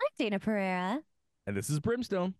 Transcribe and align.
I'm 0.00 0.08
Dana 0.18 0.38
Pereira. 0.38 1.00
And 1.46 1.56
this 1.56 1.70
is 1.70 1.80
Brimstone. 1.80 2.34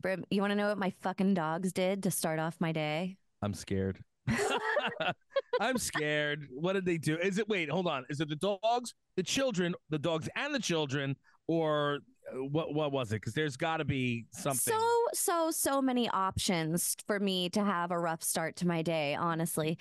Brim, 0.00 0.24
you 0.30 0.40
want 0.40 0.50
to 0.50 0.56
know 0.56 0.68
what 0.68 0.78
my 0.78 0.92
fucking 1.00 1.34
dogs 1.34 1.72
did 1.72 2.02
to 2.02 2.10
start 2.10 2.38
off 2.38 2.56
my 2.60 2.72
day? 2.72 3.16
I'm 3.42 3.54
scared. 3.54 3.98
I'm 5.60 5.78
scared. 5.78 6.48
What 6.50 6.74
did 6.74 6.84
they 6.84 6.98
do? 6.98 7.16
Is 7.16 7.38
it 7.38 7.48
wait, 7.48 7.70
hold 7.70 7.86
on. 7.86 8.04
Is 8.10 8.20
it 8.20 8.28
the 8.28 8.36
dogs, 8.36 8.94
the 9.16 9.22
children, 9.22 9.74
the 9.90 9.98
dogs 9.98 10.28
and 10.36 10.54
the 10.54 10.58
children, 10.58 11.16
or 11.48 12.00
what 12.32 12.74
what 12.74 12.92
was 12.92 13.12
it? 13.12 13.16
Because 13.16 13.34
there's 13.34 13.56
gotta 13.56 13.84
be 13.84 14.26
something. 14.30 14.74
So, 14.74 15.08
so, 15.14 15.50
so 15.50 15.80
many 15.82 16.08
options 16.10 16.96
for 17.06 17.18
me 17.18 17.48
to 17.50 17.64
have 17.64 17.90
a 17.90 17.98
rough 17.98 18.22
start 18.22 18.56
to 18.56 18.66
my 18.66 18.82
day, 18.82 19.14
honestly. 19.14 19.78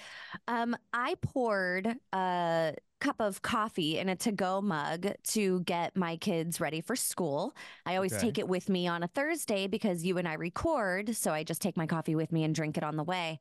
Um, 0.47 0.75
I 0.93 1.15
poured 1.21 1.95
a 2.13 2.73
cup 3.01 3.17
of 3.19 3.41
coffee 3.41 3.97
in 3.99 4.07
a 4.09 4.15
to-go 4.15 4.61
mug 4.61 5.07
to 5.23 5.59
get 5.61 5.95
my 5.97 6.17
kids 6.17 6.59
ready 6.61 6.81
for 6.81 6.95
school. 6.95 7.53
I 7.85 7.95
always 7.95 8.13
Okay. 8.13 8.21
take 8.21 8.37
it 8.37 8.47
with 8.47 8.69
me 8.69 8.87
on 8.87 9.03
a 9.03 9.07
Thursday 9.07 9.67
because 9.67 10.05
you 10.05 10.17
and 10.17 10.27
I 10.27 10.33
record, 10.33 11.15
so 11.15 11.31
I 11.31 11.43
just 11.43 11.61
take 11.61 11.77
my 11.77 11.85
coffee 11.87 12.15
with 12.15 12.31
me 12.31 12.43
and 12.43 12.55
drink 12.55 12.77
it 12.77 12.83
on 12.83 12.95
the 12.95 13.03
way. 13.03 13.39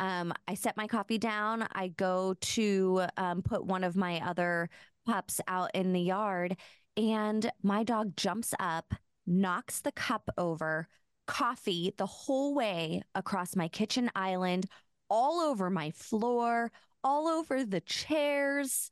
Um, 0.00 0.32
I 0.48 0.54
set 0.54 0.76
my 0.76 0.86
coffee 0.86 1.18
down. 1.18 1.66
I 1.72 1.88
go 1.88 2.34
to 2.40 3.04
um, 3.16 3.42
put 3.42 3.64
one 3.64 3.84
of 3.84 3.96
my 3.96 4.20
other 4.26 4.68
pups 5.06 5.40
out 5.46 5.70
in 5.74 5.92
the 5.92 6.00
yard, 6.00 6.56
and 6.96 7.50
my 7.62 7.82
dog 7.84 8.16
jumps 8.16 8.54
up, 8.58 8.94
knocks 9.26 9.80
the 9.80 9.92
cup 9.92 10.28
over, 10.38 10.88
coffee 11.26 11.94
the 11.96 12.06
whole 12.06 12.54
way 12.54 13.02
across 13.14 13.56
my 13.56 13.68
kitchen 13.68 14.10
island, 14.14 14.66
all 15.08 15.40
over 15.40 15.70
my 15.70 15.90
floor, 15.90 16.70
all 17.02 17.28
over 17.28 17.64
the 17.64 17.80
chairs, 17.80 18.90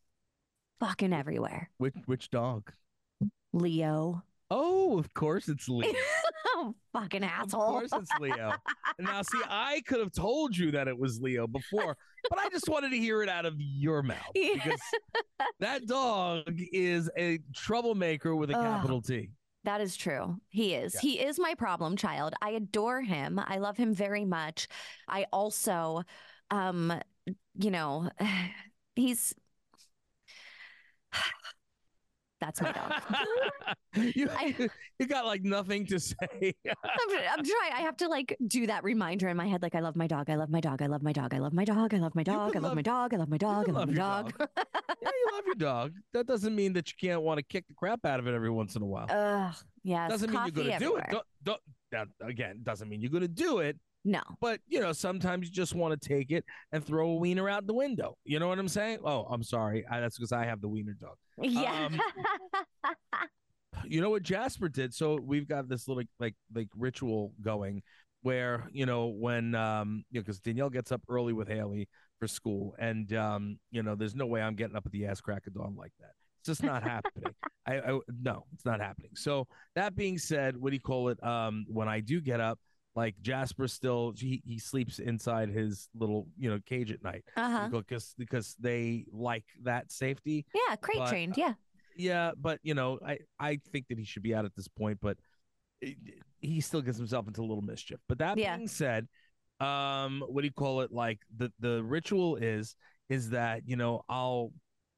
fucking 0.80 1.12
everywhere. 1.12 1.70
which 1.78 1.94
which 2.06 2.30
dog? 2.30 2.72
Leo. 3.52 4.22
Oh, 4.50 4.98
of 4.98 5.14
course 5.14 5.48
it's 5.48 5.68
Leo. 5.68 5.92
Fucking 6.92 7.24
asshole. 7.24 7.62
Of 7.62 7.90
course 7.90 8.02
it's 8.02 8.10
Leo. 8.20 8.52
now, 8.98 9.22
see, 9.22 9.40
I 9.48 9.80
could 9.86 10.00
have 10.00 10.12
told 10.12 10.56
you 10.56 10.70
that 10.72 10.88
it 10.88 10.98
was 10.98 11.20
Leo 11.20 11.46
before, 11.46 11.96
but 12.30 12.38
I 12.38 12.48
just 12.50 12.68
wanted 12.68 12.90
to 12.90 12.98
hear 12.98 13.22
it 13.22 13.28
out 13.28 13.46
of 13.46 13.54
your 13.58 14.02
mouth 14.02 14.18
Yeah. 14.34 14.54
because 14.54 14.80
that 15.60 15.86
dog 15.86 16.44
is 16.72 17.10
a 17.16 17.38
troublemaker 17.54 18.34
with 18.36 18.50
a 18.50 18.56
Ugh. 18.56 18.62
capital 18.64 19.00
T. 19.02 19.30
That 19.64 19.80
is 19.80 19.96
true. 19.96 20.36
He 20.48 20.74
is. 20.74 20.94
Yeah. 20.94 21.00
He 21.02 21.20
is 21.20 21.38
my 21.38 21.54
problem 21.54 21.96
child. 21.96 22.34
I 22.42 22.50
adore 22.50 23.00
him. 23.00 23.40
I 23.44 23.58
love 23.58 23.76
him 23.76 23.94
very 23.94 24.24
much. 24.24 24.66
I 25.08 25.26
also, 25.32 26.02
um, 26.50 26.92
you 27.56 27.70
know, 27.70 28.10
he's. 28.96 29.34
That's 32.42 32.60
my 32.60 32.72
dog. 32.72 32.92
you, 34.16 34.28
I- 34.36 34.68
you 34.98 35.06
got 35.06 35.26
like 35.26 35.44
nothing 35.44 35.86
to 35.86 36.00
say. 36.00 36.16
I'm, 36.66 37.16
I'm 37.30 37.44
trying. 37.44 37.72
I 37.72 37.82
have 37.82 37.96
to 37.98 38.08
like 38.08 38.36
do 38.48 38.66
that 38.66 38.82
reminder 38.82 39.28
in 39.28 39.36
my 39.36 39.46
head. 39.46 39.62
Like, 39.62 39.76
I 39.76 39.80
love 39.80 39.94
my 39.94 40.08
dog. 40.08 40.28
I 40.28 40.34
love 40.34 40.50
my 40.50 40.60
dog. 40.60 40.82
I 40.82 40.86
love 40.86 41.02
my 41.02 41.12
dog. 41.12 41.32
I 41.32 41.38
love 41.38 41.54
my 41.54 41.62
dog. 41.62 41.94
I 41.94 41.98
love 41.98 42.16
my 42.16 42.24
dog. 42.24 42.48
I 42.48 42.52
can 42.52 42.62
love 42.62 42.74
my 42.74 42.82
dog. 42.82 43.14
I 43.14 43.16
love 43.16 43.28
my 43.28 43.38
dog. 43.38 43.68
I 43.68 43.72
love 43.72 43.88
my 43.88 43.94
love 43.94 44.34
dog. 44.34 44.48
yeah, 44.58 45.10
you 45.12 45.26
love 45.32 45.44
your 45.46 45.54
dog. 45.54 45.92
That 46.12 46.26
doesn't 46.26 46.56
mean 46.56 46.72
that 46.72 46.90
you 46.90 46.94
can't 47.00 47.22
want 47.22 47.38
to 47.38 47.44
kick 47.44 47.68
the 47.68 47.74
crap 47.74 48.04
out 48.04 48.18
of 48.18 48.26
it 48.26 48.34
every 48.34 48.50
once 48.50 48.74
in 48.74 48.82
a 48.82 48.86
while. 48.86 49.06
Ugh. 49.08 49.54
Yes. 49.84 50.10
doesn't 50.10 50.30
mean 50.30 50.40
you're 50.46 50.50
going 50.50 50.72
to 50.72 50.78
do 50.78 50.96
it. 50.96 51.06
Don't, 51.10 51.24
don't, 51.44 51.60
that, 51.92 52.08
again, 52.20 52.60
doesn't 52.64 52.88
mean 52.88 53.00
you're 53.00 53.10
going 53.10 53.22
to 53.22 53.28
do 53.28 53.58
it. 53.58 53.76
No. 54.04 54.20
But 54.40 54.60
you 54.66 54.80
know, 54.80 54.92
sometimes 54.92 55.46
you 55.46 55.52
just 55.52 55.74
want 55.74 56.00
to 56.00 56.08
take 56.08 56.30
it 56.30 56.44
and 56.72 56.84
throw 56.84 57.10
a 57.10 57.14
wiener 57.14 57.48
out 57.48 57.66
the 57.66 57.74
window. 57.74 58.16
You 58.24 58.38
know 58.40 58.48
what 58.48 58.58
I'm 58.58 58.68
saying? 58.68 58.98
Oh, 59.04 59.26
I'm 59.30 59.42
sorry. 59.42 59.84
I, 59.90 60.00
that's 60.00 60.18
because 60.18 60.32
I 60.32 60.44
have 60.44 60.60
the 60.60 60.68
wiener 60.68 60.94
dog. 60.94 61.16
Yeah. 61.40 61.86
Um, 61.86 62.00
You 63.84 64.00
know 64.00 64.10
what 64.10 64.22
Jasper 64.22 64.68
did? 64.68 64.94
So 64.94 65.18
we've 65.20 65.48
got 65.48 65.68
this 65.68 65.88
little 65.88 66.04
like 66.20 66.34
like 66.54 66.68
ritual 66.76 67.32
going 67.42 67.82
where 68.22 68.68
you 68.72 68.86
know 68.86 69.06
when 69.06 69.54
um 69.54 70.04
you 70.10 70.20
know 70.20 70.22
because 70.22 70.40
Danielle 70.40 70.70
gets 70.70 70.92
up 70.92 71.02
early 71.08 71.32
with 71.32 71.48
Haley 71.48 71.88
for 72.18 72.28
school, 72.28 72.74
and 72.78 73.12
um 73.14 73.58
you 73.70 73.82
know 73.82 73.94
there's 73.94 74.14
no 74.14 74.26
way 74.26 74.42
I'm 74.42 74.54
getting 74.54 74.76
up 74.76 74.86
at 74.86 74.92
the 74.92 75.06
ass 75.06 75.20
crack 75.20 75.46
of 75.46 75.54
dawn 75.54 75.74
like 75.76 75.92
that. 76.00 76.12
It's 76.40 76.48
just 76.48 76.62
not 76.62 76.82
happening. 76.82 77.34
I, 77.66 77.78
I 77.78 77.98
no, 78.20 78.44
it's 78.52 78.64
not 78.64 78.80
happening. 78.80 79.12
So 79.14 79.46
that 79.74 79.96
being 79.96 80.18
said, 80.18 80.56
what 80.56 80.70
do 80.70 80.74
you 80.76 80.80
call 80.80 81.08
it? 81.08 81.22
Um, 81.24 81.64
when 81.68 81.88
I 81.88 82.00
do 82.00 82.20
get 82.20 82.40
up, 82.40 82.58
like 82.94 83.14
Jasper 83.22 83.68
still 83.68 84.12
he, 84.16 84.42
he 84.44 84.58
sleeps 84.58 84.98
inside 84.98 85.48
his 85.50 85.88
little 85.94 86.26
you 86.38 86.50
know 86.50 86.58
cage 86.66 86.90
at 86.92 87.02
night 87.02 87.24
uh 87.36 87.50
huh. 87.50 87.68
because 87.70 88.14
because 88.18 88.54
they 88.60 89.06
like 89.12 89.44
that 89.62 89.90
safety. 89.90 90.44
Yeah. 90.54 90.76
Crate 90.76 90.98
but, 90.98 91.08
trained. 91.08 91.32
uh, 91.32 91.36
Yeah. 91.38 91.54
Yeah, 91.94 92.30
but 92.40 92.58
you 92.62 92.72
know, 92.74 92.98
I 93.06 93.18
I 93.38 93.60
think 93.70 93.86
that 93.88 93.98
he 93.98 94.04
should 94.04 94.22
be 94.22 94.34
out 94.34 94.44
at 94.46 94.54
this 94.56 94.68
point, 94.68 94.98
but 95.02 95.18
it- 95.82 95.96
he 96.40 96.60
still 96.60 96.80
gets 96.82 96.96
himself 96.98 97.26
into 97.28 97.40
a 97.40 97.46
little 97.46 97.62
mischief. 97.62 98.00
But 98.08 98.18
that 98.18 98.36
Yeah. 98.38 98.56
being 98.56 98.66
said, 98.68 99.08
um, 99.60 100.24
what 100.26 100.40
do 100.40 100.46
you 100.46 100.52
call 100.52 100.80
it? 100.80 100.90
Like 100.90 101.20
the 101.36 101.52
the 101.60 101.82
ritual 101.84 102.36
is 102.36 102.74
is 103.08 103.30
that 103.30 103.62
you 103.68 103.76
know 103.76 104.02
I'll 104.08 104.52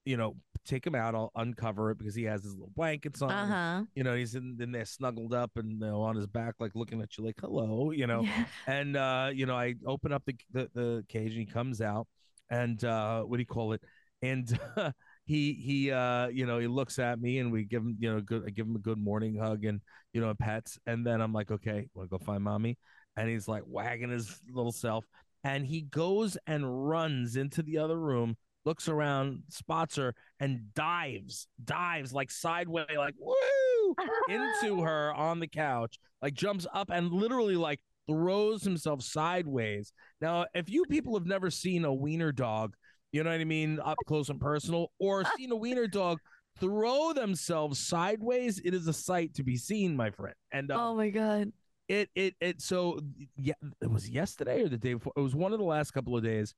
you 0.04 0.16
know 0.16 0.36
take 0.64 0.86
him 0.86 0.94
out, 0.94 1.14
I'll 1.14 1.30
uncover 1.36 1.90
it 1.90 1.98
because 1.98 2.14
he 2.14 2.24
has 2.24 2.42
his 2.42 2.54
little 2.54 2.72
blankets 2.74 3.22
on. 3.22 3.30
Uh 3.30 3.46
huh. 3.46 3.84
You 3.94 4.04
know, 4.04 4.14
he's 4.14 4.34
in, 4.34 4.56
in 4.60 4.72
there 4.72 4.84
snuggled 4.84 5.34
up 5.34 5.52
and 5.56 5.72
you 5.72 5.78
know, 5.78 6.02
on 6.02 6.16
his 6.16 6.26
back, 6.26 6.54
like 6.58 6.72
looking 6.74 7.00
at 7.02 7.16
you, 7.16 7.24
like 7.24 7.38
hello, 7.40 7.90
you 7.90 8.06
know? 8.06 8.26
And 8.66 8.96
uh 8.96 9.30
you 9.32 9.46
know 9.46 9.56
i 9.56 9.74
open 9.86 10.12
up 10.12 10.22
the 10.26 10.36
the, 10.52 10.70
the 10.74 11.04
cage 11.08 11.32
and 11.32 11.40
he 11.40 11.46
comes 11.46 11.80
out 11.80 12.06
and 12.50 12.82
uh 12.84 13.22
what 13.22 13.36
do 13.36 13.42
you 13.42 13.46
call 13.46 13.72
it? 13.72 13.82
And 14.22 14.58
he 15.26 15.52
he 15.52 15.90
uh 15.90 16.28
you 16.28 16.46
know 16.46 16.58
he 16.58 16.66
looks 16.66 16.98
at 16.98 17.20
me 17.20 17.38
and 17.38 17.52
we 17.52 17.64
give 17.64 17.82
him 17.82 17.96
you 18.00 18.12
know 18.12 18.20
good 18.20 18.44
I 18.46 18.50
give 18.50 18.66
him 18.66 18.76
a 18.76 18.80
good 18.80 18.98
morning 18.98 19.36
hug 19.36 19.64
and 19.64 19.80
you 20.12 20.20
know 20.20 20.32
pets. 20.34 20.78
And 20.86 21.06
then 21.06 21.20
i'm 21.20 21.32
like 21.32 21.50
okay 21.50 21.88
want 21.94 22.10
to 22.10 22.18
go 22.18 22.24
find 22.24 22.42
mommy? 22.42 22.78
And 23.16 23.28
he's 23.28 23.46
like 23.46 23.62
wagging 23.66 24.10
his 24.10 24.40
little 24.50 24.72
self. 24.72 25.04
And 25.44 25.66
he 25.66 25.82
goes 25.82 26.38
and 26.46 26.88
runs 26.88 27.36
into 27.36 27.62
the 27.62 27.78
other 27.78 27.98
room 27.98 28.36
looks 28.64 28.88
around 28.88 29.42
spots 29.48 29.96
her 29.96 30.14
and 30.40 30.72
dives 30.74 31.46
dives 31.64 32.12
like 32.12 32.30
sideways 32.30 32.86
like 32.96 33.14
woo 33.18 33.94
into 34.28 34.82
her 34.82 35.12
on 35.14 35.40
the 35.40 35.46
couch, 35.46 35.98
like 36.22 36.34
jumps 36.34 36.66
up 36.72 36.90
and 36.90 37.12
literally 37.12 37.56
like 37.56 37.80
throws 38.08 38.62
himself 38.62 39.02
sideways. 39.02 39.92
Now, 40.20 40.46
if 40.54 40.68
you 40.68 40.84
people 40.86 41.14
have 41.14 41.26
never 41.26 41.50
seen 41.50 41.84
a 41.84 41.92
wiener 41.92 42.32
dog, 42.32 42.74
you 43.12 43.22
know 43.22 43.30
what 43.30 43.40
I 43.40 43.44
mean, 43.44 43.80
up 43.84 43.96
close 44.06 44.28
and 44.28 44.40
personal, 44.40 44.90
or 44.98 45.24
seen 45.36 45.52
a 45.52 45.56
wiener 45.56 45.86
dog 45.86 46.18
throw 46.60 47.12
themselves 47.12 47.78
sideways, 47.80 48.60
it 48.64 48.74
is 48.74 48.86
a 48.88 48.92
sight 48.92 49.34
to 49.34 49.42
be 49.42 49.56
seen, 49.56 49.96
my 49.96 50.10
friend. 50.10 50.34
And 50.52 50.70
uh, 50.70 50.78
Oh 50.80 50.94
my 50.94 51.10
god. 51.10 51.52
it 51.88 52.08
it 52.14 52.34
it 52.40 52.60
so 52.62 53.00
yeah, 53.36 53.54
it 53.82 53.90
was 53.90 54.08
yesterday 54.08 54.62
or 54.62 54.68
the 54.68 54.78
day 54.78 54.94
before. 54.94 55.12
It 55.16 55.20
was 55.20 55.34
one 55.34 55.52
of 55.52 55.58
the 55.58 55.64
last 55.64 55.92
couple 55.92 56.16
of 56.16 56.24
days. 56.24 56.54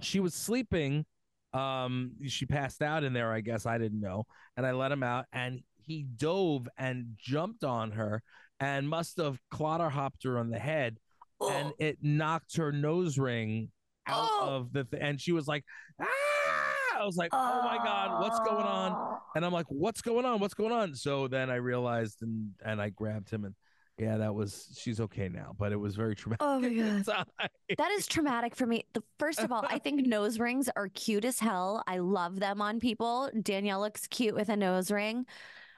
She 0.00 0.20
was 0.20 0.34
sleeping. 0.34 1.04
Um, 1.52 2.12
she 2.26 2.46
passed 2.46 2.82
out 2.82 3.04
in 3.04 3.12
there. 3.12 3.32
I 3.32 3.40
guess 3.40 3.66
I 3.66 3.78
didn't 3.78 4.00
know, 4.00 4.26
and 4.56 4.66
I 4.66 4.72
let 4.72 4.92
him 4.92 5.02
out, 5.02 5.26
and 5.32 5.62
he 5.86 6.02
dove 6.16 6.68
and 6.76 7.14
jumped 7.18 7.64
on 7.64 7.92
her, 7.92 8.22
and 8.60 8.88
must 8.88 9.16
have 9.18 9.38
clotter 9.50 9.88
hopped 9.88 10.24
her 10.24 10.38
on 10.38 10.50
the 10.50 10.58
head, 10.58 10.98
and 11.40 11.72
it 11.78 11.98
knocked 12.02 12.56
her 12.58 12.70
nose 12.72 13.18
ring 13.18 13.70
out 14.06 14.28
Oh. 14.30 14.48
of 14.56 14.72
the. 14.72 14.84
Th- 14.84 15.02
and 15.02 15.20
she 15.20 15.32
was 15.32 15.46
like, 15.48 15.64
ah! 16.00 16.06
I 17.00 17.04
was 17.06 17.16
like, 17.16 17.30
oh 17.32 17.62
my 17.62 17.76
god, 17.82 18.20
what's 18.20 18.38
going 18.40 18.66
on? 18.66 19.18
And 19.36 19.44
I'm 19.44 19.52
like, 19.52 19.66
what's 19.68 20.00
going 20.02 20.24
on? 20.26 20.40
What's 20.40 20.54
going 20.54 20.72
on? 20.72 20.94
So 20.96 21.28
then 21.28 21.48
I 21.48 21.54
realized 21.56 22.22
and 22.22 22.50
and 22.64 22.80
I 22.82 22.90
grabbed 22.90 23.30
him 23.30 23.44
and 23.44 23.54
yeah, 23.98 24.16
that 24.18 24.34
was 24.34 24.68
she's 24.78 25.00
okay 25.00 25.28
now, 25.28 25.54
but 25.58 25.72
it 25.72 25.76
was 25.76 25.96
very 25.96 26.14
traumatic. 26.14 26.40
Oh 26.40 26.60
my 26.60 26.68
god. 27.04 27.26
That 27.76 27.90
is 27.92 28.06
traumatic 28.06 28.54
for 28.54 28.66
me. 28.66 28.84
The 28.92 29.02
first 29.18 29.40
of 29.40 29.50
all, 29.50 29.64
I 29.68 29.78
think 29.78 30.06
nose 30.06 30.38
rings 30.38 30.68
are 30.76 30.88
cute 30.88 31.24
as 31.24 31.40
hell. 31.40 31.82
I 31.86 31.98
love 31.98 32.38
them 32.38 32.62
on 32.62 32.80
people. 32.80 33.30
Danielle 33.42 33.80
looks 33.80 34.06
cute 34.06 34.34
with 34.34 34.48
a 34.48 34.56
nose 34.56 34.90
ring. 34.90 35.26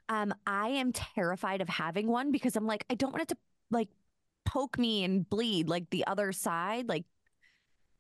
Um, 0.09 0.35
I 0.47 0.69
am 0.71 0.93
terrified 0.93 1.61
of 1.61 1.69
having 1.69 2.09
one 2.09 2.33
because 2.33 2.57
I'm 2.57 2.67
like, 2.67 2.85
I 2.91 2.95
don't 2.95 3.13
want 3.13 3.23
it 3.23 3.29
to 3.29 3.37
like 3.71 3.89
poke 4.45 4.79
me 4.79 5.05
and 5.05 5.29
bleed 5.29 5.69
like 5.69 5.89
the 5.91 6.07
other 6.07 6.33
side. 6.33 6.89
Like, 6.89 7.05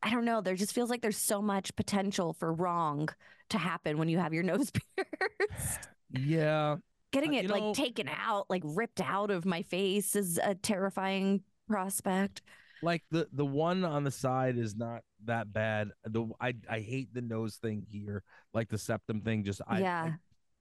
I 0.02 0.10
don't 0.10 0.24
know. 0.24 0.40
There 0.40 0.56
just 0.56 0.72
feels 0.72 0.90
like 0.90 1.02
there's 1.02 1.16
so 1.16 1.40
much 1.40 1.74
potential 1.76 2.32
for 2.32 2.52
wrong 2.52 3.08
to 3.50 3.58
happen 3.58 3.96
when 3.96 4.08
you 4.08 4.18
have 4.18 4.34
your 4.34 4.42
nose 4.44 4.70
pierced. 4.70 5.88
Yeah. 6.10 6.76
Getting 7.12 7.34
Uh, 7.34 7.38
it 7.38 7.42
you 7.44 7.48
like 7.48 7.62
know- 7.62 7.74
taken 7.74 8.08
out, 8.08 8.48
like 8.48 8.62
ripped 8.64 9.00
out 9.00 9.30
of 9.30 9.44
my 9.44 9.62
face 9.62 10.14
is 10.16 10.38
a 10.42 10.54
terrifying 10.54 11.42
prospect. 11.68 12.42
like 12.82 13.02
the 13.10 13.28
the 13.32 13.44
one 13.44 13.84
on 13.84 14.04
the 14.04 14.10
side 14.10 14.56
is 14.56 14.74
not 14.76 15.02
that 15.24 15.52
bad. 15.52 15.90
The 16.04 16.26
I 16.40 16.54
I 16.68 16.80
hate 16.80 17.12
the 17.12 17.20
nose 17.20 17.56
thing 17.56 17.84
here, 17.90 18.22
like 18.54 18.68
the 18.68 18.78
septum 18.78 19.20
thing. 19.20 19.44
Just 19.44 19.60
I, 19.66 19.80
yeah, 19.80 20.12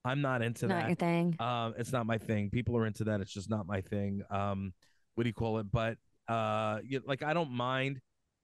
I 0.04 0.12
am 0.12 0.22
not 0.22 0.42
into 0.42 0.68
not 0.68 0.82
that. 0.82 0.88
your 0.90 0.96
thing. 0.96 1.36
Um, 1.40 1.76
it's 1.78 1.92
not 1.92 2.06
my 2.06 2.18
thing. 2.18 2.50
People 2.50 2.76
are 2.78 2.86
into 2.86 3.06
that. 3.06 3.22
It's 3.22 3.32
just 3.34 3.50
not 3.50 3.66
my 3.68 3.82
thing. 3.82 4.22
Um, 4.30 4.74
what 5.16 5.24
do 5.24 5.30
you 5.30 5.34
call 5.34 5.60
it? 5.60 5.72
But 5.72 5.98
uh, 6.28 6.80
you, 6.84 7.02
like 7.06 7.24
I 7.24 7.34
don't 7.34 7.52
mind. 7.52 8.02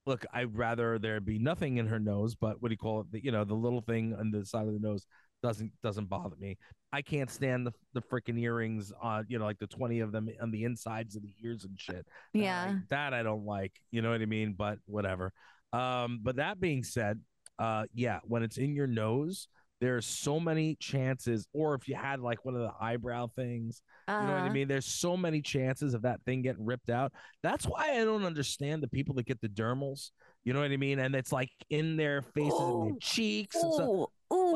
Look, 0.08 0.24
I'd 0.32 0.56
rather 0.56 1.00
there 1.00 1.20
be 1.20 1.40
nothing 1.40 1.78
in 1.78 1.88
her 1.88 2.00
nose, 2.00 2.36
but 2.36 2.62
what 2.62 2.70
do 2.70 2.74
you 2.74 2.78
call 2.78 3.02
it? 3.02 3.12
The, 3.12 3.24
you 3.26 3.32
know, 3.32 3.44
the 3.44 3.56
little 3.56 3.82
thing 3.82 4.14
on 4.14 4.30
the 4.30 4.46
side 4.46 4.68
of 4.68 4.74
the 4.74 4.80
nose 4.80 5.06
doesn't 5.46 5.72
doesn't 5.84 6.10
bother 6.10 6.36
me. 6.40 6.58
I 6.92 7.02
can't 7.02 7.30
stand 7.30 7.68
the 7.68 7.74
the 7.94 8.02
freaking 8.02 8.40
earrings 8.40 8.92
on, 9.02 9.26
you 9.28 9.38
know, 9.38 9.46
like 9.46 9.60
the 9.60 9.68
twenty 9.68 10.00
of 10.00 10.12
them 10.12 10.28
on 10.42 10.52
the 10.52 10.64
insides 10.64 11.16
of 11.16 11.22
the 11.22 11.34
ears 11.44 11.64
and 11.66 11.80
shit. 11.80 12.06
Yeah. 12.34 12.74
that 12.90 13.14
I 13.14 13.22
don't 13.24 13.46
like. 13.46 13.74
You 13.92 14.02
know 14.02 14.12
what 14.12 14.22
I 14.22 14.26
mean? 14.26 14.56
But 14.58 14.80
whatever. 14.86 15.32
Um, 15.74 16.20
but 16.24 16.38
that 16.38 16.60
being 16.60 16.84
said, 16.84 17.20
uh, 17.60 17.84
yeah, 17.94 18.20
when 18.24 18.44
it's 18.44 18.58
in 18.58 18.76
your 18.76 18.88
nose, 18.88 19.48
there's 19.82 20.06
so 20.06 20.40
many 20.40 20.76
chances. 20.80 21.48
Or 21.54 21.76
if 21.76 21.88
you 21.88 21.96
had 21.96 22.20
like 22.22 22.44
one 22.46 22.56
of 22.56 22.62
the 22.62 22.72
eyebrow 22.80 23.28
things, 23.36 23.82
you 24.08 24.26
know 24.26 24.32
what 24.34 24.40
I 24.40 24.46
Uh-huh. 24.46 24.54
mean? 24.54 24.68
There's 24.70 24.86
so 24.86 25.18
many 25.18 25.42
chances 25.42 25.94
of 25.94 26.04
that 26.04 26.22
thing 26.24 26.42
getting 26.42 26.66
ripped 26.66 26.90
out. 26.90 27.12
That's 27.44 27.66
why 27.66 27.92
I 28.00 28.04
don't 28.06 28.24
understand 28.26 28.82
the 28.82 28.88
people 28.88 29.16
that 29.16 29.26
get 29.26 29.42
the 29.42 29.50
dermals. 29.50 30.12
You 30.46 30.54
know 30.54 30.62
what 30.62 30.72
I 30.72 30.78
mean? 30.78 31.00
And 31.00 31.14
it's 31.16 31.32
like 31.34 31.52
in 31.70 31.98
their 31.98 32.22
faces 32.22 32.60
and 32.60 32.82
their 32.86 32.94
Oh. 32.94 33.00
cheeks 33.02 33.62
and 33.62 33.74
stuff. 33.74 33.90
Ooh, 33.90 34.02
ooh, 34.04 34.08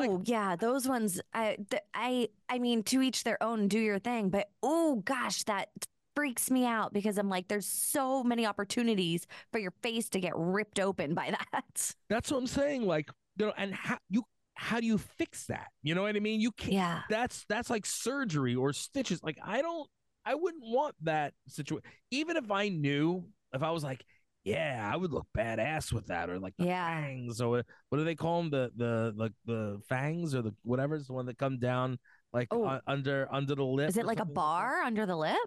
Like- 0.07 0.27
yeah, 0.27 0.55
those 0.55 0.87
ones. 0.87 1.19
I, 1.33 1.57
th- 1.69 1.83
I, 1.93 2.29
I 2.49 2.59
mean, 2.59 2.83
to 2.83 3.01
each 3.01 3.23
their 3.23 3.41
own. 3.41 3.67
Do 3.67 3.79
your 3.79 3.99
thing, 3.99 4.29
but 4.29 4.49
oh 4.63 5.01
gosh, 5.05 5.43
that 5.43 5.69
freaks 6.15 6.49
me 6.51 6.65
out 6.65 6.91
because 6.91 7.17
I'm 7.17 7.29
like, 7.29 7.47
there's 7.47 7.65
so 7.65 8.23
many 8.23 8.45
opportunities 8.45 9.25
for 9.51 9.59
your 9.59 9.73
face 9.81 10.09
to 10.09 10.19
get 10.19 10.33
ripped 10.35 10.79
open 10.79 11.13
by 11.13 11.33
that. 11.53 11.93
That's 12.09 12.31
what 12.31 12.37
I'm 12.37 12.47
saying. 12.47 12.85
Like, 12.85 13.09
you 13.37 13.45
know, 13.45 13.53
and 13.57 13.73
how 13.73 13.97
you 14.09 14.23
how 14.55 14.79
do 14.81 14.85
you 14.85 14.97
fix 14.97 15.45
that? 15.45 15.67
You 15.83 15.95
know 15.95 16.01
what 16.01 16.15
I 16.15 16.19
mean? 16.19 16.41
You 16.41 16.51
can't. 16.51 16.73
Yeah, 16.73 17.01
that's 17.09 17.45
that's 17.47 17.69
like 17.69 17.85
surgery 17.85 18.55
or 18.55 18.73
stitches. 18.73 19.23
Like 19.23 19.37
I 19.43 19.61
don't, 19.61 19.87
I 20.25 20.35
wouldn't 20.35 20.63
want 20.65 20.95
that 21.03 21.33
situation. 21.47 21.89
Even 22.11 22.35
if 22.35 22.51
I 22.51 22.67
knew, 22.67 23.23
if 23.53 23.63
I 23.63 23.71
was 23.71 23.83
like, 23.83 24.03
yeah, 24.43 24.89
I 24.91 24.95
would 24.97 25.11
look 25.11 25.27
badass 25.37 25.91
with 25.93 26.07
that, 26.07 26.29
or 26.29 26.39
like 26.39 26.53
the 26.57 26.65
Yeah. 26.65 27.01
fangs, 27.01 27.41
or 27.41 27.63
what, 27.89 27.97
do 27.97 28.03
they 28.03 28.15
call 28.15 28.41
them? 28.41 28.49
The 28.49 28.71
the 28.75 29.13
like 29.15 29.33
the 29.45 29.79
fangs 29.87 30.33
or 30.33 30.41
the 30.41 30.53
whatever 30.63 30.95
is 30.95 31.07
the 31.07 31.13
one 31.13 31.25
that 31.27 31.37
come 31.37 31.59
down 31.59 31.99
like 32.33 32.47
Oh. 32.51 32.63
uh, 32.63 32.79
under 32.87 33.27
under 33.31 33.55
the 33.55 33.63
lip. 33.65 33.89
is 33.89 33.97
it 33.97 34.05
like 34.05 34.19
a 34.19 34.25
bar 34.25 34.81
under 34.81 35.05
the 35.05 35.15
lip? 35.15 35.37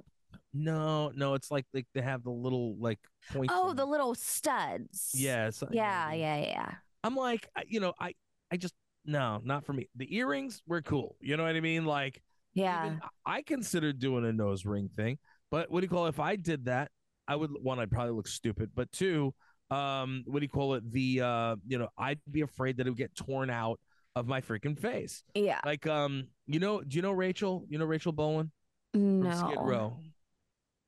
No, 0.55 1.11
no, 1.15 1.35
it's 1.35 1.51
like 1.51 1.67
like 1.73 1.87
they 1.95 2.03
have 2.03 2.23
the 2.23 2.31
little 2.31 2.77
like 2.79 2.99
points. 3.33 3.53
Oh, 3.57 3.73
the 3.73 3.87
little 3.87 4.15
studs. 4.15 5.13
yeah, 5.15 5.51
yeah, 5.71 6.13
yeah, 6.13 6.37
yeah. 6.37 6.75
I'm 7.05 7.17
like, 7.17 7.49
you 7.67 7.81
know, 7.81 7.95
I 7.99 8.15
I 8.51 8.57
just 8.57 8.75
no, 9.05 9.41
not 9.45 9.65
for 9.65 9.73
me. 9.73 9.89
The 9.97 10.15
earrings 10.17 10.63
were 10.67 10.83
cool. 10.83 11.17
You 11.21 11.37
know 11.37 11.43
what 11.45 11.57
I 11.57 11.61
mean? 11.61 11.85
Like 11.87 12.23
Yeah. 12.55 12.97
I 13.27 13.43
considered 13.43 13.99
doing 13.99 14.25
a 14.25 14.33
nose 14.33 14.65
ring 14.65 14.91
thing, 14.95 15.19
but 15.51 15.71
what 15.71 15.81
do 15.81 15.85
you 15.87 15.89
call 15.91 16.07
it? 16.07 16.11
If 16.11 16.21
I 16.21 16.37
did 16.37 16.67
that, 16.67 16.91
I 17.29 17.37
would 17.37 17.51
one, 17.63 17.79
I'd 17.79 17.91
probably 17.91 18.13
look 18.13 18.29
stupid, 18.29 18.71
but 18.75 18.91
two, 18.93 19.35
um, 19.71 20.25
what 20.27 20.41
do 20.41 20.45
you 20.45 20.49
call 20.49 20.75
it? 20.75 20.91
The 20.93 21.21
uh, 21.21 21.57
you 21.67 21.79
know, 21.79 21.89
I'd 21.97 22.21
be 22.31 22.41
afraid 22.43 22.77
that 22.77 22.87
it 22.87 22.91
would 22.91 22.99
get 22.99 23.15
torn 23.15 23.51
out 23.51 23.81
of 24.15 24.27
my 24.27 24.41
freaking 24.41 24.79
face. 24.79 25.23
yeah. 25.35 25.61
Like, 25.65 25.87
um, 25.87 26.27
you 26.47 26.61
know, 26.61 26.83
do 26.83 26.97
you 26.97 27.03
know 27.03 27.13
Rachel? 27.13 27.65
You 27.69 27.79
know 27.79 27.87
Rachel 27.87 28.13
Bolan 28.13 28.51
from 28.93 29.23
No. 29.23 29.31
Skid 29.31 29.59
Row. 29.61 29.99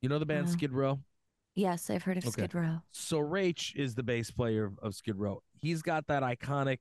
You 0.03 0.09
know 0.11 0.19
the 0.19 0.27
band 0.27 0.49
Uh, 0.49 0.51
Skid 0.51 0.73
Row? 0.73 1.01
Yes, 1.55 1.89
I've 1.89 2.03
heard 2.03 2.19
of 2.19 2.25
Okay. 2.27 2.33
Skid 2.43 2.55
Row. 2.55 2.79
So 2.91 3.19
Rach 3.21 3.75
is 3.77 3.95
the 3.95 4.03
bass 4.03 4.31
player 4.31 4.65
of, 4.67 4.79
of 4.83 4.95
Skid 4.95 5.17
Row. 5.17 5.43
He's 5.55 5.81
got 5.83 6.07
that 6.09 6.23
iconic, 6.23 6.79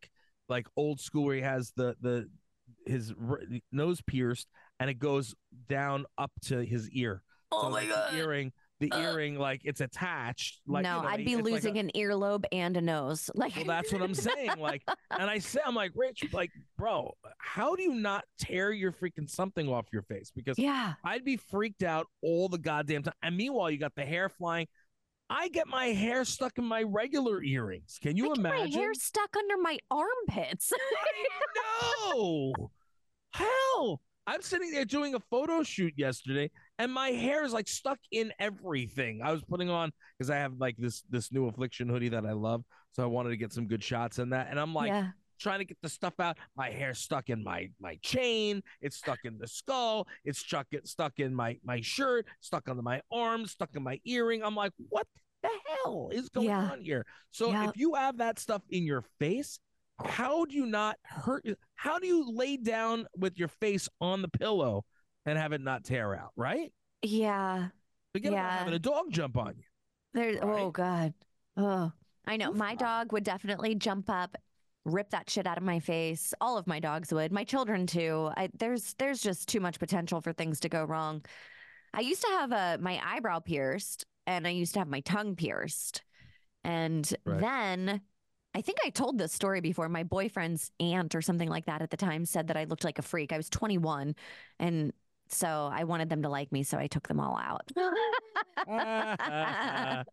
like 0.50 0.68
old 0.76 1.00
school, 1.00 1.26
where 1.26 1.36
he 1.36 1.42
has 1.42 1.72
the 1.78 1.96
the 2.02 2.28
his 2.86 3.14
r- 3.30 3.40
nose 3.72 4.02
pierced 4.02 4.48
and 4.80 4.90
it 4.90 4.96
goes 5.00 5.36
down 5.70 6.06
up 6.18 6.32
to 6.46 6.60
his 6.66 6.90
ear. 6.90 7.22
Oh 7.52 7.62
So 7.62 7.68
like, 7.70 7.88
the 7.88 8.18
earring, 8.18 8.52
the 8.90 8.92
Uh. 8.92 9.02
earring, 9.02 9.38
like 9.38 9.62
it's 9.64 9.82
attached. 9.82 10.62
Like 10.68 10.84
no, 10.84 10.98
you 10.98 11.02
know, 11.04 11.08
I'd 11.10 11.18
be 11.26 11.34
it's 11.34 11.36
like 11.44 11.54
losing 11.54 11.78
a- 11.78 11.80
an 11.82 11.92
earlobe 11.96 12.46
and 12.52 12.78
a 12.78 12.82
nose. 12.82 13.30
Like, 13.36 13.56
well, 13.56 13.66
that's 13.66 13.92
what 13.92 14.02
I'm 14.02 14.14
saying. 14.14 14.58
Like, 14.60 14.84
and 15.12 15.30
I 15.30 15.40
say, 15.40 15.60
I'm 15.66 15.76
like, 15.76 15.92
Rich, 15.96 16.26
like, 16.34 16.52
bro, 16.78 17.14
how 17.40 17.76
do 17.76 17.84
you 17.84 17.94
not 17.96 18.24
tear 18.40 18.72
your 18.72 18.92
freaking 18.92 19.30
something 19.30 19.68
off 19.70 19.88
your 19.92 20.04
face? 20.04 20.32
Because 20.36 20.58
yeah. 20.60 20.94
I'd 21.04 21.24
be 21.26 21.38
freaked 21.38 21.84
out 21.84 22.08
all 22.22 22.48
the 22.50 22.58
goddamn 22.58 23.04
time. 23.04 23.14
And 23.24 23.36
meanwhile, 23.38 23.72
you 23.72 23.78
got 23.78 23.96
the 23.96 24.06
hair 24.06 24.30
flying. 24.30 24.68
I 25.30 25.48
get 25.48 25.68
my 25.68 25.86
hair 25.86 26.26
stuck 26.26 26.58
in 26.58 26.66
my 26.66 26.84
regular 26.84 27.42
earrings. 27.42 27.98
Can 28.02 28.16
you 28.18 28.30
I 28.30 28.34
imagine? 28.38 28.72
my 28.72 28.78
hair 28.80 28.94
stuck 28.94 29.36
under 29.36 29.58
my 29.58 29.80
armpits. 29.90 30.72
no. 32.14 32.54
Hell, 33.34 34.00
I'm 34.28 34.42
sitting 34.42 34.72
there 34.72 34.86
doing 34.86 35.16
a 35.16 35.20
photo 35.20 35.64
shoot 35.64 35.94
yesterday, 35.98 36.52
and 36.84 36.92
my 36.92 37.10
hair 37.12 37.46
is 37.46 37.54
like 37.54 37.70
stuck 37.70 37.98
in 38.12 38.34
everything. 38.40 39.22
I 39.24 39.32
was 39.32 39.42
putting 39.42 39.70
on 39.70 39.92
because 40.18 40.30
I 40.30 40.36
have 40.36 40.54
like 40.60 40.76
this 40.78 41.02
this 41.10 41.32
new 41.32 41.48
affliction 41.48 41.88
hoodie 41.88 42.10
that 42.10 42.26
I 42.26 42.34
love, 42.34 42.64
so 42.92 43.04
I 43.04 43.06
wanted 43.06 43.30
to 43.30 43.38
get 43.38 43.54
some 43.54 43.68
good 43.68 43.82
shots 43.82 44.20
in 44.20 44.32
that. 44.32 44.48
And 44.50 44.60
I'm 44.60 44.74
like 44.74 44.90
yeah. 44.90 45.08
trying 45.40 45.60
to 45.60 45.66
get 45.66 45.78
the 45.82 45.88
stuff 45.88 46.20
out. 46.20 46.38
My 46.58 46.70
hair 46.70 46.94
stuck 46.94 47.30
in 47.30 47.42
my 47.42 47.70
my 47.80 47.98
chain. 48.02 48.62
It's 48.82 48.98
stuck 48.98 49.20
in 49.24 49.38
the 49.38 49.48
skull. 49.48 50.08
It's 50.26 50.40
stuck 50.40 50.68
it 50.72 50.86
stuck 50.90 51.14
in 51.20 51.34
my 51.34 51.58
my 51.64 51.80
shirt. 51.80 52.28
Stuck 52.42 52.68
on 52.68 52.84
my 52.84 53.02
arm. 53.12 53.46
Stuck 53.46 53.70
in 53.76 53.84
my 53.84 54.02
earring. 54.04 54.44
I'm 54.44 54.56
like, 54.56 54.74
what 54.90 55.08
the 55.42 55.50
hell 55.84 56.10
is 56.12 56.28
going 56.28 56.48
Yeah. 56.48 56.70
on 56.72 56.82
here? 56.82 57.06
So 57.32 57.50
Yeah. 57.52 57.70
if 57.70 57.78
you 57.78 57.94
have 57.96 58.18
that 58.18 58.40
stuff 58.40 58.62
in 58.70 58.84
your 58.86 59.06
face, 59.20 59.58
how 60.04 60.44
do 60.44 60.56
you 60.58 60.66
not 60.66 60.98
hurt? 61.04 61.46
How 61.76 61.98
do 62.00 62.08
you 62.08 62.30
lay 62.30 62.58
down 62.58 63.06
with 63.18 63.40
your 63.40 63.48
face 63.48 63.88
on 64.02 64.22
the 64.22 64.28
pillow 64.28 64.84
and 65.26 65.38
have 65.38 65.54
it 65.54 65.62
not 65.62 65.84
tear 65.84 66.16
out? 66.16 66.32
Right? 66.36 66.72
Yeah. 67.02 67.70
Forget 68.14 68.34
about 68.34 68.44
Yeah. 68.44 68.58
having 68.58 68.74
a 68.74 68.80
dog 68.80 69.06
jump 69.10 69.38
on 69.38 69.56
you. 69.58 69.64
There. 70.14 70.40
Oh 70.44 70.72
God. 70.72 71.14
Oh, 71.58 71.92
I 72.26 72.38
know. 72.38 72.52
Oof. 72.52 72.58
My 72.58 72.76
dog 72.76 73.12
would 73.12 73.24
definitely 73.24 73.76
jump 73.76 74.10
up, 74.10 74.38
rip 74.86 75.10
that 75.10 75.30
shit 75.30 75.48
out 75.48 75.58
of 75.58 75.64
my 75.64 75.80
face. 75.80 76.34
All 76.40 76.58
of 76.58 76.68
my 76.68 76.80
dogs 76.80 77.12
would. 77.14 77.32
My 77.32 77.44
children 77.44 77.88
too. 77.88 78.32
I, 78.38 78.50
there's 78.58 78.94
there's 79.00 79.22
just 79.22 79.48
too 79.50 79.60
much 79.60 79.80
potential 79.80 80.22
for 80.22 80.34
things 80.34 80.60
to 80.62 80.70
go 80.70 80.84
wrong. 80.84 81.26
I 81.94 82.02
used 82.02 82.22
to 82.22 82.28
have 82.30 82.52
a 82.52 82.78
my 82.82 83.02
eyebrow 83.04 83.40
pierced, 83.40 84.06
and 84.28 84.46
I 84.48 84.52
used 84.52 84.74
to 84.74 84.80
have 84.80 84.88
my 84.88 85.02
tongue 85.02 85.36
pierced, 85.36 86.04
and 86.64 87.12
Right. 87.26 87.40
then. 87.42 88.02
I 88.56 88.62
think 88.62 88.78
I 88.86 88.92
told 88.92 89.18
this 89.18 89.34
story 89.34 89.62
before. 89.62 89.90
My 89.90 90.04
boyfriend's 90.04 90.70
aunt 90.80 91.16
or 91.16 91.24
something 91.24 91.50
like 91.50 91.66
that 91.66 91.82
at 91.82 91.90
the 91.90 91.98
time 91.98 92.24
said 92.24 92.50
that 92.50 92.56
I 92.56 92.66
looked 92.66 92.84
like 92.84 93.00
a 93.00 93.02
freak. 93.02 93.34
I 93.34 93.38
was 93.38 93.50
21 93.50 94.16
and 94.60 94.94
so 95.30 95.70
I 95.74 95.84
wanted 95.84 96.10
them 96.10 96.22
to 96.24 96.30
like 96.30 96.52
me, 96.52 96.64
so 96.64 96.78
I 96.78 96.88
took 96.88 97.08
them 97.08 97.20
all 97.20 97.38
out. 97.38 97.72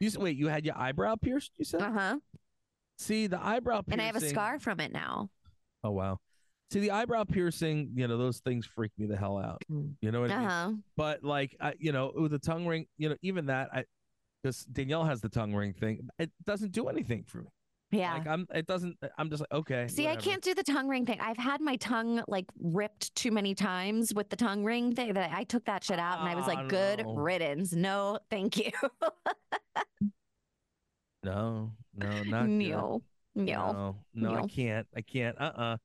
You 0.00 0.08
s- 0.08 0.16
wait, 0.16 0.36
you 0.36 0.48
had 0.48 0.64
your 0.64 0.76
eyebrow 0.76 1.16
pierced? 1.16 1.52
You 1.58 1.64
said? 1.64 1.82
Uh 1.82 1.92
huh. 1.92 2.16
See, 2.98 3.26
the 3.26 3.42
eyebrow 3.44 3.82
piercing. 3.82 3.92
And 3.92 4.02
I 4.02 4.06
have 4.06 4.16
a 4.16 4.20
scar 4.28 4.58
from 4.58 4.80
it 4.80 4.92
now. 4.92 5.28
Oh 5.84 5.90
wow. 5.90 6.18
See 6.72 6.80
the 6.80 6.90
eyebrow 6.92 7.24
piercing, 7.24 7.90
you 7.94 8.08
know, 8.08 8.16
those 8.18 8.38
things 8.40 8.66
freak 8.66 8.92
me 8.98 9.06
the 9.06 9.16
hell 9.16 9.38
out. 9.38 9.62
Mm. 9.70 9.92
You 10.00 10.10
know 10.12 10.20
what 10.22 10.30
I 10.30 10.34
Uh 10.34 10.38
mean? 10.40 10.48
huh. 10.48 10.72
But 10.96 11.24
like, 11.24 11.56
I, 11.60 11.74
you 11.78 11.92
know, 11.92 12.10
with 12.14 12.32
the 12.32 12.38
tongue 12.38 12.66
ring, 12.66 12.86
you 12.98 13.08
know, 13.10 13.16
even 13.22 13.46
that, 13.46 13.68
I, 13.72 13.84
because 14.42 14.64
Danielle 14.64 15.04
has 15.04 15.20
the 15.20 15.28
tongue 15.28 15.54
ring 15.54 15.72
thing, 15.74 16.08
it 16.18 16.30
doesn't 16.44 16.72
do 16.72 16.88
anything 16.88 17.24
for 17.26 17.38
me. 17.38 17.48
Yeah. 17.92 18.14
Like 18.14 18.26
I'm, 18.26 18.46
it 18.54 18.66
doesn't. 18.66 18.96
I'm 19.16 19.30
just 19.30 19.40
like, 19.40 19.52
okay. 19.52 19.86
See, 19.88 20.08
I 20.08 20.16
can't 20.16 20.42
do 20.42 20.54
the 20.54 20.62
tongue 20.62 20.88
ring 20.88 21.06
thing. 21.06 21.20
I've 21.20 21.36
had 21.36 21.60
my 21.60 21.76
tongue 21.76 22.22
like 22.26 22.46
ripped 22.60 23.14
too 23.14 23.30
many 23.30 23.54
times 23.54 24.12
with 24.12 24.28
the 24.28 24.36
tongue 24.36 24.64
ring 24.64 24.94
thing 24.94 25.14
that 25.14 25.30
I 25.32 25.44
took 25.44 25.64
that 25.66 25.84
shit 25.84 25.98
out 25.98 26.20
and 26.20 26.28
I 26.28 26.34
was 26.34 26.46
like, 26.46 26.68
good 26.68 27.06
no. 27.06 27.14
riddance. 27.14 27.72
No, 27.72 28.18
thank 28.30 28.56
you. 28.56 28.70
No, 31.26 31.72
no, 31.92 32.22
not 32.22 32.42
good. 32.44 32.50
no, 32.50 33.02
no. 33.34 33.52
no, 33.74 33.96
no, 34.14 34.34
I 34.36 34.46
can't. 34.46 34.86
I 34.96 35.00
can't. 35.00 35.36
Uh, 35.40 35.52
uh 35.56 35.76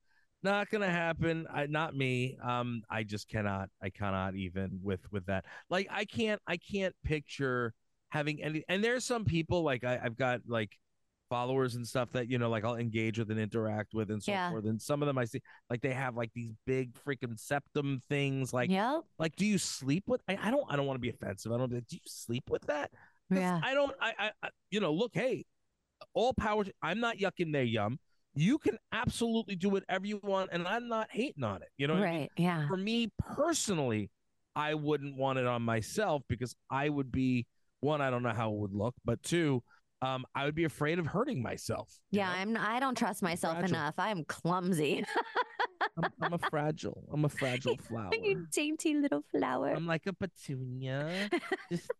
not 0.43 0.69
gonna 0.69 0.89
happen. 0.89 1.47
I, 1.51 1.65
not 1.65 1.95
me. 1.95 2.37
Um, 2.43 2.83
I 2.91 3.01
just 3.01 3.27
cannot. 3.27 3.69
I 3.81 3.89
cannot 3.89 4.35
even 4.35 4.79
with 4.83 4.99
with 5.11 5.25
that. 5.25 5.45
Like, 5.69 5.87
I 5.89 6.05
can't. 6.05 6.39
I 6.45 6.57
can't 6.57 6.95
picture 7.03 7.73
having 8.09 8.43
any. 8.43 8.63
And 8.69 8.83
there's 8.83 9.03
some 9.03 9.25
people 9.25 9.63
like 9.63 9.83
I, 9.83 9.99
I've 10.03 10.15
got 10.15 10.41
like 10.47 10.77
followers 11.31 11.75
and 11.75 11.87
stuff 11.87 12.11
that 12.11 12.29
you 12.29 12.37
know, 12.37 12.49
like 12.49 12.65
I'll 12.65 12.75
engage 12.75 13.17
with 13.17 13.31
and 13.31 13.39
interact 13.39 13.93
with 13.93 14.11
and 14.11 14.21
so 14.21 14.33
Yeah. 14.33 14.49
forth. 14.51 14.65
And 14.65 14.81
some 14.81 15.01
of 15.01 15.07
them 15.07 15.17
I 15.17 15.23
see 15.23 15.41
like 15.69 15.81
they 15.81 15.93
have 15.93 16.15
like 16.17 16.29
these 16.35 16.51
big 16.67 16.93
freaking 17.07 17.39
septum 17.39 18.01
things. 18.09 18.51
Like, 18.53 18.69
yep. 18.69 19.03
like, 19.17 19.35
do 19.37 19.45
you 19.45 19.57
sleep 19.57 20.03
with? 20.07 20.21
I, 20.27 20.37
I 20.41 20.51
don't. 20.51 20.65
I 20.69 20.75
don't 20.75 20.85
want 20.85 20.97
to 20.97 21.01
be 21.01 21.09
offensive. 21.09 21.53
I 21.53 21.57
don't. 21.57 21.69
Do 21.69 21.81
you 21.89 21.99
sleep 22.05 22.43
with 22.49 22.63
that 22.67 22.91
Yeah. 23.29 23.61
I 23.63 23.73
don't. 23.73 23.93
I, 24.01 24.13
I. 24.19 24.31
I. 24.43 24.49
You 24.71 24.81
know. 24.81 24.91
Look. 24.93 25.11
Hey. 25.13 25.45
All 26.13 26.33
power. 26.33 26.65
To, 26.65 26.73
I'm 26.83 26.99
not 26.99 27.17
yucking 27.17 27.53
their 27.53 27.63
yum. 27.63 27.97
you 28.33 28.57
can 28.57 28.77
absolutely 28.91 29.55
do 29.55 29.69
whatever 29.69 30.05
you 30.05 30.19
want, 30.23 30.49
and 30.51 30.67
I'm 30.67 30.87
not 30.89 31.07
hating 31.11 31.43
on 31.45 31.61
it. 31.61 31.69
You 31.77 31.87
know, 31.87 31.95
right? 31.95 32.07
I 32.07 32.11
mean? 32.11 32.29
Yeah. 32.37 32.67
For 32.67 32.75
me 32.77 33.09
personally, 33.19 34.09
I 34.55 34.73
wouldn't 34.73 35.15
want 35.15 35.39
it 35.39 35.45
on 35.47 35.61
myself 35.61 36.23
because 36.27 36.55
I 36.69 36.89
would 36.89 37.11
be 37.11 37.45
one. 37.79 38.01
I 38.01 38.09
don't 38.09 38.23
know 38.23 38.33
how 38.33 38.51
it 38.51 38.57
would 38.57 38.73
look, 38.73 38.95
but 39.05 39.21
two, 39.23 39.63
um, 40.01 40.25
I 40.33 40.45
would 40.45 40.55
be 40.55 40.63
afraid 40.63 40.99
of 40.99 41.05
hurting 41.05 41.41
myself. 41.41 41.99
Yeah, 42.09 42.27
know? 42.27 42.39
I'm. 42.39 42.57
I 42.57 42.79
don't 42.79 42.97
trust 42.97 43.21
myself 43.21 43.59
fragile. 43.59 43.75
enough. 43.75 43.93
I'm 43.97 44.23
clumsy. 44.25 45.05
I'm, 45.97 46.11
I'm, 46.21 46.33
a 46.33 46.37
fragile. 46.37 47.03
I'm 47.11 47.25
a 47.25 47.29
fragile 47.29 47.77
flower. 47.87 48.11
you 48.21 48.47
dainty 48.51 48.95
little 48.95 49.23
flower. 49.31 49.69
I'm 49.69 49.85
like 49.85 50.07
a 50.07 50.13
petunia. 50.13 51.29
Just 51.71 51.91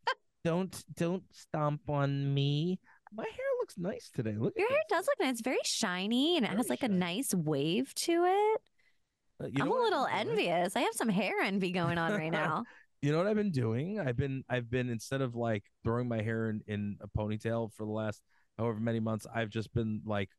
don't 0.43 0.83
don't 0.95 1.23
stomp 1.31 1.89
on 1.89 2.33
me. 2.33 2.79
My 3.13 3.23
hair 3.23 3.45
looks 3.59 3.77
nice 3.77 4.09
today. 4.13 4.35
Look, 4.37 4.53
your 4.55 4.69
hair 4.69 4.79
this. 4.89 4.97
does 4.97 5.07
look 5.07 5.19
nice. 5.19 5.33
It's 5.33 5.41
very 5.41 5.59
shiny 5.63 6.37
and 6.37 6.45
very 6.45 6.55
it 6.55 6.57
has 6.57 6.69
like 6.69 6.81
shiny. 6.81 6.95
a 6.95 6.97
nice 6.97 7.33
wave 7.33 7.93
to 7.95 8.23
it. 8.25 8.61
Uh, 9.43 9.61
I'm 9.61 9.71
a 9.71 9.75
little 9.75 10.07
envious. 10.07 10.75
I 10.75 10.81
have 10.81 10.93
some 10.93 11.09
hair 11.09 11.39
envy 11.41 11.71
going 11.71 11.97
on 11.97 12.13
right 12.13 12.31
now. 12.31 12.63
You 13.01 13.11
know 13.11 13.17
what 13.17 13.27
I've 13.27 13.35
been 13.35 13.51
doing? 13.51 13.99
I've 13.99 14.17
been 14.17 14.43
I've 14.49 14.69
been 14.69 14.89
instead 14.89 15.21
of 15.21 15.35
like 15.35 15.63
throwing 15.83 16.07
my 16.07 16.21
hair 16.21 16.49
in, 16.49 16.61
in 16.67 16.97
a 17.01 17.07
ponytail 17.07 17.73
for 17.73 17.85
the 17.85 17.91
last 17.91 18.21
however 18.57 18.79
many 18.79 18.99
months, 18.99 19.25
I've 19.33 19.49
just 19.49 19.73
been 19.73 20.01
like 20.05 20.29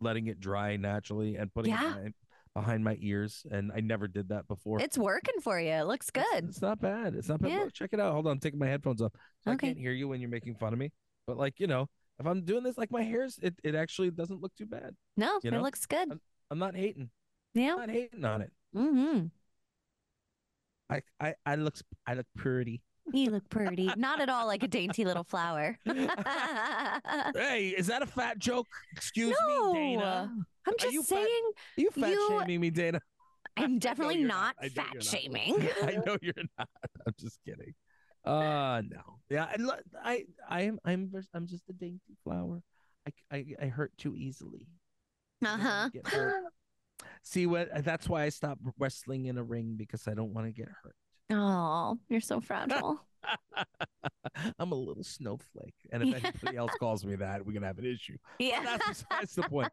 letting 0.00 0.26
it 0.26 0.40
dry 0.40 0.76
naturally 0.76 1.36
and 1.36 1.52
putting 1.52 1.72
yeah. 1.72 1.96
it 1.96 2.14
behind 2.54 2.84
my 2.84 2.96
ears. 3.00 3.46
And 3.50 3.70
I 3.74 3.80
never 3.80 4.08
did 4.08 4.28
that 4.30 4.48
before. 4.48 4.80
It's 4.80 4.98
working 4.98 5.40
for 5.42 5.60
you. 5.60 5.70
It 5.70 5.86
looks 5.86 6.10
good. 6.10 6.24
It's, 6.34 6.48
it's 6.48 6.62
not 6.62 6.80
bad. 6.80 7.14
It's 7.14 7.28
not 7.28 7.40
bad. 7.40 7.50
Yeah. 7.50 7.66
Check 7.72 7.90
it 7.92 8.00
out. 8.00 8.12
Hold 8.12 8.26
on, 8.26 8.32
I'm 8.32 8.40
taking 8.40 8.58
my 8.58 8.66
headphones 8.66 9.00
off. 9.00 9.12
So 9.44 9.52
okay. 9.52 9.68
I 9.68 9.70
can't 9.70 9.78
hear 9.78 9.92
you 9.92 10.08
when 10.08 10.20
you're 10.20 10.30
making 10.30 10.56
fun 10.56 10.72
of 10.72 10.78
me. 10.78 10.90
But 11.26 11.36
like, 11.36 11.54
you 11.58 11.66
know, 11.66 11.88
if 12.18 12.26
I'm 12.26 12.44
doing 12.44 12.64
this, 12.64 12.76
like 12.76 12.90
my 12.90 13.02
hair's 13.02 13.38
it, 13.42 13.54
it 13.64 13.74
actually 13.74 14.10
doesn't 14.10 14.40
look 14.40 14.54
too 14.56 14.66
bad. 14.66 14.94
No, 15.16 15.40
you 15.42 15.50
know? 15.50 15.58
it 15.58 15.62
looks 15.62 15.86
good. 15.86 16.10
I'm, 16.10 16.20
I'm 16.50 16.58
not 16.58 16.76
hating. 16.76 17.10
Yeah. 17.54 17.72
I'm 17.72 17.78
not 17.80 17.90
hating 17.90 18.24
on 18.24 18.42
it. 18.42 18.52
Mm-hmm. 18.76 19.26
I, 20.90 21.02
I 21.20 21.34
I 21.46 21.54
look 21.54 21.76
I 22.06 22.14
look 22.14 22.26
pretty. 22.36 22.82
You 23.12 23.30
look 23.30 23.48
pretty. 23.50 23.90
Not 23.96 24.20
at 24.20 24.28
all 24.28 24.46
like 24.46 24.62
a 24.62 24.68
dainty 24.68 25.04
little 25.04 25.24
flower. 25.24 25.78
hey, 25.84 27.74
is 27.76 27.86
that 27.86 28.02
a 28.02 28.06
fat 28.06 28.38
joke? 28.38 28.66
Excuse 28.92 29.36
no, 29.48 29.72
me, 29.72 29.78
Dana. 29.96 30.32
I'm 30.66 30.74
just 30.78 31.08
saying. 31.08 31.26
Fat, 31.46 31.78
are 31.78 31.80
you 31.80 31.90
fat 31.90 32.10
you, 32.10 32.28
shaming 32.28 32.60
me, 32.60 32.70
Dana? 32.70 33.00
I'm 33.56 33.78
definitely 33.80 34.22
not, 34.22 34.56
not 34.62 34.70
fat 34.72 35.02
shaming. 35.02 35.68
I 35.82 35.98
know 36.04 36.16
you're 36.20 36.34
not. 36.58 36.68
I'm 37.06 37.14
just 37.18 37.38
kidding. 37.44 37.74
Uh 38.24 38.82
no. 38.88 39.18
Yeah, 39.30 39.46
I 39.46 39.56
I 40.04 40.24
I 40.48 40.62
am 40.62 40.78
I'm 40.84 41.10
I'm 41.32 41.46
just 41.46 41.62
a 41.70 41.72
dainty 41.72 42.16
flower. 42.22 42.62
I 43.06 43.36
I, 43.36 43.44
I 43.62 43.66
hurt 43.66 43.92
too 43.96 44.14
easily. 44.16 44.66
Uh 45.44 45.56
huh. 45.56 45.88
See 47.22 47.46
what? 47.46 47.84
That's 47.84 48.08
why 48.08 48.24
I 48.24 48.28
stopped 48.30 48.62
wrestling 48.78 49.26
in 49.26 49.38
a 49.38 49.42
ring 49.42 49.74
because 49.76 50.08
I 50.08 50.14
don't 50.14 50.32
want 50.32 50.46
to 50.46 50.52
get 50.52 50.68
hurt. 50.68 50.96
Oh, 51.32 51.98
you're 52.08 52.20
so 52.20 52.40
fragile. 52.40 53.00
I'm 54.58 54.72
a 54.72 54.74
little 54.74 55.04
snowflake, 55.04 55.74
and 55.92 56.02
if 56.02 56.08
yeah. 56.08 56.28
anybody 56.28 56.56
else 56.56 56.72
calls 56.78 57.04
me 57.04 57.16
that, 57.16 57.44
we're 57.44 57.52
gonna 57.52 57.66
have 57.66 57.78
an 57.78 57.84
issue. 57.84 58.16
Yeah, 58.38 58.60
but 58.64 58.80
that's 58.86 59.04
besides 59.10 59.34
the 59.34 59.42
point. 59.42 59.68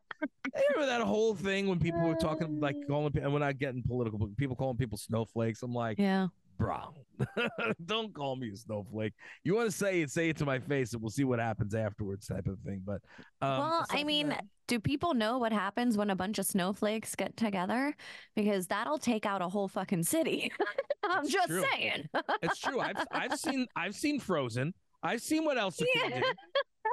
Remember 0.53 0.85
that 0.85 1.01
whole 1.01 1.35
thing 1.35 1.67
when 1.67 1.79
people 1.79 2.01
were 2.01 2.15
talking 2.15 2.59
like 2.59 2.75
um. 2.75 2.83
calling, 2.87 3.17
and 3.21 3.31
we're 3.31 3.39
not 3.39 3.57
getting 3.57 3.83
political, 3.83 4.29
people 4.37 4.55
calling 4.55 4.77
people 4.77 4.97
snowflakes. 4.97 5.63
I'm 5.63 5.73
like, 5.73 5.97
yeah, 5.97 6.27
bro, 6.57 6.93
don't 7.85 8.13
call 8.13 8.35
me 8.35 8.51
a 8.51 8.55
snowflake. 8.55 9.13
You 9.43 9.55
want 9.55 9.69
to 9.69 9.75
say 9.75 10.01
it, 10.01 10.11
say 10.11 10.29
it 10.29 10.37
to 10.37 10.45
my 10.45 10.59
face, 10.59 10.93
and 10.93 11.01
we'll 11.01 11.09
see 11.09 11.23
what 11.23 11.39
happens 11.39 11.75
afterwards, 11.75 12.27
type 12.27 12.47
of 12.47 12.59
thing. 12.59 12.81
But 12.85 13.01
um, 13.41 13.59
well, 13.59 13.85
I 13.89 14.03
mean, 14.03 14.29
that... 14.29 14.45
do 14.67 14.79
people 14.79 15.13
know 15.13 15.37
what 15.37 15.51
happens 15.51 15.97
when 15.97 16.09
a 16.09 16.15
bunch 16.15 16.39
of 16.39 16.45
snowflakes 16.45 17.15
get 17.15 17.37
together? 17.37 17.95
Because 18.35 18.67
that'll 18.67 18.97
take 18.99 19.25
out 19.25 19.41
a 19.41 19.49
whole 19.49 19.67
fucking 19.67 20.03
city. 20.03 20.51
I'm 21.03 21.23
it's 21.23 21.33
just 21.33 21.47
true. 21.47 21.63
saying. 21.73 22.09
it's 22.41 22.59
true. 22.59 22.79
I've 22.79 22.97
I've 23.11 23.39
seen 23.39 23.67
I've 23.75 23.95
seen 23.95 24.19
Frozen. 24.19 24.73
I've 25.03 25.21
seen 25.21 25.45
what 25.45 25.57
else 25.57 25.79
yeah. 25.79 26.21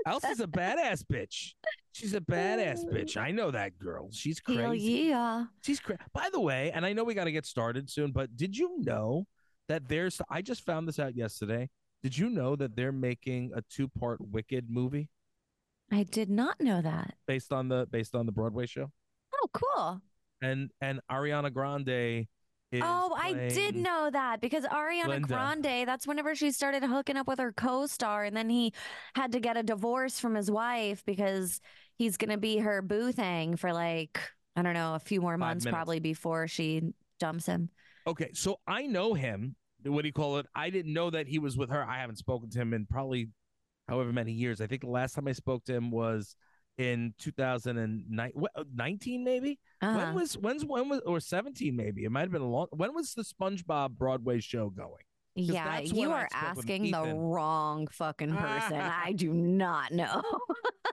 Elsa's 0.06 0.40
a 0.40 0.46
badass 0.46 1.04
bitch. 1.10 1.54
She's 1.92 2.14
a 2.14 2.20
badass 2.20 2.84
bitch. 2.84 3.16
I 3.20 3.30
know 3.30 3.50
that 3.50 3.78
girl. 3.78 4.08
She's 4.12 4.40
crazy. 4.40 4.60
Hell 4.60 4.74
yeah. 4.74 5.44
She's 5.62 5.80
crazy. 5.80 6.00
By 6.12 6.28
the 6.32 6.40
way, 6.40 6.72
and 6.74 6.84
I 6.84 6.92
know 6.92 7.04
we 7.04 7.14
got 7.14 7.24
to 7.24 7.32
get 7.32 7.46
started 7.46 7.88
soon, 7.88 8.12
but 8.12 8.36
did 8.36 8.56
you 8.56 8.76
know 8.80 9.26
that 9.68 9.88
there's 9.88 10.20
I 10.30 10.42
just 10.42 10.64
found 10.64 10.88
this 10.88 10.98
out 10.98 11.16
yesterday. 11.16 11.70
Did 12.02 12.16
you 12.18 12.28
know 12.28 12.54
that 12.56 12.76
they're 12.76 12.92
making 12.92 13.52
a 13.54 13.62
two-part 13.62 14.20
Wicked 14.20 14.68
movie? 14.68 15.08
I 15.90 16.02
did 16.02 16.28
not 16.28 16.60
know 16.60 16.82
that. 16.82 17.14
Based 17.26 17.52
on 17.52 17.68
the 17.68 17.86
based 17.90 18.14
on 18.14 18.26
the 18.26 18.32
Broadway 18.32 18.66
show. 18.66 18.90
Oh, 19.34 19.48
cool. 19.52 20.00
And 20.42 20.70
and 20.80 21.00
Ariana 21.10 21.52
Grande 21.52 22.26
Oh, 22.82 23.14
I 23.16 23.32
did 23.48 23.76
know 23.76 24.10
that 24.10 24.40
because 24.40 24.64
Ariana 24.64 25.08
Linda. 25.08 25.28
Grande, 25.28 25.86
that's 25.86 26.06
whenever 26.06 26.34
she 26.34 26.50
started 26.50 26.82
hooking 26.82 27.16
up 27.16 27.28
with 27.28 27.38
her 27.38 27.52
co-star 27.52 28.24
and 28.24 28.36
then 28.36 28.48
he 28.48 28.72
had 29.14 29.32
to 29.32 29.40
get 29.40 29.56
a 29.56 29.62
divorce 29.62 30.18
from 30.18 30.34
his 30.34 30.50
wife 30.50 31.04
because 31.04 31.60
he's 31.96 32.16
going 32.16 32.30
to 32.30 32.38
be 32.38 32.58
her 32.58 32.82
boo 32.82 33.12
thing 33.12 33.56
for 33.56 33.72
like 33.72 34.20
I 34.56 34.62
don't 34.62 34.74
know, 34.74 34.94
a 34.94 35.00
few 35.00 35.20
more 35.20 35.36
months 35.36 35.66
probably 35.66 36.00
before 36.00 36.46
she 36.46 36.94
dumps 37.18 37.46
him. 37.46 37.70
Okay, 38.06 38.30
so 38.34 38.60
I 38.66 38.86
know 38.86 39.14
him. 39.14 39.56
What 39.84 40.02
do 40.02 40.08
you 40.08 40.12
call 40.12 40.38
it? 40.38 40.46
I 40.54 40.70
didn't 40.70 40.92
know 40.92 41.10
that 41.10 41.26
he 41.26 41.38
was 41.38 41.56
with 41.56 41.70
her. 41.70 41.84
I 41.84 41.98
haven't 41.98 42.16
spoken 42.16 42.50
to 42.50 42.58
him 42.58 42.72
in 42.72 42.86
probably 42.86 43.28
however 43.88 44.12
many 44.12 44.32
years. 44.32 44.60
I 44.60 44.66
think 44.66 44.82
the 44.82 44.90
last 44.90 45.14
time 45.14 45.28
I 45.28 45.32
spoke 45.32 45.64
to 45.64 45.74
him 45.74 45.90
was 45.90 46.36
in 46.78 47.14
2019 47.18 49.20
uh, 49.20 49.24
maybe 49.24 49.58
uh-huh. 49.80 49.96
when 49.96 50.14
was 50.14 50.34
when's 50.34 50.64
when 50.64 50.88
was 50.88 51.00
or 51.06 51.20
17 51.20 51.74
maybe 51.74 52.04
it 52.04 52.10
might 52.10 52.22
have 52.22 52.32
been 52.32 52.42
a 52.42 52.48
long 52.48 52.66
when 52.72 52.92
was 52.92 53.14
the 53.14 53.22
spongebob 53.22 53.90
broadway 53.90 54.40
show 54.40 54.70
going 54.70 54.90
yeah 55.36 55.78
you 55.78 56.10
are 56.10 56.28
asking 56.32 56.90
the 56.90 57.14
wrong 57.14 57.86
fucking 57.86 58.34
person 58.34 58.80
i 58.80 59.12
do 59.12 59.32
not 59.32 59.92
know 59.92 60.20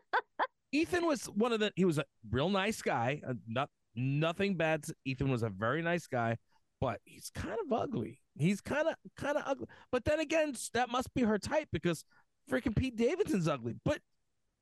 ethan 0.71 1.07
was 1.07 1.25
one 1.25 1.51
of 1.51 1.59
the 1.59 1.71
he 1.75 1.85
was 1.85 1.97
a 1.97 2.05
real 2.29 2.49
nice 2.49 2.83
guy 2.83 3.19
uh, 3.27 3.33
not 3.47 3.67
nothing 3.95 4.55
bad 4.55 4.85
ethan 5.05 5.31
was 5.31 5.41
a 5.41 5.49
very 5.49 5.81
nice 5.81 6.05
guy 6.05 6.37
but 6.81 6.99
he's 7.05 7.31
kind 7.33 7.57
of 7.63 7.71
ugly. 7.71 8.19
He's 8.37 8.59
kind 8.59 8.87
of 8.87 8.95
kind 9.15 9.37
of 9.37 9.43
ugly. 9.45 9.67
But 9.91 10.03
then 10.03 10.19
again, 10.19 10.55
that 10.73 10.89
must 10.89 11.13
be 11.13 11.21
her 11.21 11.37
type 11.37 11.69
because 11.71 12.03
freaking 12.49 12.75
Pete 12.75 12.97
Davidson's 12.97 13.47
ugly. 13.47 13.75
But 13.85 13.99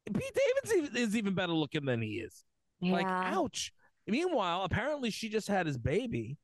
Pete 0.05 0.37
Davidson 0.65 0.95
is 0.97 1.15
even 1.15 1.33
better 1.33 1.53
looking 1.53 1.85
than 1.85 2.01
he 2.01 2.15
is. 2.15 2.43
Yeah. 2.81 2.93
Like, 2.93 3.07
ouch. 3.07 3.71
Meanwhile, 4.05 4.63
apparently 4.63 5.09
she 5.09 5.29
just 5.29 5.47
had 5.47 5.65
his 5.65 5.77
baby, 5.77 6.37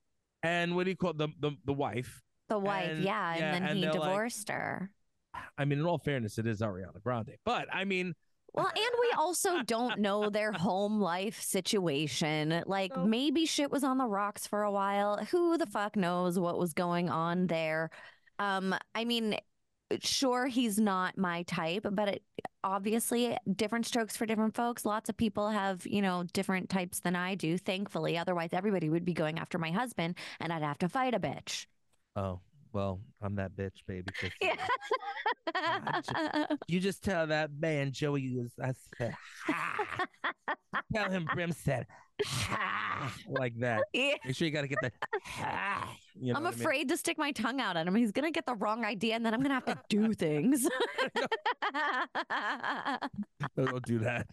and 0.44 0.76
what 0.76 0.86
do 0.86 0.92
you 0.92 0.96
call 0.96 1.14
the 1.14 1.28
the, 1.40 1.52
the 1.66 1.74
wife? 1.74 2.22
The 2.48 2.60
wife, 2.60 2.92
and, 2.92 3.04
yeah, 3.04 3.32
and 3.32 3.40
yeah, 3.40 3.52
then 3.52 3.64
and 3.64 3.80
he 3.80 3.86
divorced 3.86 4.50
like, 4.50 4.58
her. 4.58 4.92
I 5.58 5.66
mean, 5.66 5.80
in 5.80 5.86
all 5.86 5.98
fairness, 5.98 6.38
it 6.38 6.48
is 6.48 6.62
Ariana 6.62 7.02
Grande, 7.04 7.36
but 7.44 7.68
I 7.74 7.84
mean, 7.84 8.14
well, 8.56 8.68
and 8.68 8.96
we 9.02 9.12
also 9.18 9.62
don't 9.64 10.00
know 10.00 10.30
their 10.30 10.52
home 10.54 11.02
life 11.02 11.42
situation. 11.42 12.64
Like 12.66 12.96
no. 12.96 13.06
maybe 13.06 13.46
shit 13.46 13.70
was 13.70 13.84
on 13.84 13.98
the 13.98 14.08
rocks 14.08 14.48
for 14.48 14.64
a 14.64 14.72
while. 14.72 15.18
Who 15.32 15.58
the 15.58 15.66
fuck 15.66 15.96
knows 15.96 16.40
what 16.40 16.58
was 16.58 16.74
going 16.74 17.10
on 17.10 17.48
there? 17.48 17.90
Um, 18.40 18.74
I 18.94 19.04
mean, 19.04 19.38
sure 20.02 20.48
he's 20.48 20.80
not 20.80 21.18
my 21.18 21.44
type, 21.44 21.86
but 21.92 22.08
it, 22.08 22.24
obviously 22.64 23.38
different 23.56 23.86
strokes 23.86 24.16
for 24.16 24.26
different 24.26 24.56
folks. 24.56 24.86
Lots 24.86 25.10
of 25.10 25.18
people 25.18 25.50
have, 25.50 25.86
you 25.86 26.02
know, 26.02 26.24
different 26.34 26.70
types 26.70 27.02
than 27.02 27.16
I 27.16 27.36
do, 27.36 27.58
thankfully. 27.58 28.18
Otherwise 28.18 28.50
everybody 28.54 28.90
would 28.90 29.06
be 29.06 29.14
going 29.14 29.38
after 29.38 29.58
my 29.58 29.72
husband 29.72 30.16
and 30.40 30.52
I'd 30.54 30.64
have 30.64 30.80
to 30.80 30.90
fight 30.90 31.14
a 31.14 31.20
bitch. 31.20 31.66
Oh, 32.16 32.40
well, 32.76 33.00
I'm 33.22 33.36
that 33.36 33.56
bitch, 33.56 33.82
baby. 33.88 34.12
Yeah. 34.42 34.58
you 36.68 36.80
just 36.80 37.04
tell 37.04 37.28
that 37.28 37.50
man 37.58 37.92
Joey 37.94 38.36
was. 38.36 38.52
I 38.62 38.74
said, 38.98 39.16
ha. 39.48 40.06
tell 40.94 41.10
him 41.10 41.26
Brim 41.34 41.54
said, 41.54 41.88
like 43.28 43.58
that. 43.60 43.84
Yeah. 43.94 44.14
Make 44.26 44.36
sure 44.36 44.48
you 44.48 44.54
got 44.54 44.62
to 44.62 44.68
get 44.68 44.80
the. 44.82 44.92
You 46.18 46.32
know 46.32 46.40
I'm 46.40 46.46
afraid 46.46 46.78
I 46.78 46.80
mean? 46.80 46.88
to 46.88 46.98
stick 46.98 47.18
my 47.18 47.34
tongue 47.34 47.60
out 47.60 47.76
at 47.76 47.86
him. 47.86 47.94
He's 47.94 48.14
gonna 48.14 48.32
get 48.32 48.46
the 48.46 48.56
wrong 48.56 48.86
idea, 48.86 49.16
and 49.16 49.26
then 49.26 49.34
I'm 49.34 49.42
gonna 49.42 49.56
have 49.56 49.66
to 49.66 49.78
do 49.90 50.14
things. 50.18 50.66
no, 53.58 53.66
don't 53.66 53.86
do 53.86 54.00
that. 54.00 54.26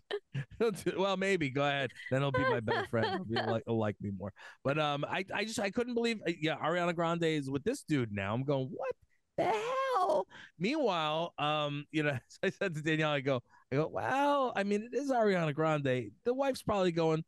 Don't 0.60 0.84
do, 0.84 0.92
well, 0.96 1.16
maybe 1.16 1.50
go 1.50 1.62
ahead. 1.62 1.90
Then 2.08 2.20
he'll 2.20 2.30
be 2.30 2.38
my 2.38 2.60
better 2.60 2.86
friend. 2.88 3.26
He'll, 3.28 3.50
like, 3.50 3.64
he'll 3.66 3.80
like 3.80 3.96
me 4.00 4.12
more. 4.16 4.32
But 4.62 4.78
um, 4.78 5.04
I 5.08 5.24
I 5.34 5.44
just 5.44 5.58
I 5.58 5.70
couldn't 5.70 5.94
believe. 5.94 6.20
Uh, 6.24 6.30
yeah, 6.40 6.56
Ariana 6.56 6.94
Grande 6.94 7.24
is 7.24 7.50
with 7.50 7.64
this 7.64 7.82
dude 7.82 8.12
now. 8.12 8.32
I'm 8.32 8.44
going 8.44 8.68
what 8.72 8.94
the 9.36 9.44
hell? 9.44 10.26
Meanwhile, 10.58 11.34
um, 11.38 11.84
you 11.90 12.04
know, 12.04 12.16
I 12.42 12.50
said 12.50 12.74
to 12.76 12.82
Danielle, 12.82 13.10
I 13.10 13.20
go, 13.20 13.42
I 13.72 13.76
go, 13.76 13.88
well, 13.88 14.52
I 14.54 14.62
mean, 14.62 14.88
it 14.92 14.96
is 14.96 15.10
Ariana 15.10 15.54
Grande. 15.54 16.10
The 16.24 16.34
wife's 16.34 16.62
probably 16.62 16.92
going, 16.92 17.24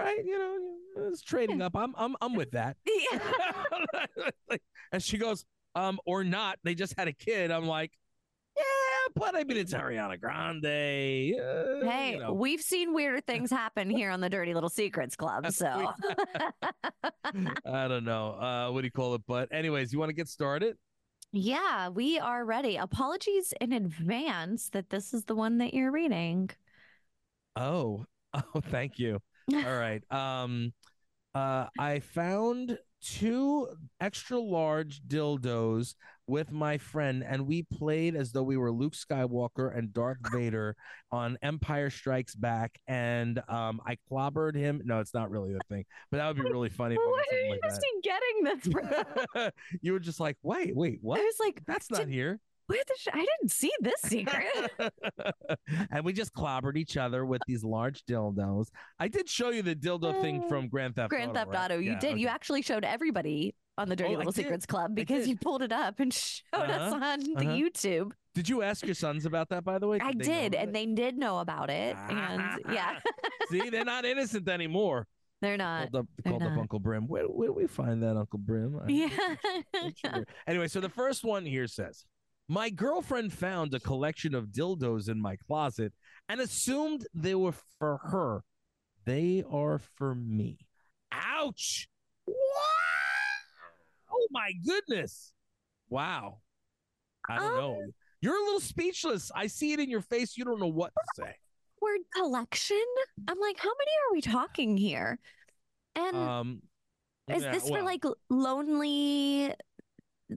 right, 0.00 0.24
you 0.24 0.38
know, 0.38 1.08
it's 1.08 1.22
trading 1.22 1.62
up. 1.62 1.76
I'm, 1.76 1.94
I'm, 1.96 2.16
I'm 2.20 2.34
with 2.34 2.52
that. 2.52 2.76
Yeah. 3.12 4.56
and 4.92 5.02
she 5.02 5.18
goes, 5.18 5.44
um, 5.74 5.98
or 6.06 6.24
not. 6.24 6.58
They 6.62 6.74
just 6.74 6.94
had 6.96 7.08
a 7.08 7.12
kid. 7.12 7.50
I'm 7.50 7.66
like, 7.66 7.92
yeah, 8.56 8.62
but 9.16 9.34
I 9.34 9.44
mean 9.44 9.56
it's 9.56 9.74
Ariana 9.74 10.20
Grande. 10.20 10.64
Uh, 10.64 11.90
hey, 11.90 12.12
you 12.12 12.18
know. 12.20 12.32
we've 12.32 12.60
seen 12.60 12.94
weirder 12.94 13.20
things 13.20 13.50
happen 13.50 13.90
here 13.90 14.10
on 14.10 14.20
the 14.20 14.30
Dirty 14.30 14.54
Little 14.54 14.68
Secrets 14.68 15.16
Club. 15.16 15.46
So 15.50 15.92
I 17.66 17.88
don't 17.88 18.04
know. 18.04 18.32
Uh, 18.32 18.70
what 18.70 18.82
do 18.82 18.86
you 18.86 18.92
call 18.92 19.14
it? 19.14 19.22
But 19.26 19.52
anyways, 19.52 19.92
you 19.92 19.98
want 19.98 20.10
to 20.10 20.14
get 20.14 20.28
started? 20.28 20.76
yeah, 21.32 21.88
we 21.88 22.18
are 22.20 22.44
ready. 22.44 22.76
Apologies 22.76 23.52
in 23.60 23.72
advance 23.72 24.68
that 24.68 24.90
this 24.90 25.12
is 25.12 25.24
the 25.24 25.34
one 25.34 25.58
that 25.58 25.74
you're 25.74 25.90
reading. 25.90 26.50
Oh, 27.56 28.04
oh, 28.32 28.60
thank 28.70 29.00
you. 29.00 29.18
All 29.52 29.76
right. 29.76 30.02
Um, 30.10 30.72
uh, 31.34 31.66
I 31.78 32.00
found 32.00 32.78
two 33.02 33.68
extra 34.00 34.38
large 34.38 35.02
dildos 35.02 35.94
with 36.26 36.50
my 36.50 36.78
friend, 36.78 37.22
and 37.26 37.46
we 37.46 37.62
played 37.62 38.16
as 38.16 38.32
though 38.32 38.42
we 38.42 38.56
were 38.56 38.72
Luke 38.72 38.94
Skywalker 38.94 39.76
and 39.76 39.92
Darth 39.92 40.18
Vader 40.32 40.74
on 41.12 41.36
Empire 41.42 41.90
Strikes 41.90 42.34
Back. 42.34 42.78
And 42.86 43.40
um, 43.48 43.80
I 43.86 43.98
clobbered 44.10 44.54
him. 44.56 44.80
No, 44.84 45.00
it's 45.00 45.12
not 45.12 45.30
really 45.30 45.52
the 45.52 45.60
thing, 45.68 45.84
but 46.10 46.18
that 46.18 46.28
would 46.28 46.42
be 46.42 46.50
really 46.50 46.70
funny. 46.70 46.94
If 46.94 47.00
I 47.00 47.10
Where 47.10 47.24
got 47.24 47.34
are 47.34 47.40
you 47.40 47.50
like 47.50 47.60
just 47.62 47.84
getting 48.02 49.42
this 49.42 49.50
you 49.82 49.92
were 49.92 50.00
just 50.00 50.20
like, 50.20 50.36
wait, 50.42 50.74
wait, 50.74 50.98
what? 51.02 51.20
I 51.20 51.24
was 51.24 51.36
like, 51.40 51.62
That's 51.66 51.90
not 51.90 52.08
here. 52.08 52.40
Where 52.66 52.82
the 52.86 52.94
sh- 52.98 53.08
I 53.12 53.18
didn't 53.18 53.50
see 53.52 53.70
this 53.80 54.00
secret. 54.04 54.46
and 55.90 56.04
we 56.04 56.12
just 56.12 56.32
clobbered 56.34 56.76
each 56.76 56.96
other 56.96 57.24
with 57.24 57.42
these 57.46 57.64
large 57.64 58.04
dildos. 58.04 58.68
I 58.98 59.08
did 59.08 59.28
show 59.28 59.50
you 59.50 59.62
the 59.62 59.74
dildo 59.74 60.20
thing 60.20 60.44
Uh, 60.44 60.48
from 60.48 60.68
Grand 60.68 60.96
Theft 60.96 61.10
Grand 61.10 61.30
Auto. 61.30 61.38
Theft 61.40 61.50
right? 61.52 61.64
Auto, 61.64 61.78
you 61.78 61.92
Yeah, 61.92 61.98
did. 62.00 62.18
You 62.20 62.28
actually 62.28 62.62
showed 62.62 62.84
everybody 62.84 63.54
on 63.76 63.88
the 63.88 63.96
Dirty 63.96 64.14
Oh, 64.14 64.18
Little. 64.18 64.32
Secrets 64.32 64.66
Club 64.66 64.94
because 64.94 65.26
you 65.26 65.36
pulled 65.36 65.62
it 65.62 65.72
up 65.72 65.98
and 66.00 66.12
showed 66.14 66.42
us 66.70 66.92
Uh-huh, 66.92 67.04
on 67.04 67.20
the 67.20 67.34
uh-huh. 67.36 67.50
YouTube. 67.50 68.12
Did 68.34 68.48
you 68.48 68.62
ask 68.62 68.84
your 68.84 68.94
sons 68.94 69.26
about 69.26 69.48
that, 69.50 69.64
by 69.64 69.78
the 69.78 69.86
way? 69.86 69.98
I 70.00 70.12
did, 70.12 70.54
and 70.54 70.74
they 70.74 70.86
did 70.86 71.16
know 71.16 71.38
about 71.38 71.70
it. 71.70 71.96
And 72.08 72.42
yeah, 72.72 72.98
See, 73.50 73.70
they're 73.70 73.84
not 73.84 74.04
innocent 74.04 74.48
anymore. 74.48 75.06
they're 75.40 75.56
not. 75.56 75.92
Called 75.92 75.96
up, 75.96 76.24
called 76.26 76.42
up. 76.42 76.58
Uncle 76.58 76.78
Brim. 76.80 77.06
Where, 77.06 77.24
where 77.26 77.48
did 77.48 77.56
we 77.56 77.66
find 77.68 78.02
that, 78.02 78.16
Uncle 78.16 78.38
Brim? 78.40 78.80
I- 78.84 78.90
Yeah. 78.90 79.08
Sure. 80.04 80.24
Anyway, 80.48 80.66
so 80.68 80.80
the 80.80 80.88
first 80.88 81.22
one 81.24 81.44
here 81.46 81.66
says, 81.68 82.04
My 82.48 82.68
girlfriend 82.70 83.32
found 83.32 83.72
a 83.74 83.80
collection 83.80 84.34
of 84.34 84.48
dildos 84.48 85.08
in 85.08 85.20
my 85.20 85.36
closet 85.36 85.92
and 86.28 86.40
assumed 86.40 87.06
they 87.14 87.34
were 87.34 87.54
for 87.78 87.98
her. 87.98 88.42
They 89.06 89.42
are 89.50 89.78
for 89.96 90.14
me. 90.14 90.58
Ouch. 91.12 91.88
Wow. 92.26 92.34
Oh 94.12 94.26
my 94.30 94.52
goodness. 94.64 95.32
Wow. 95.88 96.38
I 97.28 97.36
don't 97.38 97.52
Um, 97.52 97.56
know. 97.56 97.82
You're 98.20 98.36
a 98.36 98.44
little 98.44 98.60
speechless. 98.60 99.30
I 99.34 99.46
see 99.46 99.72
it 99.72 99.80
in 99.80 99.90
your 99.90 100.00
face. 100.00 100.36
You 100.36 100.44
don't 100.44 100.60
know 100.60 100.66
what 100.66 100.92
to 100.94 101.22
say. 101.22 101.34
Word 101.80 102.00
collection. 102.14 102.84
I'm 103.28 103.38
like, 103.40 103.58
how 103.58 103.68
many 103.68 103.90
are 104.08 104.12
we 104.12 104.20
talking 104.22 104.76
here? 104.76 105.18
And 105.94 106.16
Um, 106.16 106.62
is 107.28 107.42
yeah, 107.42 107.52
this 107.52 107.68
for 107.68 107.82
like 107.82 108.02
lonely, 108.30 109.54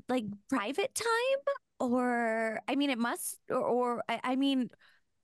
like 0.10 0.26
private 0.50 0.94
time? 0.96 1.56
Or, 1.80 2.60
I 2.68 2.76
mean, 2.76 2.90
it 2.90 2.98
must, 2.98 3.38
or, 3.50 3.58
or 3.58 4.04
I, 4.10 4.20
I 4.24 4.36
mean, 4.36 4.70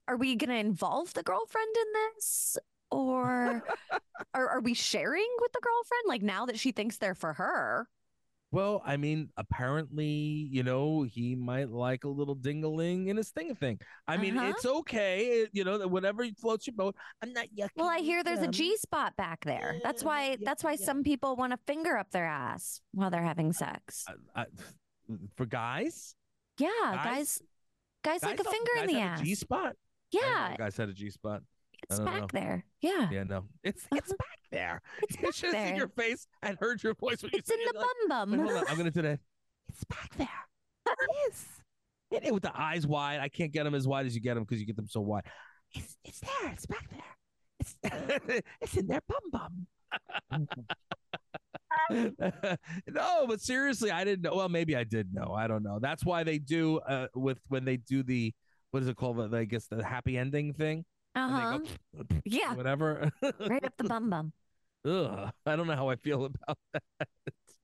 are 0.08 0.16
we 0.16 0.36
going 0.36 0.50
to 0.50 0.56
involve 0.56 1.12
the 1.14 1.22
girlfriend 1.22 1.76
in 1.76 1.86
this? 1.92 2.58
Or 2.90 3.62
are, 4.34 4.48
are 4.48 4.60
we 4.60 4.74
sharing 4.74 5.28
with 5.40 5.52
the 5.52 5.60
girlfriend? 5.60 6.02
Like 6.06 6.22
now 6.22 6.46
that 6.46 6.58
she 6.58 6.72
thinks 6.72 6.98
they're 6.98 7.14
for 7.14 7.32
her? 7.34 7.88
Well, 8.54 8.82
I 8.86 8.96
mean, 8.96 9.30
apparently, 9.36 10.06
you 10.06 10.62
know, 10.62 11.02
he 11.02 11.34
might 11.34 11.70
like 11.70 12.04
a 12.04 12.08
little 12.08 12.36
dingaling 12.36 13.08
in 13.08 13.16
his 13.16 13.30
thing 13.30 13.54
thing. 13.56 13.80
I 14.06 14.16
mean, 14.16 14.38
Uh-huh. 14.38 14.50
it's 14.50 14.64
okay, 14.64 15.42
it- 15.42 15.50
you 15.52 15.64
know, 15.64 15.76
that 15.78 15.88
whatever 15.88 16.24
floats 16.40 16.66
your 16.68 16.74
boat. 16.76 16.94
I'm 17.20 17.32
not 17.32 17.46
yucky. 17.48 17.70
Well, 17.76 17.88
I 17.88 17.98
hear 17.98 18.22
there's 18.22 18.38
a 18.38 18.42
them. 18.42 18.52
G 18.52 18.76
spot 18.76 19.16
back 19.16 19.44
there. 19.44 19.80
That's 19.82 20.04
why, 20.04 20.30
yeah, 20.30 20.36
that's 20.42 20.62
why 20.62 20.72
yeah. 20.72 20.84
some 20.86 21.02
people 21.02 21.34
want 21.36 21.52
to 21.52 21.58
finger 21.66 21.96
up 21.96 22.10
their 22.12 22.26
ass 22.26 22.80
while 22.92 23.10
they're 23.10 23.22
having 23.24 23.50
uh, 23.50 23.52
sex. 23.54 24.04
Uh, 24.08 24.12
I- 24.36 24.40
I- 24.42 24.46
for 25.36 25.46
guys, 25.46 26.14
Yeah, 26.58 26.68
guys- 26.80 27.42
guys, 28.04 28.20
guys, 28.20 28.22
like 28.22 28.38
a 28.40 28.44
finger 28.44 28.70
in 28.82 28.86
the 28.86 29.00
ass. 29.00 29.20
G 29.20 29.34
spot. 29.34 29.74
Yeah, 30.12 30.54
guys 30.56 30.76
had 30.76 30.88
a 30.88 30.94
G 30.94 31.10
spot. 31.10 31.42
It's 31.90 32.00
back 32.00 32.20
know. 32.22 32.26
there. 32.32 32.64
Yeah, 32.80 33.08
Yeah, 33.10 33.22
no, 33.24 33.44
it's 33.62 33.86
it's 33.92 34.10
Uh-huh. 34.10 34.16
back 34.18 34.38
there. 34.50 34.82
it's 35.02 35.16
You 35.16 35.22
back 35.22 35.34
should 35.34 35.54
have 35.54 35.54
seen 35.64 35.64
there. 35.70 35.76
your 35.76 35.88
face 35.88 36.26
and 36.42 36.56
heard 36.58 36.82
your 36.82 36.94
voice 36.94 37.22
when 37.22 37.30
you 37.32 37.38
It's 37.38 37.48
said 37.48 37.58
in 37.58 37.66
the 37.72 37.78
like, 37.78 37.86
bum 38.08 38.28
bum. 38.30 38.38
hold 38.46 38.56
on. 38.58 38.64
I'm 38.68 38.76
gonna 38.76 38.90
do 38.90 39.02
that. 39.02 39.20
It's 39.68 39.84
back 39.84 40.14
there. 40.16 40.28
It 40.86 41.32
is. 41.32 41.46
It, 42.10 42.24
it- 42.26 42.34
with 42.34 42.42
the 42.42 42.52
eyes 42.60 42.86
wide. 42.86 43.20
I 43.20 43.28
can't 43.28 43.52
get 43.52 43.64
them 43.64 43.74
as 43.74 43.86
wide 43.88 44.06
as 44.06 44.14
you 44.14 44.20
get 44.20 44.34
them 44.34 44.44
because 44.44 44.60
you 44.60 44.66
get 44.66 44.76
them 44.76 44.86
so 44.88 45.00
wide. 45.00 45.24
It's 45.72 45.96
it's 46.04 46.20
there. 46.20 46.52
It's 46.52 46.66
back 46.66 46.88
there. 46.90 47.00
It's 47.60 47.76
it's 48.60 48.76
in 48.76 48.86
their 48.86 49.00
bum 49.08 49.66
bum. 50.30 50.46
no, 52.88 53.26
but 53.26 53.40
seriously, 53.40 53.90
I 53.90 54.04
didn't 54.04 54.22
know. 54.22 54.34
Well, 54.36 54.48
maybe 54.48 54.76
I 54.76 54.84
did 54.84 55.12
know. 55.12 55.32
I 55.36 55.46
don't 55.46 55.62
know. 55.62 55.78
That's 55.80 56.04
why 56.04 56.24
they 56.24 56.38
do 56.38 56.78
uh, 56.80 57.08
with 57.14 57.38
when 57.48 57.64
they 57.64 57.76
do 57.76 58.02
the 58.02 58.32
what 58.70 58.82
is 58.82 58.88
it 58.88 58.96
called? 58.96 59.34
I 59.34 59.44
guess 59.44 59.66
the 59.66 59.84
happy 59.84 60.16
ending 60.18 60.52
thing. 60.54 60.84
Uh 61.14 61.28
huh. 61.28 61.58
Yeah, 62.24 62.54
whatever. 62.54 63.10
right 63.22 63.64
up 63.64 63.76
the 63.76 63.84
bum 63.84 64.10
bum. 64.10 64.32
Ugh, 64.86 65.30
I 65.46 65.56
don't 65.56 65.66
know 65.66 65.76
how 65.76 65.88
I 65.88 65.96
feel 65.96 66.26
about 66.26 66.58
that. 66.72 67.08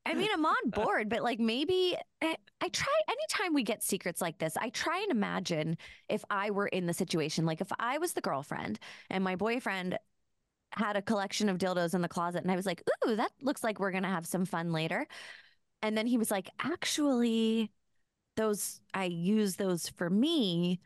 I 0.07 0.15
mean, 0.15 0.29
I'm 0.33 0.45
on 0.47 0.71
board, 0.71 1.09
but 1.09 1.23
like 1.23 1.39
maybe 1.39 1.97
I, 2.23 2.37
I 2.61 2.69
try 2.69 2.93
anytime 3.09 3.55
we 3.55 3.63
get 3.63 3.83
secrets 3.83 4.21
like 4.21 4.39
this, 4.39 4.57
I 4.57 4.71
try 4.71 4.99
and 4.99 5.11
imagine 5.11 5.77
if 6.09 6.25
I 6.31 6.51
were 6.51 6.67
in 6.67 6.87
the 6.87 6.95
situation. 6.95 7.45
Like 7.45 7.61
if 7.61 7.71
I 7.79 7.99
was 7.99 8.15
the 8.15 8.21
girlfriend 8.23 8.79
and 9.11 9.23
my 9.23 9.37
boyfriend 9.37 9.99
had 10.73 10.97
a 10.97 11.03
collection 11.03 11.49
of 11.49 11.59
dildos 11.59 11.95
in 11.95 12.03
the 12.03 12.09
closet 12.09 12.43
and 12.43 12.51
I 12.53 12.57
was 12.57 12.67
like, 12.67 12.83
ooh, 13.07 13.17
that 13.17 13.33
looks 13.43 13.65
like 13.65 13.79
we're 13.81 13.91
going 13.91 14.05
to 14.05 14.09
have 14.09 14.27
some 14.27 14.47
fun 14.47 14.73
later. 14.73 15.07
And 15.83 15.97
then 15.97 16.07
he 16.07 16.19
was 16.19 16.31
like, 16.31 16.51
actually, 16.61 17.71
those, 18.37 18.81
I 18.95 19.05
use 19.07 19.57
those 19.57 19.89
for 19.91 20.11
me. 20.11 20.81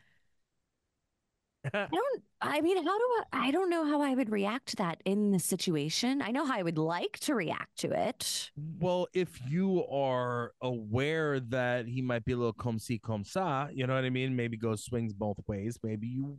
I 1.73 1.87
don't, 1.91 2.23
I 2.41 2.61
mean, 2.61 2.77
how 2.77 2.97
do 2.97 3.03
I, 3.33 3.47
I 3.47 3.51
don't 3.51 3.69
know 3.69 3.85
how 3.85 4.01
I 4.01 4.13
would 4.13 4.29
react 4.29 4.67
to 4.67 4.75
that 4.77 5.01
in 5.05 5.31
the 5.31 5.39
situation. 5.39 6.21
I 6.21 6.31
know 6.31 6.45
how 6.45 6.57
I 6.57 6.63
would 6.63 6.77
like 6.77 7.19
to 7.21 7.35
react 7.35 7.77
to 7.79 7.91
it. 7.91 8.51
Well, 8.79 9.07
if 9.13 9.39
you 9.47 9.85
are 9.87 10.51
aware 10.61 11.39
that 11.39 11.87
he 11.87 12.01
might 12.01 12.25
be 12.25 12.33
a 12.33 12.37
little 12.37 12.53
comme 12.53 12.79
ci 12.79 12.99
comme 12.99 13.23
ça, 13.23 13.69
you 13.73 13.87
know 13.87 13.95
what 13.95 14.05
I 14.05 14.09
mean? 14.09 14.35
Maybe 14.35 14.57
goes 14.57 14.83
swings 14.83 15.13
both 15.13 15.37
ways. 15.47 15.77
Maybe 15.83 16.07
you, 16.07 16.37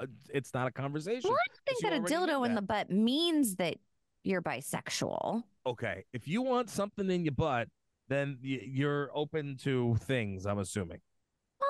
uh, 0.00 0.06
it's 0.32 0.54
not 0.54 0.66
a 0.66 0.70
conversation. 0.72 1.30
Well, 1.30 1.38
I 1.38 1.46
don't 1.48 1.80
think 1.80 2.04
that 2.04 2.12
a 2.12 2.14
dildo 2.14 2.46
in 2.46 2.54
the 2.54 2.62
butt 2.62 2.90
means 2.90 3.56
that 3.56 3.76
you're 4.22 4.42
bisexual. 4.42 5.42
Okay, 5.66 6.04
if 6.12 6.28
you 6.28 6.42
want 6.42 6.70
something 6.70 7.10
in 7.10 7.24
your 7.24 7.32
butt, 7.32 7.68
then 8.08 8.38
y- 8.42 8.60
you're 8.64 9.10
open 9.14 9.56
to 9.62 9.96
things. 10.00 10.46
I'm 10.46 10.58
assuming. 10.58 11.00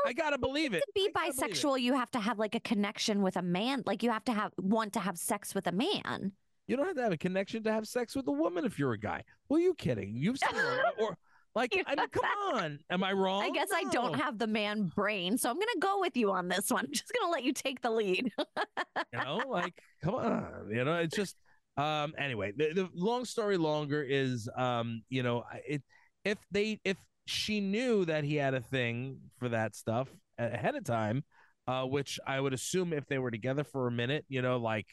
Well, 0.04 0.10
I 0.10 0.12
gotta 0.12 0.38
believe 0.38 0.74
it. 0.74 0.80
To 0.80 0.92
be 0.94 1.08
I 1.14 1.28
gotta 1.28 1.36
believe 1.36 1.52
it. 1.52 1.56
bisexual, 1.56 1.80
you 1.80 1.94
have 1.94 2.10
to 2.12 2.20
have 2.20 2.38
like 2.38 2.54
a 2.54 2.60
connection 2.60 3.22
with 3.22 3.36
a 3.36 3.42
man. 3.42 3.82
Like 3.86 4.02
you 4.02 4.10
have 4.10 4.24
to 4.24 4.32
have 4.32 4.52
want 4.58 4.92
to 4.94 5.00
have 5.00 5.18
sex 5.18 5.54
with 5.54 5.66
a 5.66 5.72
man. 5.72 6.32
You 6.66 6.76
don't 6.76 6.86
have 6.86 6.96
to 6.96 7.02
have 7.02 7.12
a 7.12 7.18
connection 7.18 7.62
to 7.64 7.72
have 7.72 7.88
sex 7.88 8.14
with 8.14 8.28
a 8.28 8.32
woman 8.32 8.64
if 8.64 8.78
you're 8.78 8.92
a 8.92 8.98
guy. 8.98 9.24
Who 9.48 9.56
are 9.56 9.60
you 9.60 9.74
kidding? 9.74 10.14
You've 10.14 10.38
seen 10.38 10.60
or 11.00 11.16
like, 11.54 11.72
I 11.84 11.96
mean, 11.96 12.08
come 12.10 12.24
on. 12.54 12.78
Am 12.90 13.02
I 13.02 13.12
wrong? 13.12 13.42
I 13.42 13.50
guess 13.50 13.68
I 13.74 13.84
don't 13.90 14.14
have 14.14 14.38
the 14.38 14.46
man 14.46 14.90
brain, 14.94 15.36
so 15.36 15.50
I'm 15.50 15.56
gonna 15.56 15.80
go 15.80 15.98
with 16.00 16.16
you 16.16 16.30
on 16.30 16.48
this 16.48 16.70
one. 16.70 16.86
I'm 16.86 16.92
just 16.92 17.12
gonna 17.18 17.32
let 17.32 17.42
you 17.42 17.52
take 17.52 17.80
the 17.82 17.90
lead. 17.90 18.32
you 19.12 19.18
know 19.18 19.42
like 19.48 19.74
come 20.02 20.14
on 20.14 20.68
you 20.70 20.84
know 20.84 20.94
it's 20.96 21.16
just 21.16 21.36
um 21.76 22.14
anyway 22.18 22.52
the, 22.56 22.72
the 22.72 22.88
long 22.94 23.24
story 23.24 23.56
longer 23.56 24.02
is 24.02 24.48
um 24.56 25.02
you 25.08 25.22
know 25.22 25.44
it 25.66 25.82
if 26.24 26.38
they 26.50 26.80
if 26.84 26.96
she 27.26 27.60
knew 27.60 28.04
that 28.04 28.24
he 28.24 28.36
had 28.36 28.54
a 28.54 28.60
thing 28.60 29.18
for 29.38 29.48
that 29.50 29.74
stuff 29.74 30.08
ahead 30.38 30.74
of 30.74 30.84
time 30.84 31.22
uh 31.66 31.84
which 31.84 32.18
i 32.26 32.40
would 32.40 32.52
assume 32.54 32.92
if 32.92 33.06
they 33.06 33.18
were 33.18 33.30
together 33.30 33.62
for 33.64 33.86
a 33.86 33.90
minute 33.90 34.24
you 34.28 34.42
know 34.42 34.56
like 34.56 34.86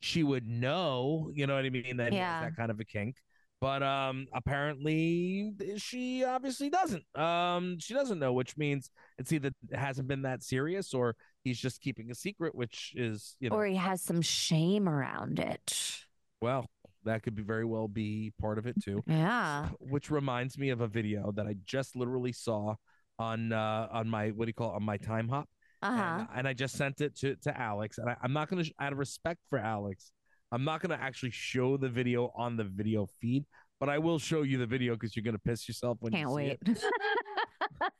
she 0.00 0.22
would 0.22 0.46
know 0.46 1.30
you 1.34 1.46
know 1.46 1.54
what 1.54 1.64
i 1.64 1.70
mean 1.70 1.96
that 1.98 2.12
Yeah. 2.12 2.40
that 2.40 2.56
kind 2.56 2.70
of 2.70 2.80
a 2.80 2.84
kink 2.84 3.16
but 3.60 3.82
um 3.82 4.26
apparently 4.32 5.52
she 5.76 6.24
obviously 6.24 6.70
doesn't 6.70 7.04
um 7.16 7.78
she 7.78 7.94
doesn't 7.94 8.18
know 8.18 8.32
which 8.32 8.56
means 8.56 8.90
it's 9.18 9.32
either 9.32 9.50
it 9.70 9.76
hasn't 9.76 10.06
been 10.08 10.22
that 10.22 10.42
serious 10.42 10.92
or 10.94 11.16
he's 11.44 11.58
just 11.58 11.80
keeping 11.80 12.10
a 12.10 12.14
secret 12.14 12.54
which 12.54 12.92
is 12.96 13.36
you 13.40 13.50
know 13.50 13.56
or 13.56 13.66
he 13.66 13.76
has 13.76 14.02
some 14.02 14.20
shame 14.22 14.88
around 14.88 15.38
it. 15.38 16.04
well, 16.40 16.66
that 17.08 17.22
could 17.22 17.34
be 17.34 17.42
very 17.42 17.64
well 17.64 17.88
be 17.88 18.32
part 18.40 18.58
of 18.58 18.66
it 18.66 18.76
too. 18.82 19.02
Yeah. 19.06 19.68
Which 19.80 20.10
reminds 20.10 20.56
me 20.58 20.70
of 20.70 20.80
a 20.80 20.86
video 20.88 21.32
that 21.32 21.46
I 21.46 21.56
just 21.64 21.96
literally 21.96 22.32
saw 22.32 22.74
on 23.18 23.52
uh 23.52 23.88
on 23.92 24.08
my 24.08 24.28
what 24.28 24.44
do 24.46 24.50
you 24.50 24.54
call 24.54 24.72
it, 24.72 24.76
on 24.76 24.84
my 24.84 24.96
time 24.96 25.28
hop, 25.28 25.48
Uh 25.82 25.96
huh. 25.96 26.02
and, 26.20 26.28
and 26.36 26.48
I 26.48 26.52
just 26.52 26.76
sent 26.76 27.00
it 27.00 27.16
to 27.18 27.34
to 27.42 27.60
Alex, 27.60 27.98
and 27.98 28.08
I, 28.08 28.16
I'm 28.22 28.32
not 28.32 28.48
gonna 28.48 28.64
sh- 28.64 28.72
out 28.80 28.92
of 28.92 28.98
respect 28.98 29.40
for 29.50 29.58
Alex, 29.58 30.12
I'm 30.52 30.64
not 30.64 30.80
gonna 30.80 30.98
actually 31.00 31.32
show 31.32 31.76
the 31.76 31.88
video 31.88 32.30
on 32.36 32.56
the 32.56 32.64
video 32.64 33.06
feed, 33.20 33.44
but 33.80 33.88
I 33.88 33.98
will 33.98 34.18
show 34.18 34.42
you 34.42 34.56
the 34.58 34.66
video 34.66 34.94
because 34.94 35.16
you're 35.16 35.24
gonna 35.24 35.38
piss 35.44 35.66
yourself 35.68 35.98
when 36.00 36.12
Can't 36.12 36.28
you 36.28 36.28
see 36.28 36.34
wait. 36.34 36.58
it. 36.66 36.82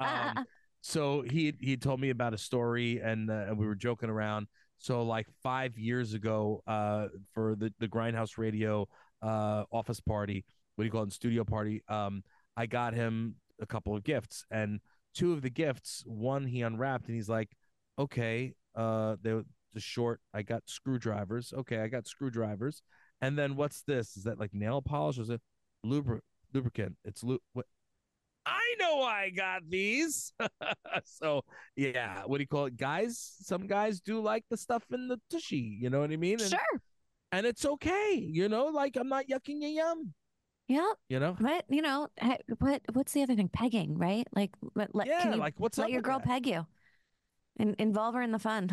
Um, 0.00 0.44
so 0.80 1.22
he 1.22 1.54
he 1.60 1.76
told 1.76 2.00
me 2.00 2.10
about 2.10 2.34
a 2.34 2.38
story, 2.38 3.00
and 3.00 3.30
uh, 3.30 3.54
we 3.56 3.66
were 3.66 3.74
joking 3.74 4.10
around. 4.10 4.46
So 4.78 5.02
like 5.02 5.26
five 5.42 5.76
years 5.78 6.14
ago, 6.14 6.62
uh, 6.66 7.08
for 7.32 7.54
the 7.56 7.72
the 7.78 7.88
Grindhouse 7.88 8.38
Radio 8.38 8.88
uh 9.22 9.64
office 9.72 10.00
party, 10.00 10.44
what 10.76 10.82
do 10.82 10.86
you 10.86 10.92
call 10.92 11.02
it, 11.02 11.12
studio 11.12 11.44
party? 11.44 11.82
Um, 11.88 12.22
I 12.56 12.66
got 12.66 12.94
him 12.94 13.36
a 13.60 13.66
couple 13.66 13.96
of 13.96 14.04
gifts, 14.04 14.44
and 14.50 14.80
two 15.14 15.32
of 15.32 15.42
the 15.42 15.50
gifts, 15.50 16.04
one 16.06 16.44
he 16.44 16.62
unwrapped, 16.62 17.06
and 17.06 17.16
he's 17.16 17.28
like, 17.28 17.50
"Okay, 17.98 18.54
uh, 18.74 19.16
they 19.22 19.40
the 19.74 19.80
short. 19.80 20.20
I 20.34 20.42
got 20.42 20.62
screwdrivers. 20.66 21.52
Okay, 21.52 21.78
I 21.78 21.88
got 21.88 22.06
screwdrivers, 22.06 22.82
and 23.20 23.38
then 23.38 23.56
what's 23.56 23.82
this? 23.82 24.16
Is 24.16 24.24
that 24.24 24.38
like 24.38 24.54
nail 24.54 24.82
polish? 24.82 25.18
Or 25.18 25.22
is 25.22 25.30
it 25.30 25.40
lubri- 25.84 26.20
lubricant? 26.52 26.96
It's 27.04 27.22
lu- 27.22 27.40
what? 27.52 27.66
I 28.68 28.74
know 28.78 29.02
I 29.02 29.30
got 29.30 29.62
these. 29.68 30.32
so 31.04 31.42
yeah, 31.76 32.22
what 32.26 32.38
do 32.38 32.42
you 32.42 32.48
call 32.48 32.66
it? 32.66 32.76
Guys, 32.76 33.36
some 33.40 33.66
guys 33.66 34.00
do 34.00 34.20
like 34.20 34.44
the 34.50 34.56
stuff 34.56 34.84
in 34.92 35.08
the 35.08 35.18
tushy. 35.30 35.78
You 35.80 35.90
know 35.90 36.00
what 36.00 36.10
I 36.10 36.16
mean? 36.16 36.40
And, 36.40 36.50
sure. 36.50 36.82
And 37.32 37.46
it's 37.46 37.64
okay. 37.64 38.14
You 38.14 38.48
know, 38.48 38.66
like 38.66 38.96
I'm 38.96 39.08
not 39.08 39.26
yucking 39.28 39.60
your 39.60 39.70
yum. 39.70 40.12
Yeah. 40.68 40.92
You 41.08 41.18
know. 41.18 41.36
But 41.40 41.64
you 41.68 41.82
know, 41.82 42.08
what 42.58 42.82
what's 42.92 43.12
the 43.12 43.22
other 43.22 43.34
thing? 43.34 43.48
Pegging, 43.48 43.96
right? 43.96 44.26
Like 44.34 44.50
let, 44.74 44.94
let 44.94 45.06
yeah, 45.06 45.30
you 45.30 45.36
like 45.36 45.54
what's 45.58 45.78
let 45.78 45.90
your 45.90 46.02
girl 46.02 46.18
that? 46.18 46.26
peg 46.26 46.46
you. 46.46 46.66
And 47.58 47.74
involve 47.78 48.14
her 48.14 48.22
in 48.22 48.30
the 48.30 48.38
fun. 48.38 48.70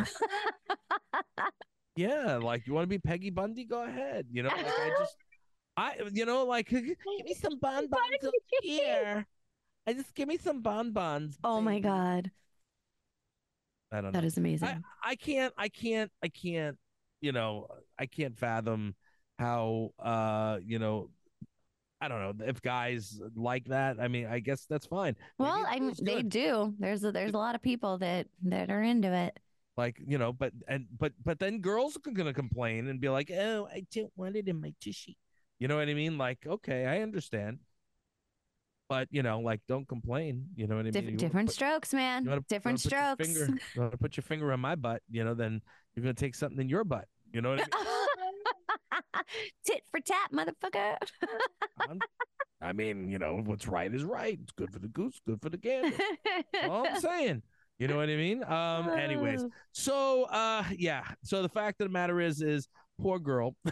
yeah, 1.95 2.35
like 2.41 2.67
you 2.67 2.73
want 2.73 2.83
to 2.83 2.89
be 2.89 2.99
Peggy 2.99 3.31
Bundy? 3.31 3.65
Go 3.65 3.83
ahead. 3.83 4.27
You 4.29 4.43
know, 4.43 4.49
like 4.49 4.67
I 4.67 4.91
just, 4.99 5.15
I, 5.75 5.95
you 6.11 6.25
know, 6.25 6.45
like 6.45 6.67
give 6.69 6.83
me 6.83 7.33
some 7.33 7.57
bonbons 7.59 8.29
here. 8.61 9.25
I 9.87 9.93
just 9.93 10.13
give 10.15 10.27
me 10.27 10.37
some 10.37 10.61
bonbons. 10.61 11.37
Oh 11.43 11.61
my 11.61 11.79
god. 11.79 12.31
I 13.91 14.01
don't 14.01 14.05
know. 14.05 14.19
That 14.19 14.25
is 14.25 14.37
amazing. 14.37 14.83
I, 15.03 15.11
I 15.11 15.15
can't, 15.15 15.53
I 15.57 15.69
can't, 15.69 16.11
I 16.23 16.27
can't, 16.27 16.77
you 17.21 17.31
know, 17.31 17.67
I 17.97 18.07
can't 18.07 18.37
fathom 18.37 18.95
how, 19.37 19.91
uh, 19.99 20.57
you 20.65 20.79
know, 20.79 21.09
I 22.01 22.07
don't 22.07 22.19
know 22.39 22.45
if 22.45 22.61
guys 22.61 23.19
like 23.35 23.65
that. 23.65 23.97
I 23.99 24.07
mean, 24.07 24.27
I 24.27 24.39
guess 24.39 24.65
that's 24.65 24.85
fine. 24.85 25.15
Well, 25.37 25.65
I 25.67 25.79
mean, 25.79 25.93
they 26.01 26.21
do. 26.23 26.73
There's 26.77 27.03
a, 27.03 27.11
there's 27.11 27.33
a 27.33 27.37
lot 27.37 27.55
of 27.55 27.61
people 27.61 27.97
that 27.99 28.27
that 28.43 28.69
are 28.69 28.83
into 28.83 29.11
it. 29.13 29.39
Like 29.77 30.01
you 30.05 30.17
know, 30.17 30.31
but 30.33 30.51
and 30.67 30.87
but 30.97 31.13
but 31.23 31.39
then 31.39 31.59
girls 31.59 31.97
are 31.97 32.11
gonna 32.11 32.33
complain 32.33 32.87
and 32.87 32.99
be 32.99 33.09
like, 33.09 33.31
"Oh, 33.31 33.67
I 33.71 33.85
don't 33.93 34.11
want 34.15 34.35
it 34.35 34.47
in 34.47 34.61
my 34.61 34.73
tushy." 34.83 35.17
You 35.59 35.67
know 35.67 35.77
what 35.77 35.87
I 35.87 35.93
mean? 35.93 36.17
Like, 36.17 36.39
okay, 36.45 36.85
I 36.85 37.01
understand, 37.01 37.59
but 38.89 39.07
you 39.11 39.23
know, 39.23 39.39
like, 39.39 39.61
don't 39.67 39.87
complain. 39.87 40.45
You 40.55 40.67
know 40.67 40.77
what 40.77 40.87
I 40.87 40.91
Dif- 40.91 41.05
mean? 41.05 41.17
different 41.17 41.49
put, 41.49 41.55
strokes, 41.55 41.93
man. 41.93 42.23
Different 42.47 42.79
strokes. 42.79 43.27
You 43.27 43.57
want 43.77 43.91
to 43.91 43.97
put 43.97 44.17
your 44.17 44.23
finger 44.23 44.51
on 44.51 44.59
my 44.59 44.75
butt? 44.75 45.01
You 45.09 45.23
know, 45.23 45.33
then 45.33 45.61
you're 45.95 46.03
gonna 46.03 46.13
take 46.13 46.35
something 46.35 46.59
in 46.59 46.69
your 46.69 46.83
butt. 46.83 47.07
You 47.33 47.41
know 47.41 47.51
what 47.51 47.61
I 47.61 47.63
mean? 47.63 49.23
Tit 49.65 49.81
for 49.91 49.99
tat, 49.99 50.31
motherfucker. 50.31 50.97
I 52.61 52.73
mean, 52.73 53.09
you 53.09 53.19
know, 53.19 53.41
what's 53.43 53.67
right 53.67 53.93
is 53.93 54.03
right. 54.03 54.39
It's 54.41 54.51
good 54.51 54.71
for 54.71 54.79
the 54.79 54.87
goose, 54.87 55.19
good 55.27 55.41
for 55.41 55.49
the 55.49 55.57
gander. 55.57 55.97
all 56.63 56.87
I'm 56.87 56.99
saying. 57.01 57.41
You 57.77 57.89
know 57.89 57.97
what 57.97 58.09
I 58.09 58.15
mean? 58.15 58.41
Um, 58.45 58.89
anyways, 58.89 59.43
so 59.73 60.23
uh 60.25 60.63
yeah. 60.77 61.03
So 61.23 61.41
the 61.41 61.49
fact 61.49 61.81
of 61.81 61.87
the 61.87 61.91
matter 61.93 62.21
is, 62.21 62.41
is 62.41 62.69
poor 63.01 63.19
girl. 63.19 63.55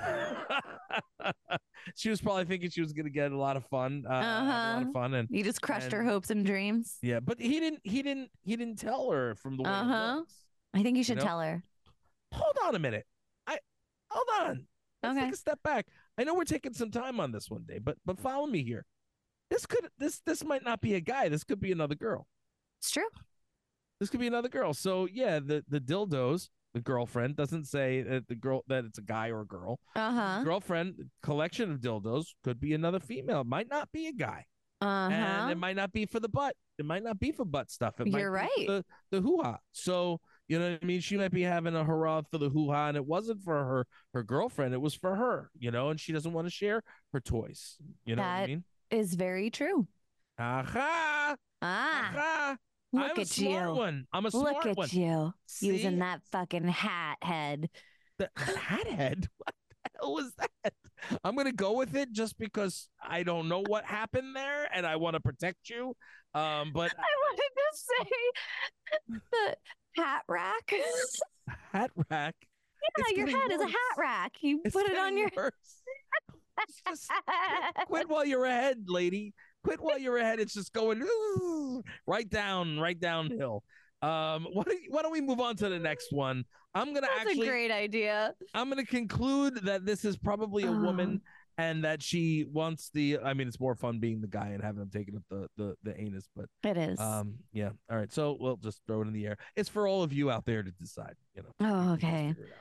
she 1.95 2.09
was 2.09 2.21
probably 2.21 2.45
thinking 2.45 2.69
she 2.69 2.81
was 2.81 2.93
gonna 2.93 3.09
get 3.09 3.31
a 3.31 3.37
lot 3.37 3.57
of 3.57 3.65
fun. 3.65 4.03
Uh, 4.07 4.13
uh-huh. 4.13 4.23
a 4.23 4.45
lot 4.45 4.75
of 4.77 4.83
uh-huh. 4.83 4.91
fun 4.93 5.13
and 5.13 5.27
you 5.31 5.43
just 5.43 5.61
crushed 5.61 5.85
and, 5.85 5.93
her 5.93 6.03
hopes 6.03 6.29
and 6.29 6.45
dreams. 6.45 6.97
Yeah, 7.01 7.19
but 7.19 7.39
he 7.39 7.59
didn't 7.59 7.81
he 7.83 8.01
didn't 8.01 8.29
he 8.43 8.55
didn't 8.55 8.79
tell 8.79 9.11
her 9.11 9.35
from 9.35 9.57
the 9.57 9.63
way 9.63 9.69
uh-huh. 9.69 10.21
I 10.73 10.83
think 10.83 10.97
you 10.97 11.03
should 11.03 11.17
you 11.17 11.23
know? 11.23 11.27
tell 11.27 11.39
her. 11.41 11.63
Hold 12.31 12.57
on 12.65 12.75
a 12.75 12.79
minute. 12.79 13.05
I 13.47 13.57
hold 14.09 14.27
on. 14.47 14.65
Let's 15.03 15.17
okay. 15.17 15.25
take 15.25 15.33
a 15.33 15.37
step 15.37 15.59
back. 15.63 15.87
I 16.17 16.23
know 16.23 16.33
we're 16.33 16.45
taking 16.45 16.73
some 16.73 16.91
time 16.91 17.19
on 17.19 17.31
this 17.31 17.49
one 17.49 17.63
day, 17.67 17.79
but 17.79 17.97
but 18.05 18.19
follow 18.19 18.47
me 18.47 18.63
here. 18.63 18.85
This 19.49 19.65
could 19.65 19.87
this 19.97 20.21
this 20.25 20.43
might 20.43 20.63
not 20.63 20.81
be 20.81 20.95
a 20.95 20.99
guy. 20.99 21.29
This 21.29 21.43
could 21.43 21.59
be 21.59 21.71
another 21.71 21.95
girl. 21.95 22.27
It's 22.79 22.91
true. 22.91 23.07
This 23.99 24.09
could 24.09 24.19
be 24.19 24.27
another 24.27 24.49
girl. 24.49 24.73
So 24.73 25.07
yeah, 25.11 25.39
the 25.39 25.63
the 25.67 25.79
dildos, 25.79 26.49
the 26.73 26.81
girlfriend 26.81 27.35
doesn't 27.35 27.65
say 27.65 28.01
that 28.01 28.27
the 28.27 28.35
girl 28.35 28.63
that 28.67 28.85
it's 28.85 28.97
a 28.97 29.03
guy 29.03 29.29
or 29.29 29.41
a 29.41 29.45
girl. 29.45 29.79
Uh 29.95 30.11
huh. 30.11 30.43
Girlfriend 30.43 30.95
collection 31.21 31.71
of 31.71 31.79
dildos 31.79 32.25
could 32.43 32.59
be 32.59 32.73
another 32.73 32.99
female. 32.99 33.41
It 33.41 33.47
might 33.47 33.69
not 33.69 33.91
be 33.91 34.07
a 34.07 34.13
guy. 34.13 34.45
Uh 34.81 35.09
huh. 35.09 35.15
And 35.15 35.51
it 35.51 35.57
might 35.57 35.75
not 35.75 35.91
be 35.91 36.05
for 36.05 36.19
the 36.19 36.29
butt. 36.29 36.55
It 36.77 36.85
might 36.85 37.03
not 37.03 37.19
be 37.19 37.31
for 37.31 37.45
butt 37.45 37.69
stuff. 37.69 37.99
It 37.99 38.07
You're 38.07 38.31
right. 38.31 38.49
the 38.57 38.83
the 39.11 39.21
hoo 39.21 39.41
ha. 39.41 39.57
So 39.71 40.19
you 40.47 40.59
know 40.59 40.71
what 40.71 40.79
I 40.81 40.85
mean? 40.85 40.99
She 40.99 41.15
might 41.15 41.31
be 41.31 41.43
having 41.43 41.75
a 41.75 41.83
hurrah 41.83 42.23
for 42.29 42.37
the 42.37 42.49
hoo 42.49 42.71
ha, 42.71 42.87
and 42.87 42.97
it 42.97 43.05
wasn't 43.05 43.41
for 43.43 43.53
her 43.53 43.87
her 44.13 44.23
girlfriend. 44.23 44.73
It 44.73 44.81
was 44.81 44.95
for 44.95 45.15
her. 45.15 45.51
You 45.57 45.71
know, 45.71 45.89
and 45.89 45.99
she 45.99 46.11
doesn't 46.11 46.33
want 46.33 46.47
to 46.47 46.51
share 46.51 46.81
her 47.13 47.19
toys. 47.19 47.77
You 48.05 48.15
know 48.15 48.23
that 48.23 48.39
what 48.39 48.43
I 48.43 48.47
mean? 48.47 48.63
Is 48.89 49.13
very 49.13 49.49
true. 49.49 49.87
Aha! 50.39 51.35
Ah! 51.61 52.11
Aha! 52.11 52.57
Look 52.93 53.11
I'm 53.15 53.19
at 53.21 53.37
you. 53.37 53.49
one. 53.73 54.05
I'm 54.13 54.25
a 54.25 54.31
smart 54.31 54.53
Look 54.55 54.65
at 54.67 54.77
one. 54.77 54.87
you 54.91 55.33
See? 55.47 55.67
using 55.67 55.99
that 55.99 56.21
fucking 56.31 56.67
hat 56.67 57.17
head. 57.21 57.69
The 58.19 58.29
hat 58.37 58.87
head? 58.87 59.27
What 59.37 59.53
the 59.83 59.89
hell 59.99 60.13
was 60.13 60.31
that? 60.37 60.73
I'm 61.23 61.35
gonna 61.35 61.51
go 61.51 61.73
with 61.73 61.95
it 61.95 62.11
just 62.13 62.37
because 62.37 62.87
I 63.05 63.23
don't 63.23 63.49
know 63.49 63.63
what 63.67 63.83
happened 63.85 64.35
there 64.35 64.67
and 64.73 64.85
I 64.85 64.95
want 64.95 65.15
to 65.15 65.19
protect 65.19 65.69
you. 65.69 65.95
Um, 66.33 66.71
but 66.73 66.91
I 66.97 67.11
wanted 67.25 67.51
to 67.57 67.73
say 67.73 69.19
the 69.95 70.01
hat 70.01 70.23
rack. 70.29 70.73
hat 71.73 71.91
rack. 72.09 72.35
Yeah, 72.39 73.03
It's 73.07 73.17
your 73.17 73.27
head 73.27 73.51
is 73.51 73.61
a 73.61 73.67
hat 73.67 73.97
rack. 73.97 74.31
You 74.41 74.61
It's 74.63 74.73
put 74.73 74.85
it 74.87 74.97
on 74.97 75.17
your. 75.17 75.29
worse. 75.35 75.51
Just- 76.87 77.11
quit 77.87 78.07
while 78.07 78.25
you're 78.25 78.45
ahead, 78.45 78.85
lady. 78.87 79.33
Quit 79.63 79.79
while 79.81 79.97
you're 79.97 80.17
ahead. 80.17 80.39
It's 80.39 80.53
just 80.53 80.73
going 80.73 81.03
right 82.07 82.29
down, 82.29 82.79
right 82.79 82.99
downhill. 82.99 83.63
Um, 84.01 84.45
why 84.53 84.63
don't, 84.63 84.79
why 84.89 85.01
don't 85.01 85.11
we 85.11 85.21
move 85.21 85.39
on 85.39 85.55
to 85.57 85.69
the 85.69 85.79
next 85.79 86.11
one? 86.11 86.43
I'm 86.75 86.87
gonna 86.93 87.01
That's 87.01 87.29
actually, 87.29 87.47
a 87.47 87.49
great 87.49 87.71
idea. 87.71 88.33
I'm 88.53 88.67
gonna 88.69 88.85
conclude 88.85 89.63
that 89.65 89.85
this 89.85 90.03
is 90.05 90.17
probably 90.17 90.63
a 90.63 90.71
Oh. 90.71 90.81
woman, 90.81 91.21
and 91.59 91.83
that 91.85 92.01
she 92.01 92.45
wants 92.51 92.89
the. 92.93 93.19
I 93.23 93.33
mean, 93.35 93.47
it's 93.47 93.59
more 93.59 93.75
fun 93.75 93.99
being 93.99 94.19
the 94.21 94.27
guy 94.27 94.47
and 94.47 94.61
having 94.63 94.81
him 94.81 94.89
taking 94.91 95.15
up 95.15 95.23
the 95.29 95.47
the 95.55 95.75
the 95.83 95.99
anus, 96.01 96.27
but 96.35 96.45
It 96.63 96.77
is. 96.77 96.99
um, 96.99 97.35
yeah. 97.53 97.69
All 97.91 97.97
right, 97.97 98.11
so 98.11 98.35
we'll 98.39 98.57
just 98.57 98.81
throw 98.87 99.01
it 99.03 99.07
in 99.07 99.13
the 99.13 99.27
air. 99.27 99.37
It's 99.55 99.69
for 99.69 99.87
all 99.87 100.01
of 100.03 100.11
you 100.11 100.31
out 100.31 100.45
there 100.45 100.63
to 100.63 100.71
decide. 100.71 101.13
You 101.35 101.43
know. 101.43 101.49
oh, 101.61 101.91
You 101.93 101.97
can 101.99 102.27
just 102.35 102.39
okay. 102.41 102.51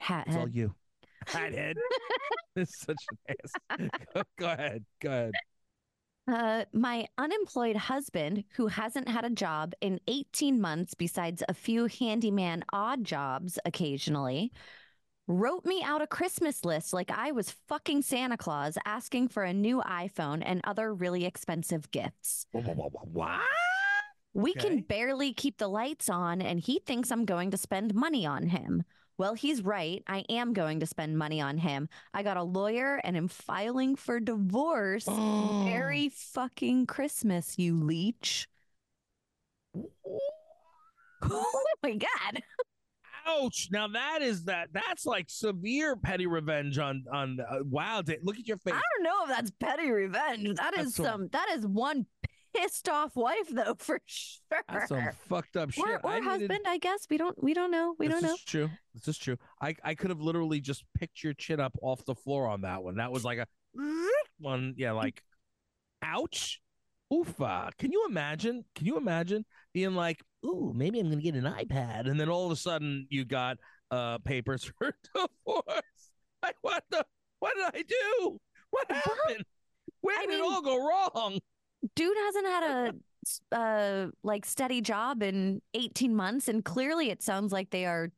Hat 0.00 0.24
It's 0.28 0.36
all 0.36 0.48
you. 0.48 0.74
Fathead. 1.26 1.76
it's 2.56 2.80
such 2.80 2.96
an 3.28 3.36
ass. 3.44 3.90
Go, 4.14 4.22
go 4.38 4.46
ahead. 4.50 4.84
Go 5.02 5.10
ahead. 5.10 5.32
Uh, 6.28 6.66
my 6.74 7.06
unemployed 7.16 7.74
husband, 7.76 8.44
who 8.50 8.66
hasn't 8.66 9.08
had 9.08 9.24
a 9.24 9.30
job 9.30 9.72
in 9.80 9.98
18 10.08 10.60
months 10.60 10.92
besides 10.92 11.42
a 11.48 11.54
few 11.54 11.86
handyman 11.86 12.62
odd 12.70 13.02
jobs 13.02 13.58
occasionally, 13.64 14.52
wrote 15.26 15.64
me 15.64 15.82
out 15.82 16.02
a 16.02 16.06
Christmas 16.06 16.66
list 16.66 16.92
like 16.92 17.10
I 17.10 17.32
was 17.32 17.54
fucking 17.68 18.02
Santa 18.02 18.36
Claus 18.36 18.76
asking 18.84 19.28
for 19.28 19.42
a 19.42 19.54
new 19.54 19.80
iPhone 19.80 20.42
and 20.44 20.60
other 20.64 20.92
really 20.94 21.24
expensive 21.24 21.90
gifts. 21.92 22.46
What? 22.52 23.40
We 24.34 24.50
Okay. 24.52 24.60
can 24.60 24.82
barely 24.82 25.32
keep 25.32 25.56
the 25.56 25.68
lights 25.68 26.10
on, 26.10 26.42
and 26.42 26.60
he 26.60 26.78
thinks 26.78 27.10
I'm 27.10 27.24
going 27.24 27.50
to 27.52 27.56
spend 27.56 27.94
money 27.94 28.26
on 28.26 28.48
him. 28.48 28.84
Well, 29.18 29.34
he's 29.34 29.62
right. 29.62 30.02
I 30.06 30.24
am 30.28 30.52
going 30.52 30.80
to 30.80 30.86
spend 30.86 31.18
money 31.18 31.40
on 31.40 31.58
him. 31.58 31.88
I 32.14 32.22
got 32.22 32.36
a 32.36 32.42
lawyer 32.42 33.00
and 33.02 33.16
am 33.16 33.28
filing 33.28 33.96
for 33.96 34.20
divorce. 34.20 35.06
Oh. 35.20 35.64
Merry 35.64 36.08
fucking 36.08 36.86
Christmas, 36.86 37.58
you 37.58 37.74
leech. 37.76 38.48
Oh 41.20 41.64
my 41.82 41.94
God. 41.96 42.42
Ouch! 43.26 43.68
Now 43.72 43.88
that 43.88 44.22
is 44.22 44.44
that. 44.44 44.68
That's 44.72 45.04
like 45.04 45.26
severe 45.28 45.96
petty 45.96 46.26
revenge 46.26 46.78
on 46.78 47.04
on. 47.12 47.40
Uh, 47.40 47.58
wow! 47.64 48.02
Look 48.22 48.38
at 48.38 48.46
your 48.46 48.56
face. 48.58 48.74
I 48.74 48.80
don't 48.96 49.04
know 49.04 49.24
if 49.24 49.28
that's 49.28 49.50
petty 49.58 49.90
revenge. 49.90 50.56
That 50.56 50.74
is 50.74 50.84
That's 50.84 50.94
some- 50.94 51.04
some, 51.04 51.28
that 51.32 51.48
is 51.56 51.66
one 51.66 52.06
pissed 52.58 52.88
off 52.88 53.14
wife, 53.16 53.48
though, 53.50 53.74
for 53.78 54.00
sure. 54.06 54.62
That's 54.68 54.88
some 54.88 55.08
fucked 55.28 55.56
up 55.56 55.70
shit. 55.70 55.84
or 55.84 56.00
or 56.04 56.10
I 56.10 56.14
needed- 56.20 56.28
husband, 56.30 56.60
I 56.66 56.78
guess. 56.78 57.06
We 57.10 57.16
don't 57.16 57.40
we 57.42 57.54
don't 57.54 57.70
know. 57.70 57.94
We 57.98 58.06
this 58.08 58.14
don't 58.14 58.22
know. 58.24 58.34
is 58.34 58.42
true. 58.44 58.70
This 58.94 59.08
is 59.08 59.18
true. 59.18 59.36
I 59.62 59.74
I 59.84 59.94
could 59.94 60.10
have 60.10 60.20
literally 60.20 60.60
just 60.60 60.84
picked 60.98 61.22
your 61.22 61.32
chin 61.34 61.60
up 61.60 61.76
off 61.82 62.04
the 62.04 62.14
floor 62.14 62.46
on 62.48 62.62
that 62.62 62.82
one. 62.82 62.96
That 62.96 63.12
was 63.12 63.24
like 63.24 63.38
a 63.38 63.46
one. 64.38 64.74
Yeah, 64.76 64.92
like, 64.92 65.22
ouch. 66.02 66.60
Oofa. 67.10 67.70
Can 67.78 67.90
you 67.90 68.04
imagine? 68.06 68.64
Can 68.74 68.86
you 68.86 68.98
imagine 68.98 69.46
being 69.72 69.94
like, 69.94 70.22
ooh, 70.44 70.72
maybe 70.76 71.00
I'm 71.00 71.08
gonna 71.08 71.22
get 71.22 71.34
an 71.36 71.44
iPad, 71.44 72.06
and 72.10 72.20
then 72.20 72.28
all 72.28 72.44
of 72.44 72.52
a 72.52 72.56
sudden 72.56 73.06
you 73.08 73.24
got 73.24 73.56
uh 73.90 74.18
papers 74.18 74.64
for 74.78 74.92
divorce. 75.14 75.82
Like, 76.42 76.56
what 76.60 76.84
the? 76.90 77.04
What 77.40 77.54
did 77.54 77.80
I 77.80 77.82
do? 77.82 78.38
What 78.70 78.90
happened? 78.90 79.44
Where 80.02 80.18
I 80.18 80.26
did 80.26 80.34
it 80.34 80.42
all 80.42 80.60
go 80.60 80.86
wrong? 80.86 81.38
Dude 81.94 82.16
hasn't 82.16 82.46
had 82.46 82.62
a 82.62 82.94
uh 83.52 84.06
like 84.22 84.46
steady 84.46 84.80
job 84.80 85.22
in 85.22 85.60
18 85.74 86.14
months 86.14 86.48
and 86.48 86.64
clearly 86.64 87.10
it 87.10 87.22
sounds 87.22 87.52
like 87.52 87.70
they 87.70 87.84
are 87.84 88.10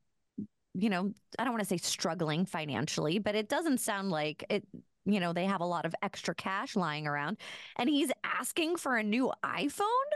you 0.75 0.88
know, 0.88 1.12
I 1.37 1.44
don't 1.44 1.53
want 1.53 1.64
to 1.64 1.68
say 1.68 1.79
struggling 1.79 2.46
financially, 2.46 3.18
but 3.18 3.35
it 3.35 3.49
doesn't 3.49 3.79
sound 3.79 4.11
like 4.11 4.44
it 4.49 4.64
you 5.05 5.18
know, 5.18 5.33
they 5.33 5.46
have 5.46 5.61
a 5.61 5.66
lot 5.66 5.87
of 5.87 5.94
extra 6.03 6.35
cash 6.35 6.77
lying 6.77 7.07
around 7.07 7.38
and 7.77 7.88
he's 7.88 8.11
asking 8.23 8.77
for 8.77 8.96
a 8.96 9.03
new 9.03 9.33
iPhone? 9.44 10.11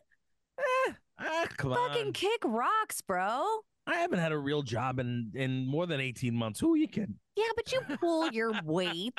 Eh, 0.59 0.92
ah, 1.18 1.46
come 1.57 1.72
Fucking 1.72 2.07
on. 2.09 2.12
kick 2.12 2.42
rocks, 2.44 3.00
bro. 3.00 3.64
I 3.87 3.97
haven't 3.97 4.18
had 4.18 4.33
a 4.33 4.38
real 4.38 4.62
job 4.62 4.99
in 4.99 5.31
in 5.35 5.66
more 5.66 5.87
than 5.87 6.01
18 6.01 6.35
months. 6.35 6.59
Who 6.61 6.73
are 6.75 6.77
you 6.77 6.88
kidding? 6.88 7.16
Yeah, 7.37 7.44
but 7.57 7.70
you 7.73 7.81
pull 7.99 8.31
your 8.33 8.53
weight. 8.64 9.12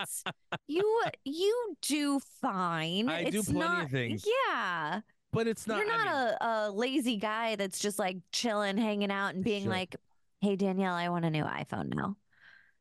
You 0.67 1.01
you 1.23 1.75
do 1.81 2.19
fine. 2.41 3.09
I 3.09 3.29
do 3.29 3.43
plenty 3.43 3.59
not, 3.59 3.83
of 3.85 3.91
things. 3.91 4.25
Yeah. 4.47 5.01
But 5.31 5.47
it's 5.47 5.67
not 5.67 5.79
You're 5.79 5.91
I 5.91 5.97
not 5.97 6.05
mean, 6.05 6.35
a, 6.41 6.45
a 6.45 6.71
lazy 6.71 7.17
guy 7.17 7.57
that's 7.57 7.79
just 7.79 7.99
like 7.99 8.17
chilling, 8.31 8.77
hanging 8.77 9.11
out, 9.11 9.35
and 9.35 9.43
being 9.43 9.63
Sure. 9.63 9.71
like, 9.71 9.95
"Hey 10.41 10.55
Danielle, 10.55 10.93
I 10.95 11.09
want 11.09 11.25
a 11.25 11.29
new 11.29 11.43
iPhone 11.43 11.93
now." 11.93 12.15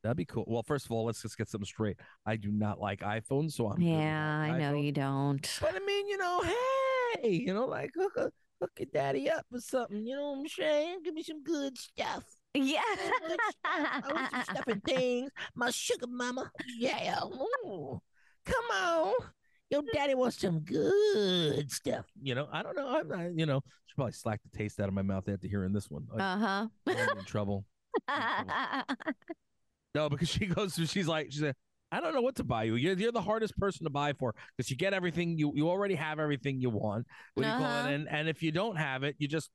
That'd 0.03 0.17
be 0.19 0.25
cool. 0.27 0.45
Well, 0.47 0.63
first 0.63 0.85
of 0.85 0.93
all, 0.93 1.05
let's 1.07 1.21
just 1.23 1.37
get 1.37 1.49
something 1.49 1.67
straight. 1.67 1.97
I 2.27 2.37
do 2.37 2.51
not 2.53 2.79
like 2.79 3.01
iPhones, 3.01 3.53
so 3.53 3.69
I'm 3.71 3.81
yeah, 3.81 4.39
I 4.39 4.57
know 4.59 4.75
iPhone. 4.75 4.85
you 4.85 4.93
don't. 4.93 5.59
But 5.61 5.75
I 5.75 5.79
mean, 5.85 6.07
you 6.07 6.19
know, 6.19 6.43
hey, 7.23 7.31
you 7.31 7.53
know, 7.55 7.67
like 7.67 7.91
hook, 8.61 8.71
your 8.79 8.89
daddy 8.93 9.31
up 9.31 9.47
or 9.53 9.61
something. 9.61 10.07
You 10.07 10.17
know 10.17 10.33
what 10.33 10.39
I'm 10.41 10.49
saying? 10.49 10.99
Give 11.05 11.15
me 11.15 11.23
some 11.23 11.43
good 11.43 11.77
stuff. 11.79 12.25
Yeah. 12.55 12.81
Good 13.27 13.39
stuff. 13.49 13.55
I 13.65 14.03
want 14.13 14.31
some 14.31 14.43
stuff 14.43 14.67
and 14.69 14.85
things. 14.85 15.31
My 15.55 15.71
sugar 15.71 16.07
mama. 16.09 16.51
Yeah. 16.79 17.21
Ooh. 17.25 18.01
Come 18.45 18.65
on. 18.73 19.15
Your 19.71 19.83
daddy 19.93 20.15
wants 20.15 20.39
some 20.39 20.61
good 20.61 21.71
stuff. 21.71 22.07
You 22.23 22.35
know, 22.35 22.49
I 22.53 22.63
don't 22.63 22.77
know. 22.77 22.89
I'm 22.89 23.09
not, 23.09 23.39
you 23.39 23.47
know, 23.47 23.61
should 23.87 23.97
probably 23.97 24.13
slack 24.13 24.41
the 24.43 24.57
taste 24.57 24.79
out 24.79 24.89
of 24.89 24.95
my 24.95 25.03
mouth 25.03 25.29
after 25.29 25.49
hearing 25.49 25.73
this 25.73 25.91
one. 25.91 26.07
Uh 26.17 26.69
I'm 26.87 27.19
in 27.19 27.25
trouble. 27.25 27.65
No, 29.95 30.09
because 30.09 30.29
she 30.29 30.47
goes 30.47 30.75
through, 30.75 30.87
she's 30.87 31.07
like, 31.07 31.31
she's 31.31 31.43
like, 31.43 31.55
I 31.95 32.01
don't 32.01 32.15
know 32.15 32.21
what 32.23 32.35
to 32.37 32.45
buy 32.45 32.65
you. 32.65 32.75
You're, 32.77 32.95
you're 32.97 33.13
the 33.13 33.21
hardest 33.23 33.57
person 33.57 33.85
to 33.85 33.91
buy 33.91 34.13
for 34.15 34.35
because 34.57 34.71
you 34.71 34.77
get 34.77 34.93
everything 34.93 35.39
you 35.39 35.53
you 35.55 35.69
already 35.69 35.95
have 35.95 36.19
everything 36.19 36.61
you 36.61 36.71
want. 36.71 37.07
What 37.35 37.43
do 37.45 37.49
you 37.49 37.55
call 37.55 37.65
Uh-huh. 37.67 37.89
it? 37.89 37.95
And 37.95 38.09
and 38.09 38.29
if 38.29 38.43
you 38.43 38.51
don't 38.53 38.77
have 38.77 39.03
it, 39.05 39.15
you 39.19 39.29
just 39.29 39.51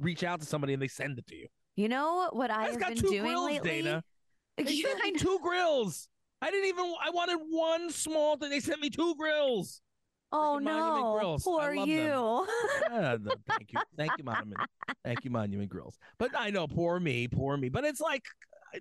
reach 0.00 0.24
out 0.24 0.40
to 0.40 0.46
somebody 0.46 0.72
and 0.72 0.82
they 0.82 0.88
send 0.88 1.18
it 1.18 1.26
to 1.28 1.36
you. 1.36 1.46
you 1.76 1.88
know 1.88 2.28
what 2.32 2.50
I 2.50 2.66
I've 2.66 2.78
got 2.80 2.88
been 2.88 2.98
two 2.98 3.08
doing 3.10 3.22
grills, 3.22 3.46
lately? 3.46 3.70
Dana. 3.82 4.02
They 4.58 4.74
sent 4.74 5.00
me 5.04 5.12
two 5.12 5.38
grills. 5.40 6.08
I 6.42 6.50
didn't 6.50 6.66
even. 6.68 6.84
I 7.04 7.10
wanted 7.10 7.38
one 7.48 7.90
small 7.92 8.36
thing. 8.36 8.50
They 8.50 8.58
sent 8.58 8.80
me 8.80 8.90
two 8.90 9.14
grills. 9.16 9.80
Oh 10.32 10.58
freaking 10.60 10.64
no. 10.64 11.38
Poor 11.44 11.72
you. 11.74 12.46
Ah, 12.90 13.16
no, 13.20 13.32
thank 13.46 13.72
you, 13.72 13.78
thank 13.96 14.12
you, 14.18 14.24
Monument. 14.24 14.60
Thank 15.04 15.24
you, 15.24 15.30
Monument 15.30 15.70
Grills. 15.70 15.96
But 16.18 16.30
I 16.36 16.50
know, 16.50 16.66
poor 16.66 16.98
me, 16.98 17.28
poor 17.28 17.56
me. 17.56 17.68
But 17.68 17.84
it's 17.84 18.00
like, 18.00 18.24
I, 18.74 18.80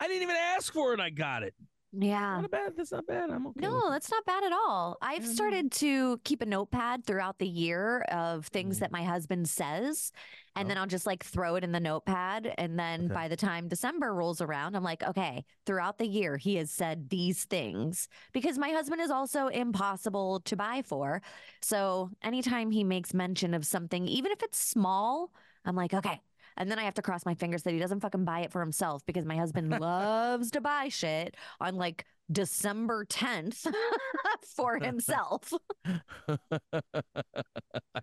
I 0.00 0.06
didn't 0.06 0.22
even 0.22 0.36
ask 0.36 0.72
for 0.72 0.94
it. 0.94 1.00
I 1.00 1.10
got 1.10 1.42
it. 1.42 1.54
Yeah. 1.92 2.40
Not 2.40 2.50
bad. 2.50 2.72
That's 2.76 2.92
not 2.92 3.06
bad. 3.06 3.30
I'm 3.30 3.46
okay. 3.48 3.60
No, 3.60 3.90
that's 3.90 4.10
not 4.10 4.24
bad 4.24 4.44
at 4.44 4.52
all. 4.52 4.98
I've 5.00 5.24
no. 5.24 5.32
started 5.32 5.72
to 5.72 6.18
keep 6.24 6.42
a 6.42 6.46
notepad 6.46 7.04
throughout 7.04 7.38
the 7.38 7.48
year 7.48 8.02
of 8.10 8.46
things 8.48 8.76
Mhm. 8.76 8.80
that 8.80 8.92
my 8.92 9.02
husband 9.04 9.48
says, 9.48 10.12
and 10.54 10.66
Oh. 10.66 10.68
then 10.68 10.78
I'll 10.78 10.86
just 10.86 11.06
like 11.06 11.24
throw 11.24 11.54
it 11.56 11.64
in 11.64 11.72
the 11.72 11.80
notepad. 11.80 12.52
And 12.58 12.78
then 12.78 13.06
Okay. 13.06 13.14
by 13.14 13.28
the 13.28 13.36
time 13.36 13.68
December 13.68 14.14
rolls 14.14 14.40
around, 14.40 14.76
I'm 14.76 14.82
like, 14.84 15.02
okay, 15.02 15.44
throughout 15.66 15.98
the 15.98 16.06
year, 16.06 16.36
he 16.36 16.56
has 16.56 16.70
said 16.70 17.08
these 17.08 17.44
things 17.44 18.08
because 18.32 18.58
my 18.58 18.70
husband 18.70 19.00
is 19.00 19.10
also 19.10 19.46
impossible 19.48 20.40
to 20.40 20.56
buy 20.56 20.82
for. 20.82 21.22
So 21.62 22.10
anytime 22.22 22.70
he 22.70 22.84
makes 22.84 23.14
mention 23.14 23.54
of 23.54 23.64
something, 23.66 24.06
even 24.06 24.30
if 24.32 24.42
it's 24.42 24.58
small, 24.58 25.32
I'm 25.64 25.76
like, 25.76 25.94
okay. 25.94 26.20
And 26.58 26.70
then 26.70 26.78
I 26.78 26.82
have 26.82 26.94
to 26.94 27.02
cross 27.02 27.24
my 27.24 27.34
fingers 27.34 27.62
that 27.62 27.72
he 27.72 27.78
doesn't 27.78 28.00
fucking 28.00 28.24
buy 28.24 28.40
it 28.40 28.52
for 28.52 28.60
himself 28.60 29.06
because 29.06 29.24
my 29.24 29.36
husband 29.36 29.70
loves 29.80 30.50
to 30.50 30.60
buy 30.60 30.88
shit 30.88 31.36
on 31.60 31.76
like 31.76 32.04
December 32.30 33.04
10th 33.06 33.72
for 34.56 34.78
himself. 34.82 35.52
I 35.86 35.98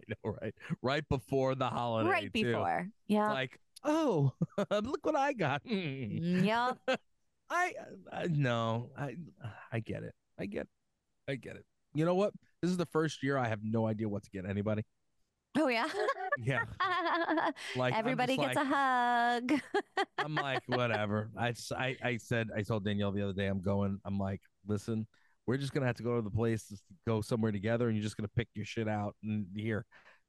know, 0.07 0.35
right? 0.41 0.55
Right 0.81 1.07
before 1.09 1.53
the 1.53 1.67
holiday. 1.67 2.09
right 2.09 2.33
too. 2.33 2.45
before. 2.45 2.87
Yeah. 3.07 3.31
Like, 3.31 3.59
oh, 3.83 4.31
look 4.71 5.05
what 5.05 5.17
I 5.17 5.33
got. 5.33 5.63
Mm. 5.65 6.45
Yep. 6.45 6.99
I, 7.49 7.73
I 8.11 8.27
no, 8.27 8.89
I 8.97 9.17
I 9.71 9.79
get 9.79 10.01
it. 10.01 10.13
I 10.39 10.47
get 10.47 10.67
I 11.29 11.35
get 11.35 11.57
it. 11.57 11.65
You 11.93 12.05
know 12.05 12.15
what? 12.15 12.33
This 12.61 12.71
is 12.71 12.77
the 12.77 12.87
first 12.87 13.21
year 13.21 13.37
I 13.37 13.47
have 13.47 13.59
no 13.63 13.85
idea 13.85 14.09
what 14.09 14.23
to 14.23 14.29
get 14.31 14.49
anybody. 14.49 14.83
Oh, 15.57 15.67
yeah. 15.67 15.87
Yeah. 16.43 16.63
Like 17.75 17.93
Everybody 17.93 18.37
gets 18.37 18.55
like, 18.55 18.65
a 18.65 18.69
hug. 18.69 19.53
I'm 20.17 20.35
like, 20.35 20.63
whatever. 20.67 21.29
I, 21.37 21.53
I 21.71 21.97
I 22.03 22.17
said 22.17 22.49
I 22.55 22.61
told 22.61 22.85
Danielle 22.85 23.11
the 23.11 23.21
other 23.21 23.33
day 23.33 23.47
I'm 23.47 23.61
going. 23.61 23.99
I'm 24.05 24.17
like, 24.17 24.41
listen, 24.67 25.07
we're 25.47 25.57
just 25.57 25.73
gonna 25.73 25.85
have 25.85 25.95
to 25.97 26.03
go 26.03 26.15
to 26.15 26.21
the 26.21 26.29
place 26.29 26.67
to 26.67 26.75
go 27.07 27.21
somewhere 27.21 27.51
together, 27.51 27.87
and 27.87 27.95
you're 27.95 28.03
just 28.03 28.17
gonna 28.17 28.29
pick 28.35 28.47
your 28.53 28.65
shit 28.65 28.87
out 28.87 29.15
and 29.23 29.47
here. 29.55 29.85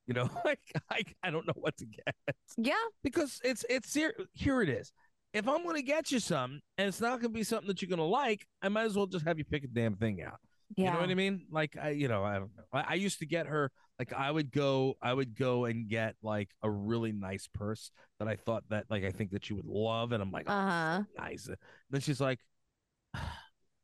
You 0.07 0.15
know, 0.15 0.29
like 0.45 0.61
I 0.91 1.03
I 1.23 1.31
don't 1.31 1.47
know 1.47 1.55
what 1.57 1.77
to 1.79 1.87
get 1.87 2.15
yeah. 2.57 2.75
because 3.03 3.41
it's 3.45 3.65
it's 3.69 3.93
here. 3.93 4.15
Here 4.35 4.63
it 4.63 4.69
is. 4.69 4.93
If 5.33 5.49
I'm 5.49 5.65
gonna 5.65 5.83
get 5.83 6.11
you 6.11 6.21
something 6.21 6.61
and 6.79 6.89
it's 6.89 7.01
not 7.01 7.21
gonna 7.21 7.31
be 7.31 7.45
something 7.45 7.69
that 7.69 7.83
you're 7.83 7.91
gonna 7.91 8.05
like, 8.09 8.47
I 8.63 8.69
might 8.69 8.85
as 8.85 8.97
well 8.97 9.07
just 9.07 9.27
have 9.27 9.39
you 9.39 9.45
pick 9.45 9.65
a 9.65 9.69
damn 9.69 9.97
thing 9.97 10.23
out. 10.23 10.39
Yeah. 10.77 10.87
You 10.87 10.91
know 10.93 11.01
what 11.01 11.11
I 11.11 11.15
mean? 11.15 11.47
Like 11.51 11.77
I, 11.81 11.91
you 11.91 12.09
know, 12.09 12.25
I 12.25 12.35
don't 12.35 12.51
know. 12.57 12.65
I, 12.73 12.85
I 12.89 12.95
used 12.95 13.19
to 13.21 13.27
get 13.27 13.47
her 13.47 13.71
like 13.99 14.13
I 14.13 14.31
would 14.31 14.51
go, 14.51 14.97
I 15.03 15.13
would 15.13 15.35
go 15.37 15.65
and 15.67 15.89
get 15.89 16.17
like 16.23 16.51
a 16.63 16.71
really 16.71 17.13
nice 17.13 17.49
purse 17.53 17.91
that 18.19 18.29
I 18.29 18.37
thought 18.37 18.65
that 18.71 18.87
like 18.91 19.05
I 19.05 19.11
think 19.11 19.31
that 19.33 19.45
she 19.45 19.55
would 19.55 19.67
love, 19.67 20.13
and 20.13 20.23
I'm 20.23 20.31
like, 20.31 20.47
oh, 20.49 20.53
Uh 20.53 20.71
huh. 20.71 21.03
nice. 21.19 21.49
Then 21.91 22.01
she's 22.01 22.21
like, 22.21 22.41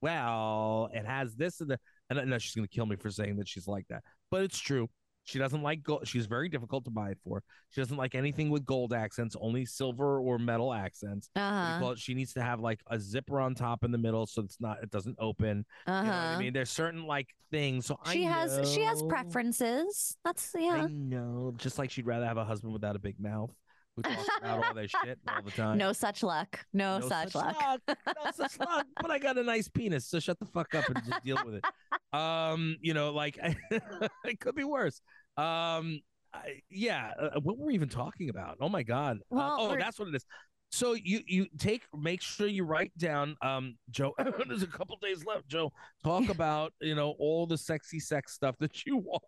well, 0.00 0.90
it 0.92 1.06
has 1.06 1.34
this 1.36 1.60
and 1.60 1.70
the, 1.70 1.78
and 2.10 2.28
know 2.30 2.38
she's 2.38 2.54
gonna 2.54 2.68
kill 2.68 2.86
me 2.86 2.96
for 2.96 3.10
saying 3.10 3.36
that 3.36 3.48
she's 3.48 3.68
like 3.68 3.86
that, 3.88 4.02
but 4.30 4.42
it's 4.42 4.58
true. 4.58 4.88
She 5.24 5.38
doesn't 5.38 5.62
like 5.62 5.82
gold. 5.82 6.06
She's 6.06 6.26
very 6.26 6.48
difficult 6.48 6.84
to 6.84 6.90
buy 6.90 7.10
it 7.10 7.18
for. 7.24 7.42
She 7.70 7.80
doesn't 7.80 7.96
like 7.96 8.14
anything 8.14 8.50
with 8.50 8.64
gold 8.64 8.92
accents, 8.92 9.36
only 9.40 9.64
silver 9.64 10.18
or 10.20 10.38
metal 10.38 10.72
accents. 10.72 11.30
Uh 11.36 11.78
What 11.78 11.78
do 11.78 11.84
you 11.84 11.88
huh. 11.90 11.94
She 11.96 12.14
needs 12.14 12.32
to 12.34 12.42
have 12.42 12.60
like 12.60 12.80
a 12.88 12.98
zipper 12.98 13.40
on 13.40 13.54
top 13.54 13.84
in 13.84 13.92
the 13.92 13.98
middle 13.98 14.26
so 14.26 14.42
it's 14.42 14.60
not 14.60 14.82
it 14.82 14.90
doesn't 14.90 15.16
open. 15.18 15.64
Uh 15.86 15.92
You 15.92 16.10
know 16.10 16.16
what 16.16 16.36
I 16.36 16.38
mean? 16.38 16.52
There's 16.52 16.70
certain 16.70 17.06
like 17.06 17.28
things. 17.50 17.86
So 17.86 17.98
She 18.10 18.26
I 18.26 18.30
has 18.30 18.70
she 18.72 18.82
has 18.82 19.02
preferences. 19.02 20.16
That's 20.24 20.54
I 20.54 20.60
yeah. 20.60 20.86
know. 20.90 21.52
Just 21.56 21.78
like 21.78 21.90
she'd 21.90 22.06
rather 22.06 22.26
have 22.26 22.36
a 22.38 22.44
husband 22.44 22.72
without 22.72 22.96
a 22.96 23.00
big 23.00 23.20
mouth 23.20 23.52
about 23.98 24.64
all 24.64 24.74
their 24.74 24.88
shit 24.88 25.18
all 25.28 25.42
the 25.42 25.50
time. 25.56 25.78
No 25.78 25.92
such 25.92 26.22
luck. 26.22 26.64
No, 26.72 27.00
such, 27.00 27.34
luck. 27.34 27.56
No 27.88 28.30
such 28.34 28.58
luck. 28.58 28.86
But 29.00 29.10
I 29.10 29.18
got 29.18 29.38
a 29.38 29.42
nice 29.42 29.68
penis, 29.68 30.06
so 30.06 30.18
shut 30.20 30.38
the 30.38 30.46
fuck 30.46 30.74
up 30.74 30.88
and 30.88 31.02
just 31.04 31.22
deal 31.24 31.38
with 31.44 31.56
it. 31.56 31.64
Um, 32.18 32.76
you 32.82 32.92
know, 32.92 33.10
like 33.10 33.38
it 33.40 34.38
could 34.38 34.54
be 34.54 34.64
worse. 34.64 35.00
Um, 35.38 36.00
I, 36.34 36.60
yeah. 36.68 37.12
Uh, 37.18 37.40
what 37.40 37.56
were 37.56 37.64
we 37.66 37.74
even 37.74 37.88
talking 37.88 38.28
about? 38.28 38.58
Oh 38.60 38.68
my 38.68 38.82
god. 38.82 39.16
Uh, 39.16 39.36
Well, 39.36 39.56
oh, 39.58 39.68
we're- 39.70 39.80
that's 39.80 39.98
what 39.98 40.08
it 40.08 40.14
is. 40.14 40.26
So 40.70 40.92
you 40.92 41.20
you 41.26 41.46
take 41.58 41.82
make 41.98 42.20
sure 42.22 42.46
you 42.46 42.64
write 42.64 42.92
down 42.98 43.36
um 43.42 43.76
Joe 43.90 44.14
there's 44.46 44.62
a 44.62 44.66
couple 44.66 44.96
days 45.02 45.24
left 45.26 45.46
Joe 45.46 45.70
talk 46.02 46.30
about 46.30 46.72
you 46.80 46.94
know 46.94 47.14
all 47.18 47.46
the 47.46 47.58
sexy 47.58 48.00
sex 48.00 48.32
stuff 48.32 48.56
that 48.58 48.86
you 48.86 48.96
want 48.96 49.22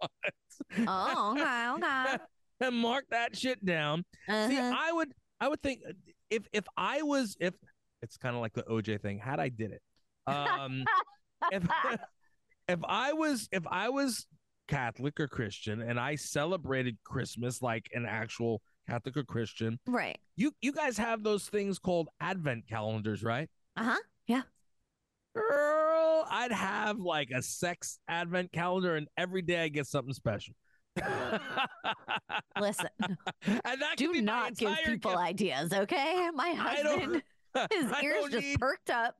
Oh, 0.86 1.32
okay, 1.32 1.68
okay. 1.86 2.16
And 2.60 2.74
mark 2.76 3.04
that 3.10 3.36
shit 3.36 3.64
down 3.64 4.04
See, 4.28 4.32
Uh-huh. 4.58 4.74
I 4.78 4.92
would, 4.92 5.12
I 5.40 5.48
would 5.48 5.62
think 5.62 5.80
if 6.30 6.46
if 6.52 6.64
I 6.76 7.02
was 7.02 7.36
if 7.40 7.54
it's 8.02 8.16
kind 8.16 8.34
of 8.34 8.40
like 8.42 8.52
the 8.52 8.62
OJ 8.64 9.00
thing. 9.00 9.18
Had 9.18 9.40
I 9.40 9.48
did 9.48 9.70
it, 9.72 9.82
um, 10.26 10.84
if 11.52 11.66
if 12.68 12.80
I 12.86 13.12
was 13.12 13.48
if 13.52 13.64
I 13.70 13.88
was 13.88 14.26
Catholic 14.68 15.18
or 15.20 15.28
Christian 15.28 15.82
and 15.82 15.98
I 16.00 16.14
celebrated 16.16 16.96
Christmas 17.04 17.60
like 17.62 17.88
an 17.92 18.06
actual 18.06 18.62
Catholic 18.88 19.16
or 19.16 19.24
Christian, 19.24 19.78
Right. 19.86 20.18
you 20.36 20.52
you 20.62 20.72
guys 20.72 20.96
have 20.98 21.22
those 21.22 21.46
things 21.48 21.78
called 21.78 22.08
Advent 22.20 22.68
calendars, 22.68 23.22
right? 23.22 23.48
Uh 23.76 23.84
huh. 23.84 23.98
Yeah. 24.26 24.42
Girl, 25.34 26.24
I'd 26.30 26.52
have 26.52 26.98
like 27.00 27.30
a 27.34 27.42
sex 27.42 27.98
Advent 28.08 28.52
calendar, 28.52 28.94
and 28.96 29.08
every 29.16 29.42
day 29.42 29.62
I 29.64 29.68
get 29.68 29.86
something 29.86 30.14
special. 30.14 30.54
Listen, 32.60 32.88
and 33.46 33.82
that 33.82 33.96
do 33.96 34.12
not 34.22 34.56
give 34.56 34.76
people 34.84 35.12
gift. 35.12 35.22
ideas, 35.22 35.72
okay? 35.72 36.28
My 36.34 36.50
husband, 36.50 37.22
his 37.72 37.86
ears 38.02 38.24
just 38.30 38.46
need- 38.46 38.58
perked 38.60 38.90
up. 38.90 39.16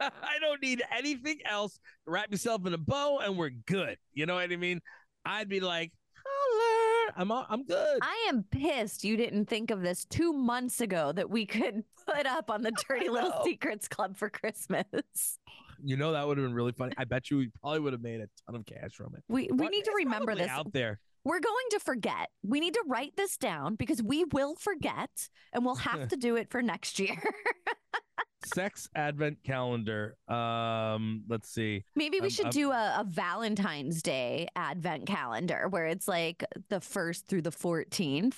I 0.00 0.38
don't 0.40 0.60
need 0.62 0.82
anything 0.96 1.38
else. 1.44 1.78
Wrap 2.06 2.30
yourself 2.30 2.66
in 2.66 2.74
a 2.74 2.78
bow 2.78 3.18
and 3.18 3.36
we're 3.36 3.50
good. 3.50 3.98
You 4.12 4.26
know 4.26 4.34
what 4.34 4.50
I 4.50 4.56
mean? 4.56 4.80
I'd 5.24 5.48
be 5.48 5.60
like, 5.60 5.92
holler. 6.14 7.12
I'm 7.16 7.30
all, 7.30 7.46
I'm 7.48 7.64
good. 7.64 7.98
I 8.02 8.26
am 8.28 8.44
pissed 8.50 9.04
you 9.04 9.16
didn't 9.16 9.46
think 9.46 9.70
of 9.70 9.82
this 9.82 10.04
two 10.04 10.32
months 10.32 10.80
ago 10.80 11.12
that 11.12 11.30
we 11.30 11.46
could 11.46 11.84
put 12.06 12.26
up 12.26 12.50
on 12.50 12.62
the 12.62 12.72
Dirty 12.88 13.08
Little. 13.08 13.42
Secrets 13.44 13.86
Club 13.86 14.16
for 14.16 14.28
Christmas. 14.28 14.84
you 15.84 15.96
know 15.96 16.12
that 16.12 16.26
would 16.26 16.38
have 16.38 16.46
been 16.46 16.54
really 16.54 16.72
funny. 16.72 16.92
I 16.98 17.04
bet 17.04 17.30
you 17.30 17.38
we 17.38 17.50
probably 17.60 17.80
would 17.80 17.92
have 17.92 18.02
made 18.02 18.20
a 18.20 18.28
ton 18.46 18.56
of 18.56 18.66
cash 18.66 18.92
from 18.94 19.14
it. 19.16 19.22
We 19.28 19.48
we 19.52 19.68
need 19.68 19.84
to 19.84 19.92
remember 19.96 20.34
this. 20.34 20.48
out 20.48 20.72
there. 20.72 20.98
We're 21.24 21.40
going 21.40 21.66
to 21.70 21.80
forget. 21.80 22.28
We 22.42 22.60
need 22.60 22.74
to 22.74 22.84
write 22.86 23.12
this 23.16 23.36
down 23.36 23.74
because 23.76 24.02
we 24.02 24.24
will 24.24 24.54
forget 24.56 25.28
and 25.52 25.64
we'll 25.64 25.76
have 25.76 26.08
to 26.10 26.16
do 26.16 26.36
it 26.36 26.50
for 26.50 26.62
next 26.62 26.98
year. 26.98 27.16
Sex 28.54 28.88
advent 28.96 29.38
calendar. 29.44 30.16
Um, 30.26 31.22
let's 31.28 31.48
see. 31.48 31.84
Maybe 31.94 32.18
we 32.20 32.26
Um, 32.26 32.30
should 32.30 32.46
um, 32.46 32.50
do 32.50 32.70
a, 32.72 32.96
a 33.00 33.04
Valentine's 33.06 34.02
Day 34.02 34.48
advent 34.56 35.06
calendar 35.06 35.68
where 35.70 35.86
it's 35.86 36.08
like 36.08 36.44
the 36.68 36.80
first 36.80 37.28
through 37.28 37.42
the 37.42 37.52
14th. 37.52 38.34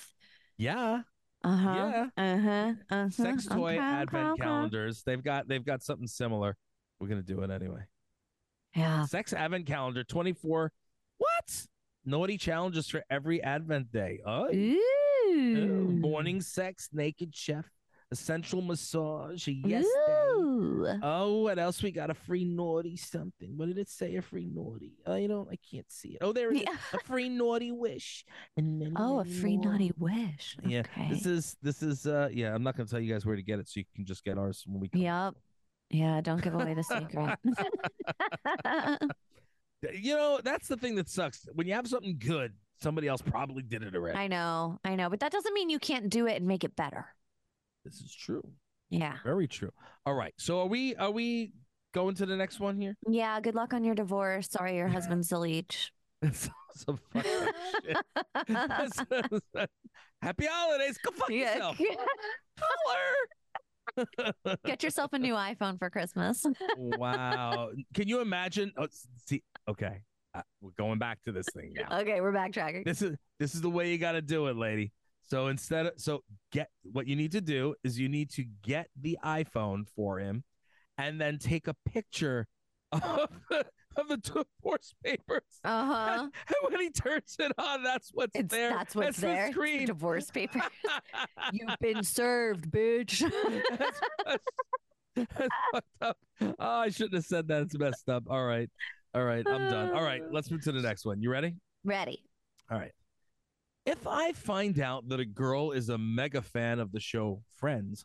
Yeah, 0.57 1.01
Uh 1.43 1.55
huh. 1.57 1.73
Yeah. 1.75 2.07
Uh 2.23 2.37
huh. 2.37 2.73
Uh-huh. 2.91 3.09
sex 3.09 3.47
toy 3.47 3.73
Okay, 3.73 3.79
advent 3.79 4.23
okay, 4.27 4.31
okay. 4.33 4.41
calendars. 4.43 5.01
They've 5.03 5.23
got 5.23 5.47
they've 5.47 5.65
got 5.65 5.81
something 5.81 6.07
similar. 6.07 6.55
We're 6.99 7.07
gonna 7.07 7.23
do 7.23 7.41
it 7.41 7.49
anyway. 7.49 7.81
Yeah. 8.75 9.05
Sex 9.05 9.33
advent 9.33 9.65
calendar. 9.65 10.03
Twenty 10.03 10.33
four. 10.33 10.71
What? 11.17 11.65
Naughty 12.05 12.37
challenges 12.37 12.87
for 12.89 13.03
every 13.09 13.41
advent 13.41 13.91
day. 13.91 14.19
Oh, 14.25 14.47
Ooh. 14.53 15.87
morning 15.99 16.39
sex, 16.41 16.89
naked 16.93 17.35
chef, 17.35 17.65
essential 18.11 18.61
massage, 18.61 19.47
a 19.47 19.51
yes 19.53 19.83
day. 19.85 20.99
Oh, 21.01 21.41
what 21.43 21.57
else? 21.57 21.81
We 21.81 21.89
got 21.91 22.11
a 22.11 22.13
free 22.13 22.45
naughty 22.45 22.95
something. 22.95 23.57
What 23.57 23.67
did 23.69 23.79
it 23.79 23.89
say? 23.89 24.15
A 24.17 24.21
free 24.21 24.45
naughty? 24.45 24.93
Oh, 25.07 25.15
you 25.15 25.27
know, 25.27 25.47
I 25.51 25.57
can't 25.71 25.91
see 25.91 26.09
it. 26.09 26.19
Oh, 26.21 26.31
there 26.31 26.51
it 26.51 26.57
is. 26.57 26.61
Yeah. 26.63 26.75
A 26.93 26.99
free 26.99 27.27
naughty 27.27 27.71
wish. 27.71 28.23
And 28.55 28.77
many, 28.77 28.93
Oh, 28.97 29.19
a 29.21 29.25
free 29.25 29.57
more. 29.57 29.71
naughty 29.71 29.91
wish. 29.97 30.57
Yeah, 30.63 30.81
Okay. 30.81 31.09
this 31.09 31.25
is 31.25 31.57
this 31.63 31.81
is 31.81 32.05
uh 32.05 32.29
yeah. 32.31 32.53
I'm 32.53 32.61
not 32.63 32.77
gonna 32.77 32.87
tell 32.87 32.99
you 32.99 33.11
guys 33.11 33.25
where 33.25 33.35
to 33.35 33.41
get 33.41 33.57
it, 33.59 33.67
so 33.67 33.79
you 33.79 33.85
can 33.95 34.05
just 34.05 34.23
get 34.23 34.37
ours 34.37 34.63
when 34.67 34.79
we 34.79 34.89
come. 34.89 35.01
Yep. 35.01 35.33
Yeah, 35.89 36.21
don't 36.21 36.41
give 36.41 36.53
away 36.53 36.73
the 36.75 36.83
secret. 36.83 37.37
You 39.93 40.15
know, 40.15 40.39
that's 40.43 40.67
the 40.67 40.77
thing 40.77 40.95
that 40.95 41.09
sucks. 41.09 41.47
When 41.53 41.67
you 41.67 41.73
have 41.73 41.87
something 41.87 42.17
good, 42.17 42.53
somebody 42.81 43.07
else 43.07 43.21
probably 43.21 43.61
did 43.63 43.83
it 43.83 43.95
already. 43.95 44.17
I 44.17 44.27
know, 44.27 44.79
I 44.83 44.95
know, 44.95 45.09
but 45.09 45.19
that 45.19 45.31
doesn't 45.31 45.53
mean 45.53 45.69
you 45.69 45.79
can't 45.79 46.09
do 46.09 46.25
it 46.27 46.37
and 46.37 46.47
make 46.47 46.63
it 46.63 46.75
better. 46.75 47.05
This 47.83 47.95
is 48.01 48.13
true. 48.15 48.41
Yeah. 48.89 49.17
Very 49.23 49.47
true. 49.47 49.71
All 50.05 50.13
right. 50.15 50.33
So 50.37 50.59
are 50.61 50.65
we 50.67 50.95
are 50.95 51.11
we 51.11 51.53
going 51.93 52.15
to 52.15 52.25
the 52.25 52.35
next 52.35 52.59
one 52.59 52.77
here? 52.79 52.95
Yeah. 53.07 53.39
Good 53.41 53.55
luck 53.55 53.73
on 53.73 53.83
your 53.83 53.95
divorce. 53.95 54.47
Sorry, 54.49 54.75
your 54.77 54.87
husband's 54.97 55.31
a 55.31 55.37
leech. 55.37 55.91
That's 56.21 56.49
some 56.75 56.99
shit. 57.15 57.97
That's- 58.47 59.67
Happy 60.21 60.45
holidays. 60.49 60.97
Go 61.03 61.11
fuck 61.11 61.29
Yeah. 61.29 61.53
yourself. 61.53 61.77
Holler. 62.59 63.15
Get 64.65 64.83
yourself 64.83 65.13
a 65.13 65.19
new 65.19 65.33
iPhone 65.33 65.77
for 65.79 65.89
Christmas. 65.89 66.45
wow. 66.77 67.69
Can 67.93 68.07
you 68.07 68.21
imagine? 68.21 68.71
Oh, 68.77 68.87
see, 69.25 69.43
okay. 69.67 70.01
Uh, 70.33 70.41
we're 70.61 70.71
going 70.77 70.99
back 70.99 71.21
to 71.23 71.31
this 71.31 71.47
thing 71.55 71.73
now. 71.73 71.99
okay, 71.99 72.19
we're 72.19 72.33
backtracking. 72.33 72.83
This 72.83 73.01
is 73.01 73.15
this 73.39 73.55
is 73.55 73.61
the 73.61 73.69
way 73.69 73.91
you 73.91 73.97
got 73.97 74.13
to 74.13 74.21
do 74.21 74.47
it, 74.47 74.57
lady. 74.57 74.91
So 75.27 75.47
instead 75.47 75.87
of 75.87 75.93
so 75.97 76.23
get 76.51 76.69
what 76.83 77.07
you 77.07 77.15
need 77.15 77.31
to 77.31 77.41
do 77.41 77.75
is 77.83 77.97
you 77.97 78.09
need 78.09 78.29
to 78.31 78.43
get 78.61 78.87
the 78.99 79.17
iPhone 79.23 79.87
for 79.95 80.19
him, 80.19 80.43
and 80.97 81.19
then 81.19 81.39
take 81.39 81.67
a 81.67 81.75
picture 81.85 82.47
of 82.91 83.29
of 83.97 84.07
the 84.07 84.17
divorce 84.17 84.93
papers. 85.03 85.43
Uh 85.63 85.85
huh. 85.85 86.29
And 86.47 86.71
when 86.71 86.81
he 86.81 86.89
turns 86.89 87.35
it 87.39 87.51
on, 87.57 87.83
that's 87.83 88.09
what's 88.13 88.31
It's 88.35 88.53
there. 88.53 88.69
that's 88.71 88.95
what's 88.95 89.07
That's 89.07 89.19
the 89.21 89.27
there. 89.27 89.47
The 89.47 89.51
screen. 89.53 89.85
divorce 89.87 90.29
paper. 90.31 90.61
You've 91.53 91.77
been 91.79 92.03
served, 92.03 92.69
bitch. 92.71 93.19
that's, 93.77 93.99
that's, 94.25 94.43
that's 95.15 95.55
fucked 95.73 95.87
up. 96.01 96.17
Oh, 96.41 96.55
I 96.59 96.89
shouldn't 96.89 97.15
have 97.15 97.25
said 97.25 97.47
that. 97.47 97.63
It's 97.63 97.77
messed 97.77 98.09
up. 98.09 98.23
All 98.29 98.45
right. 98.45 98.69
All 99.13 99.23
right. 99.23 99.45
I'm 99.47 99.69
done. 99.69 99.91
All 99.93 100.03
right. 100.03 100.21
Let's 100.31 100.51
move 100.51 100.61
to 100.63 100.71
the 100.71 100.81
next 100.81 101.05
one. 101.05 101.21
You 101.21 101.29
ready? 101.31 101.55
Ready. 101.83 102.19
All 102.69 102.77
right. 102.77 102.91
If 103.85 104.07
I 104.07 104.31
find 104.33 104.79
out 104.79 105.07
that 105.09 105.19
a 105.19 105.25
girl 105.25 105.71
is 105.71 105.89
a 105.89 105.97
mega 105.97 106.41
fan 106.41 106.79
of 106.79 106.91
the 106.91 106.99
show 106.99 107.43
Friends, 107.59 108.03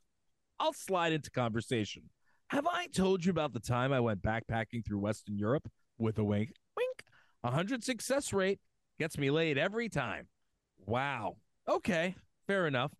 I'll 0.60 0.74
slide 0.74 1.12
into 1.14 1.30
conversation. 1.30 2.02
Have 2.48 2.66
I 2.66 2.86
told 2.88 3.24
you 3.24 3.30
about 3.30 3.52
the 3.54 3.60
time 3.60 3.92
I 3.92 4.00
went 4.00 4.22
backpacking 4.22 4.84
through 4.86 4.98
Western 4.98 5.38
Europe 5.38 5.68
with 6.00 6.18
a 6.18 6.24
wink? 6.24 6.52
Wink. 6.76 7.04
A 7.44 7.50
hundred 7.50 7.84
success 7.84 8.32
rate 8.32 8.60
gets 8.98 9.18
me 9.18 9.30
laid 9.30 9.58
every 9.58 9.88
time. 9.88 10.26
Wow. 10.86 11.36
Okay. 11.68 12.14
Fair 12.46 12.66
enough. 12.66 12.92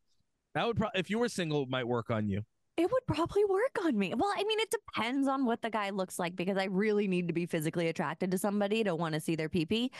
That 0.55 0.67
would 0.67 0.77
probably, 0.77 0.99
if 0.99 1.11
you 1.11 1.19
were 1.19 1.29
single, 1.29 1.63
it 1.63 1.69
might 1.69 1.87
work 1.87 2.11
on 2.11 2.29
you. 2.29 2.43
It 2.77 2.91
would 2.91 3.07
probably 3.07 3.45
work 3.45 3.85
on 3.85 3.99
me. 3.99 4.15
Well, 4.15 4.33
I 4.35 4.43
mean, 4.45 4.59
it 4.59 4.71
depends 4.71 5.29
on 5.29 5.45
what 5.45 5.61
the 5.61 5.71
guy 5.71 5.91
looks 5.91 6.19
like 6.19 6.35
because 6.35 6.57
I 6.57 6.65
really 6.65 7.09
need 7.09 7.29
to 7.29 7.35
be 7.35 7.47
physically 7.47 7.89
attracted 7.89 8.31
to 8.31 8.39
somebody 8.39 8.83
to 8.85 8.95
want 8.95 9.15
to 9.15 9.21
see 9.21 9.37
their 9.37 9.49
pee 9.49 9.67
pee. 9.67 9.93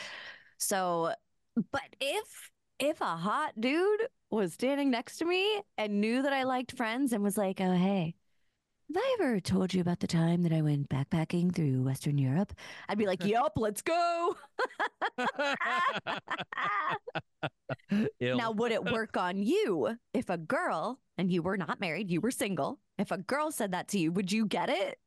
So, 0.57 1.13
but 1.71 1.95
if 1.99 2.51
if 2.79 2.99
a 3.01 3.15
hot 3.17 3.51
dude 3.59 4.07
was 4.31 4.53
standing 4.53 4.89
next 4.89 5.17
to 5.17 5.25
me 5.25 5.61
and 5.77 6.01
knew 6.01 6.23
that 6.23 6.33
I 6.33 6.43
liked 6.43 6.75
friends 6.75 7.13
and 7.13 7.23
was 7.23 7.37
like, 7.37 7.61
"Oh, 7.61 7.75
hey, 7.75 8.15
have 8.93 9.03
I 9.03 9.17
ever 9.19 9.39
told 9.39 9.73
you 9.73 9.81
about 9.81 9.99
the 9.99 10.07
time 10.07 10.43
that 10.43 10.51
I 10.51 10.61
went 10.61 10.89
backpacking 10.89 11.55
through 11.55 11.83
Western 11.83 12.17
Europe?" 12.17 12.53
I'd 12.89 12.97
be 12.97 13.05
like, 13.05 13.23
"Yup, 13.23 13.53
let's 13.55 13.81
go." 13.81 14.35
Now, 18.21 18.51
would 18.51 18.71
it 18.71 18.83
work 18.83 19.17
on 19.17 19.41
you 19.43 19.97
if 20.13 20.29
a 20.29 20.37
girl, 20.37 20.99
and 21.17 21.31
you 21.31 21.41
were 21.41 21.57
not 21.57 21.79
married, 21.79 22.09
you 22.09 22.21
were 22.21 22.31
single, 22.31 22.79
if 22.97 23.11
a 23.11 23.17
girl 23.17 23.51
said 23.51 23.71
that 23.71 23.87
to 23.89 23.99
you, 23.99 24.11
would 24.11 24.31
you 24.31 24.45
get 24.45 24.69
it? 24.69 24.99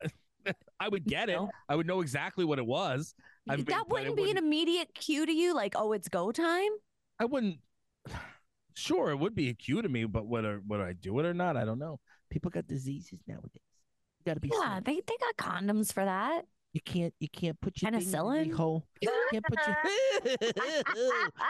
I 0.80 0.88
would 0.88 1.04
get 1.04 1.28
it. 1.28 1.38
I 1.68 1.76
would 1.76 1.86
know 1.86 2.00
exactly 2.00 2.44
what 2.44 2.58
it 2.58 2.66
was. 2.66 3.14
I 3.48 3.56
mean, 3.56 3.64
that 3.66 3.82
it 3.82 3.88
wouldn't 3.88 4.16
be 4.16 4.30
an 4.30 4.38
immediate 4.38 4.94
cue 4.94 5.26
to 5.26 5.32
you, 5.32 5.54
like, 5.54 5.74
oh, 5.76 5.92
it's 5.92 6.08
go 6.08 6.32
time? 6.32 6.70
I 7.18 7.24
wouldn't. 7.24 7.58
Sure, 8.76 9.10
it 9.10 9.16
would 9.16 9.34
be 9.34 9.50
a 9.50 9.52
cue 9.52 9.82
to 9.82 9.88
me, 9.88 10.04
but 10.04 10.26
whether 10.26 10.62
would 10.66 10.80
I 10.80 10.94
do 10.94 11.18
it 11.18 11.26
or 11.26 11.34
not, 11.34 11.56
I 11.56 11.66
don't 11.66 11.80
know. 11.80 11.98
People 12.30 12.50
got 12.50 12.66
diseases 12.66 13.20
nowadays. 13.26 13.50
You 13.54 14.24
got 14.26 14.34
to 14.34 14.40
be. 14.40 14.50
Yeah, 14.52 14.76
safe. 14.76 14.84
they, 14.84 14.94
they 14.94 15.16
got 15.20 15.36
condoms 15.36 15.92
for 15.92 16.04
that. 16.04 16.44
You 16.72 16.80
can't. 16.80 17.12
You 17.18 17.28
can't 17.28 17.60
put 17.60 17.82
your 17.82 17.90
thing 17.90 18.00
in 18.00 18.06
every 18.06 18.46
Penicillin? 18.46 18.54
hole. 18.54 18.86
You 19.00 19.10
can't 19.32 19.44
put 19.44 19.58
your. 19.66 19.76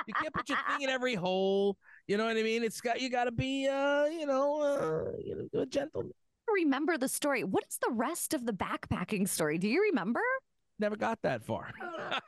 you 0.07 0.15
can't 0.15 0.35
put 0.35 0.49
your 0.49 0.59
thing 0.69 0.83
in 0.83 0.89
every 0.89 1.15
hole. 1.15 1.77
You 2.07 2.17
know 2.17 2.25
what 2.25 2.37
I 2.37 2.43
mean? 2.43 2.65
It's 2.65 2.81
got. 2.81 3.01
You 3.01 3.11
got 3.11 3.25
to 3.25 3.33
be. 3.33 3.69
Uh, 3.69 4.07
you 4.07 4.25
know. 4.25 4.63
Uh, 4.63 5.13
you 5.23 5.49
know, 5.53 5.61
a 5.61 5.67
gentleman. 5.67 6.13
Remember 6.51 6.97
the 6.97 7.09
story. 7.09 7.45
What 7.45 7.65
is 7.69 7.79
the 7.83 7.93
rest 7.93 8.35
of 8.35 8.47
the 8.47 8.53
backpacking 8.53 9.29
story? 9.29 9.59
Do 9.59 9.69
you 9.69 9.83
remember? 9.83 10.23
Never 10.79 10.97
got 10.97 11.21
that 11.23 11.45
far. 11.45 11.71
I 11.83 12.19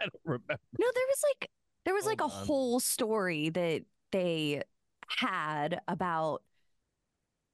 don't 0.00 0.12
remember. 0.24 0.58
No, 0.78 0.86
there 0.94 1.06
was 1.08 1.22
like 1.30 1.50
there 1.86 1.94
was 1.94 2.04
like 2.04 2.20
a 2.20 2.24
on. 2.24 2.30
whole 2.30 2.80
story 2.80 3.48
that 3.48 3.82
they 4.12 4.62
had 5.08 5.80
about 5.88 6.42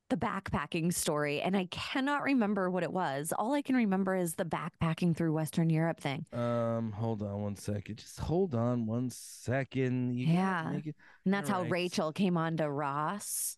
the 0.09 0.17
backpacking 0.17 0.93
story 0.93 1.41
and 1.41 1.57
I 1.57 1.67
cannot 1.67 2.23
remember 2.23 2.71
what 2.71 2.83
it 2.83 2.93
was. 2.93 3.33
All 3.37 3.53
I 3.55 3.63
can 3.63 3.77
remember 3.77 4.17
is 4.17 4.35
the 4.35 4.45
backpacking 4.45 5.17
through 5.17 5.33
Western 5.33 5.71
Europe 5.71 6.01
thing. 6.01 6.27
Um, 6.33 6.93
hold 6.93 7.23
on 7.23 7.43
one 7.43 7.57
second. 7.57 7.97
Just 7.97 8.19
hold 8.19 8.55
on 8.55 8.87
one 8.87 9.11
second. 9.11 10.15
You 10.15 10.27
Yeah. 10.27 10.69
And 10.69 11.35
that's 11.35 11.49
how 11.49 11.57
Alright. 11.57 11.71
Rachel 11.71 12.13
came 12.13 12.37
on 12.37 12.57
to 12.59 12.71
Ross. 12.71 13.57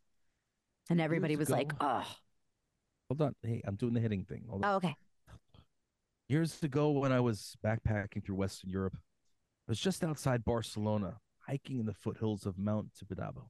And 0.89 1.01
everybody 1.01 1.35
Years 1.35 1.41
was 1.41 1.51
like, 1.51 1.73
"Oh, 1.81 2.05
Hold 3.09 3.23
on. 3.23 3.35
Hey, 3.43 3.63
I'm 3.65 3.77
doing 3.77 3.95
the 3.95 4.01
hitting 4.01 4.25
thing. 4.25 4.45
Hold 4.49 4.65
on. 4.65 4.73
oh 4.73 4.77
okay." 4.77 4.97
Years 6.29 6.61
ago, 6.63 6.91
when 6.91 7.13
I 7.13 7.21
was 7.21 7.57
backpacking 7.65 8.25
through 8.25 8.37
Western 8.37 8.71
Europe, 8.71 8.97
I 8.97 9.71
was 9.71 9.81
just 9.81 10.03
outside 10.03 10.45
Barcelona, 10.45 11.19
hiking 11.47 11.79
in 11.79 11.87
the 11.87 11.95
foothills 11.95 12.45
of 12.45 12.59
Mount 12.59 12.89
Tibidabo. 12.95 13.49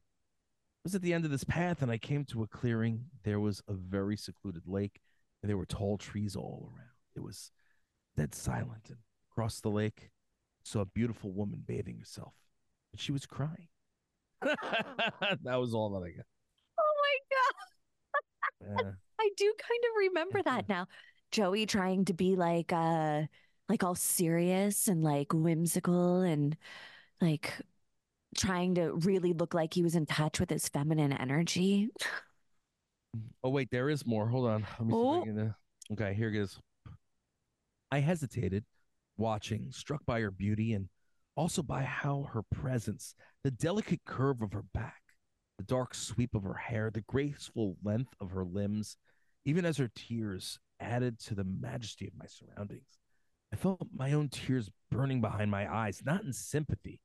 I 0.81 0.85
was 0.85 0.95
at 0.95 1.03
the 1.03 1.13
end 1.13 1.27
of 1.27 1.31
this 1.31 1.45
path, 1.45 1.83
and 1.83 1.91
I 1.93 1.99
came 1.99 2.25
to 2.27 2.43
a 2.43 2.47
clearing. 2.47 3.05
There 3.23 3.39
was 3.39 3.63
a 3.69 3.75
very 3.75 4.17
secluded 4.17 4.63
lake, 4.67 4.99
and 5.43 5.51
there 5.51 5.59
were 5.59 5.67
tall 5.67 5.99
trees 5.99 6.37
all 6.37 6.73
around. 6.75 6.89
It 7.15 7.21
was 7.21 7.51
dead 8.17 8.35
silent, 8.35 8.89
and 8.89 8.97
across 9.31 9.61
the 9.61 9.69
lake, 9.69 10.05
I 10.05 10.65
saw 10.65 10.81
a 10.81 10.87
beautiful 10.87 11.33
woman 11.33 11.63
bathing 11.67 11.99
herself, 11.99 12.33
and 12.93 13.01
she 13.01 13.13
was 13.13 13.27
crying. 13.27 13.69
that 14.41 15.61
was 15.61 15.75
all 15.75 15.91
that 15.91 16.07
I 16.07 16.13
got. 16.13 16.27
Oh 16.79 16.95
my 17.03 18.73
god. 18.73 18.85
Yeah. 18.85 18.91
I 19.21 19.29
do 19.37 19.53
kind 19.59 19.85
of 19.85 19.99
remember 19.99 20.43
that 20.45 20.67
now. 20.67 20.87
Joey 21.31 21.67
trying 21.67 22.07
to 22.07 22.15
be 22.15 22.37
like 22.37 22.73
uh 22.73 23.25
like 23.69 23.85
all 23.85 23.95
serious 23.95 24.89
and 24.89 25.05
like 25.05 25.33
whimsical 25.35 26.23
and 26.23 26.57
like 27.21 27.53
trying 28.37 28.75
to 28.77 28.93
really 28.93 29.33
look 29.33 29.55
like 29.55 29.75
he 29.75 29.83
was 29.83 29.95
in 29.95 30.07
touch 30.07 30.41
with 30.41 30.51
his 30.51 30.69
feminine 30.69 31.13
energy. 31.13 31.89
Oh 33.43 33.51
wait, 33.51 33.71
there 33.71 33.91
is 33.91 34.07
more. 34.07 34.29
Hold 34.29 34.49
on. 34.49 34.67
Let 34.79 34.87
me 34.87 34.93
see 34.93 34.97
Oh. 34.97 35.47
Uh, 35.47 35.53
Okay, 35.93 36.15
here 36.15 36.29
it 36.29 36.37
is. 36.37 36.57
I 37.91 37.99
hesitated, 37.99 38.65
watching, 39.17 39.73
struck 39.73 40.07
by 40.07 40.21
her 40.21 40.31
beauty 40.31 40.75
and 40.75 40.89
also 41.35 41.63
by 41.63 41.83
how 41.83 42.29
her 42.33 42.43
presence, 42.55 43.17
the 43.43 43.51
delicate 43.51 44.03
curve 44.07 44.41
of 44.41 44.53
her 44.53 44.65
back, 44.73 45.03
the 45.59 45.65
dark 45.65 45.95
sweep 45.95 46.35
of 46.37 46.45
her 46.45 46.55
hair, 46.55 46.91
the 46.93 47.01
graceful 47.01 47.77
length 47.83 48.15
of 48.21 48.31
her 48.31 48.45
limbs, 48.45 48.97
even 49.45 49.65
as 49.65 49.79
her 49.79 49.91
tears 49.97 50.61
added 50.79 51.19
to 51.19 51.35
the 51.35 51.45
majesty 51.45 52.07
of 52.07 52.17
my 52.17 52.27
surroundings. 52.27 52.99
I 53.53 53.57
felt 53.57 53.81
my 53.93 54.13
own 54.13 54.29
tears 54.29 54.71
burning 54.93 55.21
behind 55.21 55.51
my 55.51 55.73
eyes, 55.73 56.03
not 56.05 56.23
in 56.23 56.33
sympathy, 56.33 57.01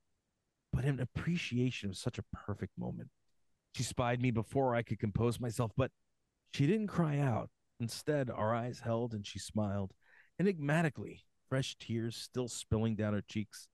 but 0.76 0.86
in 0.86 1.00
appreciation 1.00 1.90
of 1.90 1.98
such 1.98 2.20
a 2.20 2.26
perfect 2.34 2.74
moment. 2.78 3.10
She 3.74 3.84
spied 3.84 4.22
me 4.22 4.32
before 4.32 4.76
I 4.76 4.84
could 4.84 5.00
compose 5.00 5.40
myself, 5.40 5.72
but 5.78 5.92
she 6.54 6.68
didn't 6.68 6.88
cry 6.88 7.20
out. 7.20 7.50
Instead, 7.80 8.30
our 8.30 8.54
eyes 8.54 8.82
held 8.84 9.14
and 9.14 9.26
she 9.26 9.40
smiled, 9.40 9.92
enigmatically, 10.40 11.24
fresh 11.50 11.76
tears 11.78 12.16
still 12.18 12.48
spilling 12.48 12.96
down 12.96 13.14
her 13.14 13.24
cheeks. 13.28 13.68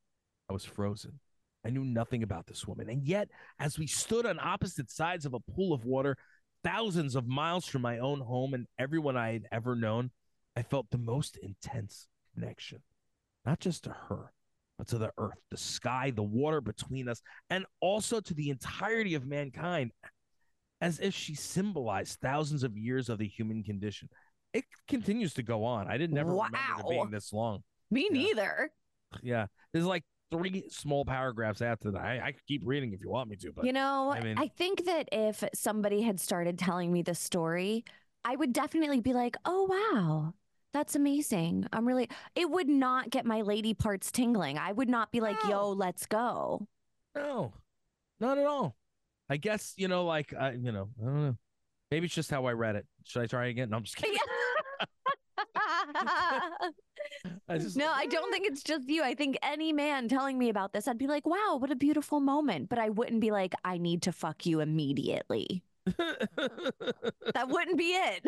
I 0.49 0.53
was 0.53 0.65
frozen. 0.65 1.19
I 1.65 1.69
knew 1.69 1.83
nothing 1.83 2.23
about 2.23 2.47
this 2.47 2.67
woman. 2.67 2.89
And 2.89 3.03
yet, 3.03 3.29
as 3.59 3.77
we 3.77 3.87
stood 3.87 4.25
on 4.25 4.39
opposite 4.39 4.89
sides 4.89 5.25
of 5.25 5.33
a 5.33 5.39
pool 5.39 5.73
of 5.73 5.85
water, 5.85 6.17
thousands 6.63 7.15
of 7.15 7.27
miles 7.27 7.65
from 7.65 7.83
my 7.83 7.99
own 7.99 8.21
home 8.21 8.53
and 8.53 8.67
everyone 8.79 9.17
I 9.17 9.33
had 9.33 9.47
ever 9.51 9.75
known, 9.75 10.11
I 10.55 10.63
felt 10.63 10.87
the 10.89 10.97
most 10.97 11.37
intense 11.37 12.07
connection, 12.33 12.81
not 13.45 13.59
just 13.59 13.83
to 13.83 13.95
her, 14.09 14.33
to 14.87 14.97
the 14.97 15.11
earth, 15.17 15.39
the 15.49 15.57
sky, 15.57 16.11
the 16.11 16.23
water 16.23 16.61
between 16.61 17.07
us, 17.07 17.21
and 17.49 17.65
also 17.79 18.19
to 18.19 18.33
the 18.33 18.49
entirety 18.49 19.15
of 19.15 19.25
mankind, 19.25 19.91
as 20.81 20.99
if 20.99 21.13
she 21.13 21.35
symbolized 21.35 22.19
thousands 22.21 22.63
of 22.63 22.77
years 22.77 23.09
of 23.09 23.19
the 23.19 23.27
human 23.27 23.63
condition. 23.63 24.09
It 24.53 24.65
continues 24.87 25.33
to 25.35 25.43
go 25.43 25.63
on. 25.63 25.87
I 25.87 25.97
didn't 25.97 26.15
never 26.15 26.33
wow. 26.33 26.45
remember 26.45 26.81
it 26.81 26.89
being 26.89 27.11
this 27.11 27.31
long. 27.31 27.63
Me 27.89 28.09
yeah. 28.11 28.17
neither. 28.17 28.71
Yeah. 29.21 29.45
There's 29.71 29.85
like 29.85 30.03
three 30.31 30.65
small 30.69 31.05
paragraphs 31.05 31.61
after 31.61 31.91
that. 31.91 32.01
I, 32.01 32.21
I 32.23 32.31
could 32.31 32.45
keep 32.47 32.63
reading 32.65 32.93
if 32.93 33.01
you 33.01 33.09
want 33.09 33.29
me 33.29 33.35
to, 33.37 33.51
but 33.51 33.65
you 33.65 33.73
know, 33.73 34.11
I, 34.11 34.21
mean, 34.21 34.37
I 34.37 34.47
think 34.47 34.85
that 34.85 35.09
if 35.11 35.43
somebody 35.53 36.01
had 36.01 36.19
started 36.19 36.57
telling 36.57 36.91
me 36.91 37.01
the 37.01 37.15
story, 37.15 37.83
I 38.23 38.35
would 38.35 38.53
definitely 38.53 39.01
be 39.01 39.13
like, 39.13 39.35
oh 39.45 39.67
wow, 39.69 40.33
that's 40.73 40.95
amazing. 40.95 41.67
I'm 41.73 41.87
really, 41.87 42.09
it 42.35 42.49
would 42.49 42.69
not 42.69 43.09
get 43.09 43.25
my 43.25 43.41
lady 43.41 43.73
parts 43.73 44.11
tingling. 44.11 44.57
I 44.57 44.71
would 44.71 44.89
not 44.89 45.11
be 45.11 45.19
like, 45.19 45.43
no. 45.43 45.49
yo, 45.49 45.69
let's 45.71 46.05
go. 46.05 46.67
No, 47.15 47.53
not 48.19 48.37
at 48.37 48.45
all. 48.45 48.75
I 49.29 49.37
guess, 49.37 49.73
you 49.77 49.87
know, 49.87 50.05
like, 50.05 50.33
I, 50.37 50.51
you 50.51 50.71
know, 50.71 50.89
I 51.01 51.05
don't 51.05 51.23
know. 51.23 51.37
Maybe 51.89 52.05
it's 52.05 52.15
just 52.15 52.31
how 52.31 52.45
I 52.45 52.53
read 52.53 52.75
it. 52.75 52.85
Should 53.05 53.23
I 53.23 53.27
try 53.27 53.47
again? 53.47 53.69
No, 53.69 53.77
I'm 53.77 53.83
just 53.83 53.97
kidding. 53.97 54.17
I 57.47 57.57
just, 57.57 57.77
no, 57.77 57.91
I 57.91 58.05
don't 58.05 58.31
think 58.31 58.47
it's 58.47 58.63
just 58.63 58.87
you. 58.89 59.03
I 59.03 59.13
think 59.13 59.37
any 59.43 59.73
man 59.73 60.07
telling 60.07 60.37
me 60.37 60.49
about 60.49 60.73
this, 60.73 60.87
I'd 60.87 60.97
be 60.97 61.07
like, 61.07 61.25
wow, 61.25 61.57
what 61.59 61.71
a 61.71 61.75
beautiful 61.75 62.19
moment. 62.19 62.69
But 62.69 62.79
I 62.79 62.89
wouldn't 62.89 63.21
be 63.21 63.31
like, 63.31 63.53
I 63.63 63.77
need 63.77 64.03
to 64.03 64.11
fuck 64.11 64.45
you 64.45 64.59
immediately. 64.59 65.63
that 65.85 67.47
wouldn't 67.47 67.77
be 67.77 67.93
it. 67.93 68.23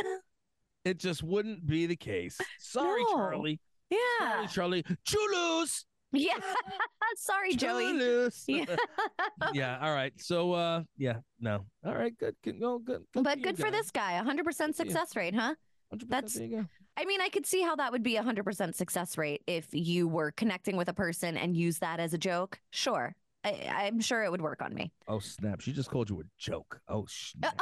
It 0.85 0.99
just 0.99 1.23
wouldn't 1.23 1.65
be 1.65 1.85
the 1.85 1.95
case. 1.95 2.39
Sorry, 2.59 3.03
no. 3.03 3.15
Charlie. 3.15 3.59
Yeah. 3.89 3.97
Sorry, 4.19 4.47
Charlie. 4.47 4.85
Chulus. 5.05 5.85
Yeah. 6.13 6.37
Sorry, 7.15 7.55
Joey. 7.55 8.29
Yeah. 8.47 8.65
yeah. 9.53 9.79
All 9.81 9.93
right. 9.93 10.13
So, 10.17 10.53
uh, 10.53 10.83
yeah, 10.97 11.17
no. 11.39 11.65
All 11.85 11.95
right. 11.95 12.17
Good. 12.17 12.35
Good. 12.43 12.59
No, 12.59 12.79
good. 12.79 13.03
good 13.13 13.23
but 13.23 13.41
good 13.41 13.57
for 13.57 13.71
this 13.71 13.91
guy. 13.91 14.21
100% 14.23 14.75
success 14.75 15.13
yeah. 15.15 15.19
rate, 15.19 15.35
huh? 15.35 15.55
100%, 15.93 16.09
That's, 16.09 16.39
I 16.39 17.05
mean, 17.05 17.21
I 17.21 17.29
could 17.29 17.45
see 17.45 17.61
how 17.61 17.75
that 17.75 17.91
would 17.91 18.03
be 18.03 18.17
a 18.17 18.23
100% 18.23 18.75
success 18.75 19.17
rate 19.17 19.41
if 19.47 19.67
you 19.71 20.07
were 20.07 20.31
connecting 20.31 20.75
with 20.75 20.89
a 20.89 20.93
person 20.93 21.37
and 21.37 21.55
use 21.55 21.79
that 21.79 21.99
as 21.99 22.13
a 22.13 22.17
joke. 22.17 22.59
Sure. 22.71 23.15
I, 23.45 23.87
am 23.87 23.99
sure 23.99 24.23
it 24.23 24.31
would 24.31 24.41
work 24.41 24.61
on 24.61 24.73
me. 24.73 24.93
Oh 25.07 25.19
snap! 25.19 25.59
She 25.59 25.73
just 25.73 25.89
called 25.89 26.09
you 26.09 26.21
a 26.21 26.23
joke. 26.37 26.79
Oh 26.87 27.05
snap! 27.09 27.59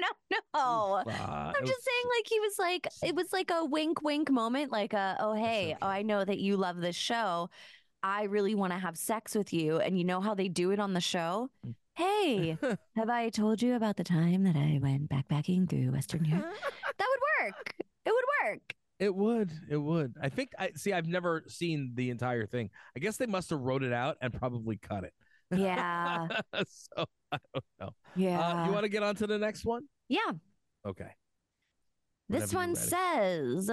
No, 0.00 0.06
no! 0.30 0.40
Uh, 0.54 1.52
I'm 1.56 1.66
just 1.66 1.84
saying, 1.84 2.04
like 2.16 2.26
he 2.28 2.40
was 2.40 2.54
like 2.58 2.88
it 3.02 3.14
was 3.14 3.32
like 3.32 3.50
a 3.50 3.64
wink, 3.64 4.02
wink 4.02 4.30
moment. 4.30 4.72
Like, 4.72 4.92
a, 4.92 5.16
oh 5.20 5.34
hey, 5.34 5.76
oh 5.80 5.86
I 5.86 6.02
know 6.02 6.24
that 6.24 6.38
you 6.38 6.56
love 6.56 6.80
this 6.80 6.96
show. 6.96 7.50
I 8.02 8.24
really 8.24 8.54
want 8.54 8.72
to 8.72 8.78
have 8.78 8.96
sex 8.96 9.34
with 9.34 9.52
you, 9.52 9.78
and 9.78 9.98
you 9.98 10.04
know 10.04 10.20
how 10.20 10.34
they 10.34 10.48
do 10.48 10.70
it 10.70 10.80
on 10.80 10.94
the 10.94 11.00
show. 11.00 11.50
Mm. 11.66 11.74
Hey, 11.96 12.56
have 12.96 13.10
I 13.10 13.28
told 13.28 13.60
you 13.60 13.74
about 13.74 13.96
the 13.96 14.04
time 14.04 14.44
that 14.44 14.56
I 14.56 14.78
went 14.80 15.10
backpacking 15.10 15.68
through 15.68 15.92
Western 15.92 16.24
Europe? 16.24 16.46
that 16.98 17.06
would 17.06 17.46
work. 17.46 17.74
It 18.06 18.10
would 18.10 18.24
work. 18.44 18.74
It 18.98 19.14
would. 19.14 19.52
It 19.68 19.76
would. 19.76 20.16
I 20.20 20.28
think 20.28 20.52
I 20.58 20.70
see 20.76 20.92
I've 20.92 21.08
never 21.08 21.44
seen 21.48 21.92
the 21.94 22.10
entire 22.10 22.46
thing. 22.46 22.70
I 22.96 23.00
guess 23.00 23.16
they 23.16 23.26
must 23.26 23.50
have 23.50 23.60
wrote 23.60 23.82
it 23.82 23.92
out 23.92 24.16
and 24.20 24.32
probably 24.32 24.76
cut 24.76 25.04
it. 25.04 25.12
Yeah. 25.52 26.28
so 26.66 27.04
I 27.32 27.38
don't 27.54 27.64
know. 27.80 27.90
Yeah. 28.16 28.40
Uh, 28.40 28.66
you 28.66 28.72
want 28.72 28.84
to 28.84 28.88
get 28.88 29.02
on 29.02 29.14
to 29.16 29.26
the 29.26 29.38
next 29.38 29.64
one? 29.64 29.82
Yeah. 30.08 30.32
Okay. 30.86 31.10
Whenever 32.28 32.46
this 32.46 32.54
one 32.54 32.76
says 32.76 33.70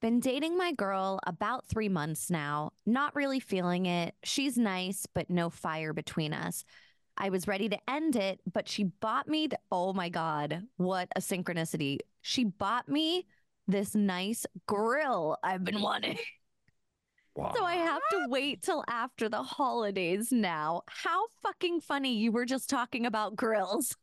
been 0.00 0.20
dating 0.20 0.56
my 0.56 0.72
girl 0.72 1.18
about 1.26 1.66
three 1.66 1.88
months 1.88 2.30
now. 2.30 2.70
Not 2.84 3.14
really 3.16 3.40
feeling 3.40 3.86
it. 3.86 4.14
She's 4.22 4.56
nice, 4.56 5.06
but 5.14 5.30
no 5.30 5.50
fire 5.50 5.92
between 5.92 6.32
us. 6.32 6.64
I 7.16 7.30
was 7.30 7.48
ready 7.48 7.68
to 7.70 7.78
end 7.88 8.14
it, 8.14 8.40
but 8.52 8.68
she 8.68 8.84
bought 8.84 9.26
me. 9.26 9.46
The, 9.46 9.58
oh 9.72 9.92
my 9.94 10.10
God, 10.10 10.64
what 10.76 11.08
a 11.16 11.20
synchronicity. 11.20 11.98
She 12.20 12.44
bought 12.44 12.88
me 12.88 13.26
this 13.66 13.94
nice 13.94 14.44
grill 14.66 15.38
I've 15.42 15.64
been 15.64 15.80
wanting. 15.80 16.18
Wow. 17.36 17.52
So 17.54 17.64
I 17.64 17.74
have 17.74 18.00
to 18.12 18.26
wait 18.28 18.62
till 18.62 18.82
after 18.88 19.28
the 19.28 19.42
holidays 19.42 20.32
now. 20.32 20.82
How 20.88 21.26
fucking 21.42 21.82
funny 21.82 22.16
you 22.16 22.32
were 22.32 22.46
just 22.46 22.70
talking 22.70 23.04
about 23.04 23.36
grills. 23.36 23.94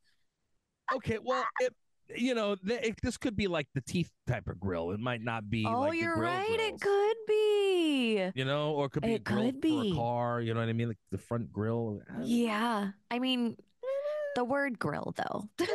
Okay, 0.95 1.17
well, 1.23 1.43
it, 1.59 1.73
you 2.15 2.36
know, 2.36 2.55
it, 2.63 2.95
this 3.01 3.17
could 3.17 3.36
be 3.36 3.47
like 3.47 3.67
the 3.73 3.81
teeth 3.81 4.11
type 4.27 4.47
of 4.47 4.59
grill. 4.59 4.91
It 4.91 4.99
might 4.99 5.21
not 5.23 5.49
be. 5.49 5.65
Oh, 5.65 5.81
like 5.81 5.99
you're 5.99 6.15
right. 6.15 6.45
Grills. 6.45 6.73
It 6.73 6.81
could 6.81 7.17
be. 7.27 8.31
You 8.36 8.45
know, 8.45 8.73
or 8.73 8.86
it 8.86 8.91
could 8.91 9.03
be 9.03 9.13
it 9.13 9.15
a 9.15 9.19
grill 9.19 9.45
could 9.45 9.61
be. 9.61 9.91
a 9.91 9.95
car. 9.95 10.39
You 10.41 10.53
know 10.53 10.59
what 10.59 10.69
I 10.69 10.73
mean? 10.73 10.89
Like 10.89 10.99
the 11.11 11.17
front 11.17 11.51
grill. 11.51 12.01
Yeah, 12.21 12.91
I 13.09 13.19
mean, 13.19 13.57
the 14.36 14.43
word 14.43 14.79
grill 14.79 15.13
though. 15.15 15.49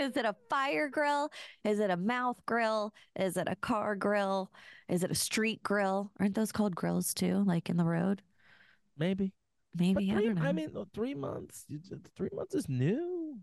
Is 0.00 0.16
it 0.16 0.24
a 0.24 0.34
fire 0.48 0.88
grill? 0.88 1.30
Is 1.64 1.80
it 1.80 1.90
a 1.90 1.96
mouth 1.96 2.40
grill? 2.46 2.92
Is 3.18 3.36
it 3.36 3.48
a 3.50 3.56
car 3.56 3.96
grill? 3.96 4.50
Is 4.88 5.02
it 5.02 5.10
a 5.10 5.14
street 5.14 5.62
grill? 5.62 6.12
Aren't 6.20 6.34
those 6.34 6.52
called 6.52 6.74
grills 6.74 7.14
too, 7.14 7.42
like 7.46 7.68
in 7.68 7.76
the 7.76 7.84
road? 7.84 8.22
Maybe. 8.96 9.32
Maybe 9.74 10.10
three, 10.10 10.16
I 10.16 10.22
don't 10.22 10.34
know. 10.36 10.42
I 10.42 10.52
mean, 10.52 10.70
three 10.94 11.14
months. 11.14 11.66
Three 12.16 12.30
months 12.32 12.54
is 12.54 12.68
new. 12.68 13.38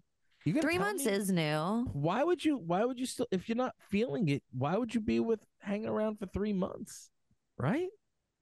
Three 0.61 0.77
months 0.77 1.05
me, 1.05 1.11
is 1.11 1.31
new. 1.31 1.87
Why 1.91 2.23
would 2.23 2.43
you? 2.45 2.57
Why 2.57 2.85
would 2.85 2.99
you 2.99 3.05
still? 3.05 3.25
If 3.31 3.49
you're 3.49 3.55
not 3.55 3.73
feeling 3.89 4.29
it, 4.29 4.43
why 4.51 4.77
would 4.77 4.93
you 4.93 5.01
be 5.01 5.19
with 5.19 5.39
hanging 5.59 5.87
around 5.87 6.19
for 6.19 6.27
three 6.27 6.53
months? 6.53 7.09
Right? 7.57 7.87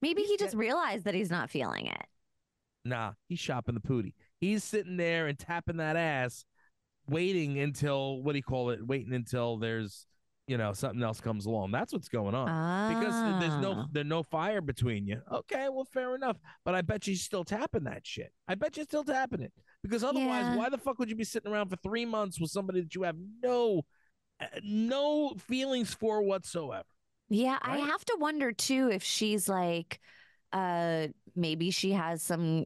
Maybe 0.01 0.23
he 0.23 0.35
just 0.35 0.55
realized 0.55 1.05
that 1.05 1.13
he's 1.13 1.31
not 1.31 1.49
feeling 1.49 1.87
it. 1.87 2.05
Nah, 2.83 3.13
he's 3.29 3.39
shopping 3.39 3.75
the 3.75 3.81
pootie. 3.81 4.13
He's 4.43 4.63
sitting 4.63 4.97
there 4.97 5.27
and 5.27 5.39
tapping 5.39 5.77
that 5.77 5.95
ass 5.95 6.43
waiting 7.07 7.59
until 7.59 8.21
what 8.21 8.33
do 8.33 8.37
you 8.37 8.43
call 8.43 8.71
it? 8.71 8.85
Waiting 8.85 9.13
until 9.13 9.57
there's 9.57 10.05
you 10.47 10.57
know 10.57 10.73
something 10.73 11.01
else 11.01 11.21
comes 11.21 11.45
along. 11.45 11.71
That's 11.71 11.93
what's 11.93 12.09
going 12.09 12.35
on 12.35 12.49
ah. 12.49 12.89
because 12.89 13.39
there's 13.39 13.61
no 13.61 13.85
there's 13.91 14.05
no 14.05 14.21
fire 14.23 14.59
between 14.59 15.07
you. 15.07 15.21
Okay, 15.31 15.69
well, 15.69 15.85
fair 15.85 16.15
enough. 16.15 16.37
But 16.65 16.75
I 16.75 16.81
bet 16.81 17.07
you 17.07 17.15
still 17.15 17.45
tapping 17.45 17.85
that 17.85 18.05
shit. 18.05 18.33
I 18.47 18.55
bet 18.55 18.75
you're 18.75 18.83
still 18.83 19.05
tapping 19.05 19.41
it 19.41 19.53
because 19.81 20.03
otherwise, 20.03 20.43
yeah. 20.43 20.57
why 20.57 20.69
the 20.69 20.77
fuck 20.77 20.99
would 20.99 21.09
you 21.09 21.15
be 21.15 21.23
sitting 21.23 21.49
around 21.49 21.69
for 21.69 21.77
three 21.77 22.05
months 22.05 22.37
with 22.39 22.51
somebody 22.51 22.81
that 22.81 22.93
you 22.95 23.03
have 23.03 23.15
no 23.41 23.83
uh, 24.41 24.47
no 24.61 25.35
feelings 25.47 25.93
for 25.93 26.21
whatsoever? 26.21 26.83
Yeah, 27.29 27.59
right? 27.65 27.79
I 27.81 27.85
have 27.85 28.03
to 28.05 28.17
wonder 28.19 28.51
too 28.51 28.89
if 28.91 29.03
she's 29.03 29.47
like, 29.47 30.01
uh, 30.51 31.07
maybe 31.33 31.71
she 31.71 31.91
has 31.93 32.21
some 32.21 32.65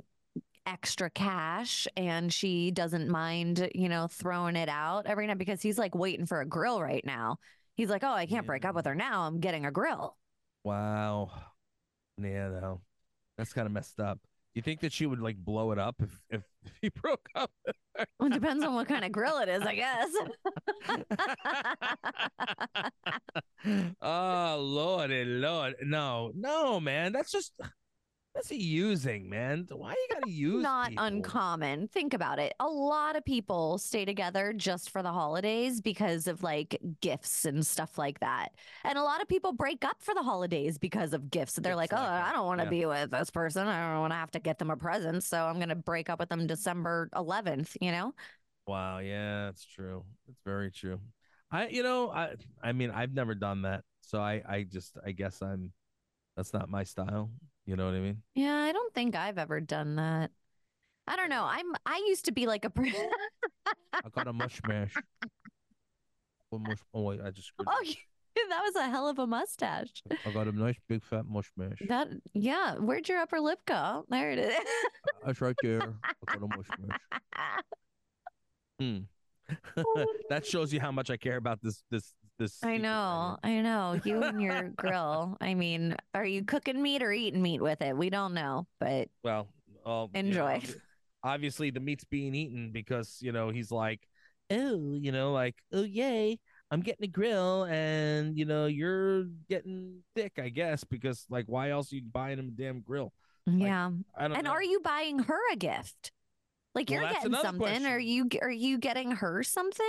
extra 0.67 1.09
cash 1.09 1.87
and 1.95 2.31
she 2.31 2.69
doesn't 2.71 3.07
mind, 3.07 3.69
you 3.73 3.87
know, 3.87 4.07
throwing 4.07 4.55
it 4.57 4.69
out 4.69 5.07
every 5.07 5.25
night 5.25 5.37
because 5.37 5.61
he's 5.61 5.79
like 5.79 5.95
waiting 5.95 6.25
for 6.25 6.41
a 6.41 6.45
grill 6.45 6.81
right 6.81 7.05
now. 7.05 7.37
He's 7.75 7.89
like, 7.89 8.03
oh, 8.03 8.11
I 8.11 8.25
can't 8.25 8.43
yeah. 8.43 8.47
break 8.47 8.65
up 8.65 8.75
with 8.75 8.85
her 8.85 8.95
now. 8.95 9.21
I'm 9.21 9.39
getting 9.39 9.65
a 9.65 9.71
grill. 9.71 10.17
Wow. 10.63 11.31
Yeah, 12.21 12.49
no, 12.49 12.81
that's 13.37 13.53
kind 13.53 13.65
of 13.65 13.71
messed 13.71 13.99
up. 13.99 14.19
You 14.53 14.61
think 14.61 14.81
that 14.81 14.91
she 14.91 15.05
would 15.05 15.19
like 15.19 15.37
blow 15.37 15.71
it 15.71 15.77
up 15.77 15.95
if 16.01 16.19
if, 16.29 16.43
if 16.65 16.71
he 16.81 16.89
broke 16.89 17.29
up? 17.35 17.51
Well, 18.19 18.27
it 18.27 18.33
depends 18.33 18.65
on 18.65 18.73
what 18.73 18.87
kind 18.87 19.05
of 19.05 19.11
grill 19.11 19.37
it 19.37 19.49
is, 19.49 19.61
I 19.61 19.75
guess. 19.75 20.09
oh 24.01 24.57
lordy, 24.59 25.25
lord, 25.25 25.75
no, 25.83 26.31
no, 26.35 26.79
man, 26.79 27.13
that's 27.13 27.31
just 27.31 27.53
What's 28.37 28.49
he 28.49 28.57
using, 28.57 29.31
man? 29.31 29.65
Why 29.71 29.93
you 29.93 30.07
gotta 30.13 30.29
use? 30.29 30.61
Not 30.61 30.89
people? 30.89 31.05
uncommon. 31.05 31.87
Think 31.87 32.13
about 32.13 32.37
it. 32.37 32.53
A 32.59 32.67
lot 32.67 33.15
of 33.15 33.25
people 33.25 33.79
stay 33.79 34.05
together 34.05 34.53
just 34.55 34.91
for 34.91 35.01
the 35.01 35.11
holidays 35.11 35.81
because 35.81 36.27
of 36.27 36.43
like 36.43 36.79
gifts 37.01 37.45
and 37.45 37.65
stuff 37.65 37.97
like 37.97 38.19
that. 38.19 38.49
And 38.83 38.95
a 38.95 39.01
lot 39.01 39.23
of 39.23 39.27
people 39.27 39.53
break 39.53 39.83
up 39.83 40.03
for 40.03 40.13
the 40.13 40.21
holidays 40.21 40.77
because 40.77 41.13
of 41.13 41.31
gifts. 41.31 41.55
They're 41.55 41.71
it's 41.71 41.77
like, 41.77 41.93
oh, 41.93 41.97
I 41.97 42.31
don't 42.31 42.45
want 42.45 42.59
to 42.59 42.65
yeah. 42.65 42.69
be 42.69 42.85
with 42.85 43.09
this 43.09 43.31
person. 43.31 43.67
I 43.67 43.91
don't 43.91 44.01
want 44.01 44.11
to 44.13 44.17
have 44.17 44.29
to 44.31 44.39
get 44.39 44.59
them 44.59 44.69
a 44.69 44.77
present, 44.77 45.23
so 45.23 45.43
I'm 45.43 45.57
gonna 45.59 45.75
break 45.75 46.07
up 46.07 46.19
with 46.19 46.29
them 46.29 46.45
December 46.45 47.09
11th. 47.15 47.75
You 47.81 47.91
know? 47.91 48.13
Wow. 48.67 48.99
Yeah, 48.99 49.49
it's 49.49 49.65
true. 49.65 50.03
It's 50.29 50.41
very 50.45 50.69
true. 50.69 50.99
I, 51.49 51.69
you 51.69 51.81
know, 51.81 52.11
I, 52.11 52.35
I 52.61 52.71
mean, 52.73 52.91
I've 52.91 53.15
never 53.15 53.33
done 53.33 53.63
that, 53.63 53.83
so 54.01 54.19
I, 54.21 54.43
I 54.47 54.63
just, 54.63 54.95
I 55.03 55.11
guess 55.11 55.41
I'm 55.41 55.73
That's 56.35 56.53
not 56.53 56.69
my 56.69 56.83
style. 56.83 57.31
You 57.67 57.75
know 57.75 57.85
what 57.85 57.95
I 57.95 57.99
mean? 57.99 58.23
Yeah, 58.33 58.55
I 58.55 58.71
don't 58.71 58.93
think 58.93 59.13
I've 59.13 59.37
ever 59.37 59.59
done 59.59 59.97
that. 59.97 60.31
I 61.05 61.17
don't 61.17 61.29
know. 61.29 61.43
I'm 61.43 61.65
I 61.85 62.03
used 62.07 62.25
to 62.25 62.31
be 62.31 62.47
like 62.47 62.63
a 62.63 62.71
I 63.93 64.09
got 64.15 64.27
a 64.27 64.33
mush 64.33 64.61
mash. 64.65 64.95
Oh, 66.51 66.59
mush, 66.59 66.77
oh 66.93 67.01
wait, 67.01 67.19
I 67.21 67.29
just 67.29 67.49
screwed. 67.49 67.67
Oh, 67.69 67.83
that 68.49 68.61
was 68.63 68.75
a 68.77 68.89
hell 68.89 69.09
of 69.09 69.19
a 69.19 69.27
mustache. 69.27 70.01
I 70.25 70.31
got 70.31 70.47
a 70.47 70.53
nice 70.53 70.77
big 70.87 71.03
fat 71.03 71.25
mush 71.27 71.51
mash. 71.57 71.77
That 71.89 72.07
yeah, 72.33 72.75
where'd 72.75 73.09
your 73.09 73.19
upper 73.19 73.41
lip 73.41 73.59
go? 73.65 74.05
There 74.09 74.31
it 74.31 74.39
is. 74.39 74.55
That's 75.25 75.41
right 75.41 75.55
there. 75.61 75.93
I 76.03 76.37
got 76.37 76.43
a 76.43 76.57
mush 76.57 76.67
mash. 76.79 76.99
Hmm. 78.79 78.97
that 80.29 80.45
shows 80.45 80.71
you 80.71 80.79
how 80.79 80.93
much 80.93 81.09
I 81.09 81.17
care 81.17 81.35
about 81.35 81.59
this 81.61 81.83
this 81.91 82.13
this. 82.37 82.63
I 82.63 82.77
know, 82.77 83.37
I 83.43 83.61
know. 83.61 83.99
You 84.03 84.23
and 84.23 84.41
your 84.41 84.63
grill. 84.75 85.37
I 85.41 85.53
mean, 85.53 85.95
are 86.13 86.25
you 86.25 86.43
cooking 86.43 86.81
meat 86.81 87.03
or 87.03 87.11
eating 87.11 87.41
meat 87.41 87.61
with 87.61 87.81
it? 87.81 87.95
We 87.95 88.09
don't 88.09 88.33
know, 88.33 88.67
but 88.79 89.09
well, 89.23 89.47
uh, 89.85 90.07
enjoy. 90.13 90.61
You 90.61 90.67
know, 90.67 90.73
obviously, 91.23 91.69
the 91.69 91.79
meat's 91.79 92.05
being 92.05 92.35
eaten 92.35 92.71
because 92.71 93.17
you 93.21 93.31
know 93.31 93.49
he's 93.49 93.71
like, 93.71 94.01
oh, 94.51 94.97
you 94.99 95.11
know, 95.11 95.31
like 95.31 95.55
oh 95.73 95.83
yay, 95.83 96.39
I'm 96.71 96.81
getting 96.81 97.05
a 97.05 97.11
grill, 97.11 97.63
and 97.65 98.37
you 98.37 98.45
know 98.45 98.65
you're 98.65 99.25
getting 99.49 100.03
thick, 100.15 100.33
I 100.37 100.49
guess, 100.49 100.83
because 100.83 101.25
like 101.29 101.45
why 101.47 101.69
else 101.69 101.91
are 101.91 101.95
you 101.95 102.03
buying 102.11 102.39
him 102.39 102.49
a 102.49 102.61
damn 102.61 102.81
grill? 102.81 103.13
Yeah. 103.45 103.91
I 104.17 104.27
don't 104.27 104.37
and 104.37 104.45
know. 104.45 104.51
are 104.51 104.63
you 104.63 104.81
buying 104.81 105.19
her 105.19 105.39
a 105.53 105.55
gift? 105.55 106.11
Like 106.75 106.91
you're 106.91 107.01
that's 107.01 107.23
getting 107.23 107.33
something. 107.33 107.85
Are 107.85 107.99
you 107.99 108.27
are 108.41 108.51
you 108.51 108.77
getting 108.77 109.11
her 109.11 109.41
something? 109.41 109.85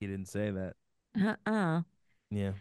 He 0.00 0.06
didn't 0.06 0.28
say 0.28 0.50
that. 0.50 0.74
Uh-uh. 1.46 1.82
Yeah. 2.30 2.52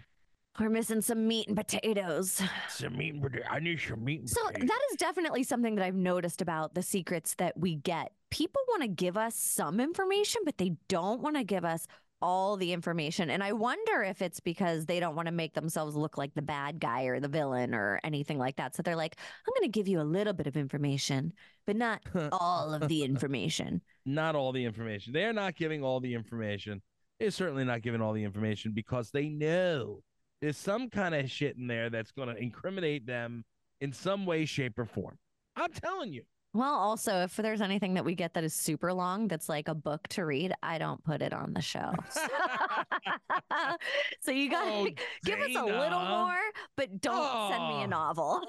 We're 0.59 0.69
missing 0.69 1.01
some 1.01 1.27
meat 1.27 1.47
and 1.47 1.57
potatoes. 1.57 2.41
Some 2.69 2.97
meat 2.97 3.13
and 3.13 3.21
potato. 3.21 3.43
I 3.51 3.59
need 3.59 3.77
some 3.81 4.03
meat 4.05 4.21
and 4.21 4.29
So 4.29 4.41
potato. 4.45 4.65
that 4.67 4.79
is 4.91 4.97
definitely 4.97 5.43
something 5.43 5.75
that 5.75 5.83
I've 5.83 5.95
noticed 5.95 6.41
about 6.41 6.73
the 6.73 6.81
secrets 6.81 7.36
that 7.39 7.57
we 7.57 7.75
get. 7.75 8.13
People 8.31 8.61
want 8.69 8.81
to 8.83 8.88
give 8.88 9.17
us 9.17 9.36
some 9.36 9.81
information, 9.81 10.41
but 10.45 10.57
they 10.57 10.73
don't 10.88 11.21
want 11.21 11.36
to 11.36 11.43
give 11.43 11.65
us 11.65 11.88
all 12.21 12.55
the 12.55 12.71
information. 12.71 13.29
And 13.29 13.43
I 13.43 13.51
wonder 13.51 14.01
if 14.03 14.21
it's 14.21 14.39
because 14.39 14.86
they 14.86 15.01
don't 15.01 15.15
want 15.15 15.25
to 15.25 15.33
make 15.33 15.53
themselves 15.53 15.93
look 15.97 16.17
like 16.17 16.33
the 16.33 16.41
bad 16.41 16.79
guy 16.79 17.03
or 17.03 17.19
the 17.19 17.27
villain 17.27 17.75
or 17.75 17.99
anything 18.05 18.38
like 18.38 18.55
that. 18.55 18.73
So 18.75 18.81
they're 18.81 18.95
like, 18.95 19.17
I'm 19.45 19.53
going 19.59 19.69
to 19.69 19.77
give 19.77 19.89
you 19.89 19.99
a 19.99 20.03
little 20.03 20.31
bit 20.33 20.47
of 20.47 20.55
information, 20.55 21.33
but 21.67 21.75
not 21.75 22.01
all 22.31 22.73
of 22.73 22.88
the 22.88 23.03
information. 23.03 23.81
not 24.05 24.36
all 24.36 24.53
the 24.53 24.63
information. 24.63 25.11
They 25.11 25.25
are 25.25 25.33
not 25.33 25.55
giving 25.57 25.83
all 25.83 25.99
the 25.99 26.13
information. 26.13 26.81
They're 27.20 27.32
certainly 27.32 27.63
not 27.63 27.82
giving 27.82 28.01
all 28.01 28.13
the 28.13 28.24
information 28.24 28.74
because 28.74 29.11
they 29.11 29.30
know 29.30 30.01
there's 30.41 30.57
some 30.57 30.89
kind 30.89 31.16
of 31.16 31.32
shit 31.32 31.57
in 31.57 31.68
there 31.68 31.89
that's 31.89 32.11
going 32.11 32.28
to 32.28 32.36
incriminate 32.36 33.05
them 33.05 33.45
in 33.82 33.93
some 33.93 34.26
way, 34.26 34.45
shape, 34.45 34.78
or 34.78 34.86
form. 34.86 35.18
I'm 35.55 35.72
telling 35.72 36.11
you. 36.11 36.24
Well, 36.53 36.74
also, 36.74 37.24
if 37.24 37.36
there's 37.36 37.59
anything 37.59 37.95
that 37.95 38.05
we 38.05 38.16
get 38.16 38.34
that 38.36 38.45
is 38.45 38.53
super 38.53 38.93
long, 38.93 39.28
that's 39.28 39.49
like 39.49 39.68
a 39.68 39.76
book 39.76 40.07
to 40.09 40.26
read, 40.26 40.53
I 40.63 40.78
don't 40.78 41.03
put 41.03 41.22
it 41.22 41.34
on 41.34 41.53
the 41.53 41.61
show. 41.61 41.91
so 44.22 44.32
you 44.32 44.49
got 44.49 44.63
to 44.63 44.72
Oh, 44.72 44.88
give 45.26 45.39
us 45.39 45.53
a 45.53 45.66
little 45.66 45.99
more, 45.99 46.38
but 46.78 47.01
don't 47.01 47.51
send 47.51 47.68
me 47.68 47.82
a 47.82 47.84
oh. 47.84 47.88
novel. 47.88 48.41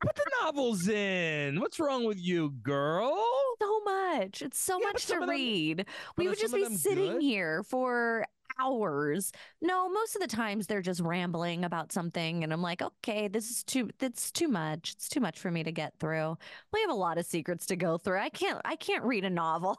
Put 0.00 0.14
the 0.16 0.30
novels 0.42 0.88
in. 0.88 1.60
What's 1.60 1.78
wrong 1.80 2.04
with 2.04 2.18
you, 2.20 2.50
girl? 2.62 3.24
so 3.60 3.80
much. 3.84 4.42
It's 4.42 4.58
so 4.58 4.78
Yeah, 4.80 4.86
much 4.88 5.06
to 5.06 5.20
them- 5.20 5.28
read. 5.30 5.86
We 6.16 6.28
would 6.28 6.38
just 6.38 6.54
be 6.54 6.64
sitting 6.76 7.12
good? 7.12 7.22
here 7.22 7.62
for 7.62 8.26
hours. 8.58 9.32
No, 9.62 9.88
most 9.88 10.14
of 10.16 10.20
the 10.20 10.28
times 10.28 10.66
they're 10.66 10.82
just 10.82 11.00
rambling 11.00 11.64
about 11.64 11.90
something 11.92 12.42
and 12.44 12.52
I'm 12.52 12.60
like, 12.60 12.82
"Okay, 12.82 13.28
this 13.28 13.50
is 13.50 13.62
too 13.64 13.88
it's 14.00 14.30
too 14.30 14.48
much. 14.48 14.92
It's 14.92 15.08
too 15.08 15.20
much 15.20 15.38
for 15.38 15.50
me 15.50 15.62
to 15.62 15.72
get 15.72 15.98
through." 15.98 16.36
We 16.72 16.80
have 16.82 16.90
a 16.90 16.94
lot 16.94 17.16
of 17.18 17.24
secrets 17.24 17.64
to 17.66 17.76
go 17.76 17.96
through. 17.98 18.18
I 18.18 18.28
can't 18.28 18.60
I 18.64 18.76
can't 18.76 19.04
read 19.04 19.24
a 19.24 19.30
novel. 19.30 19.78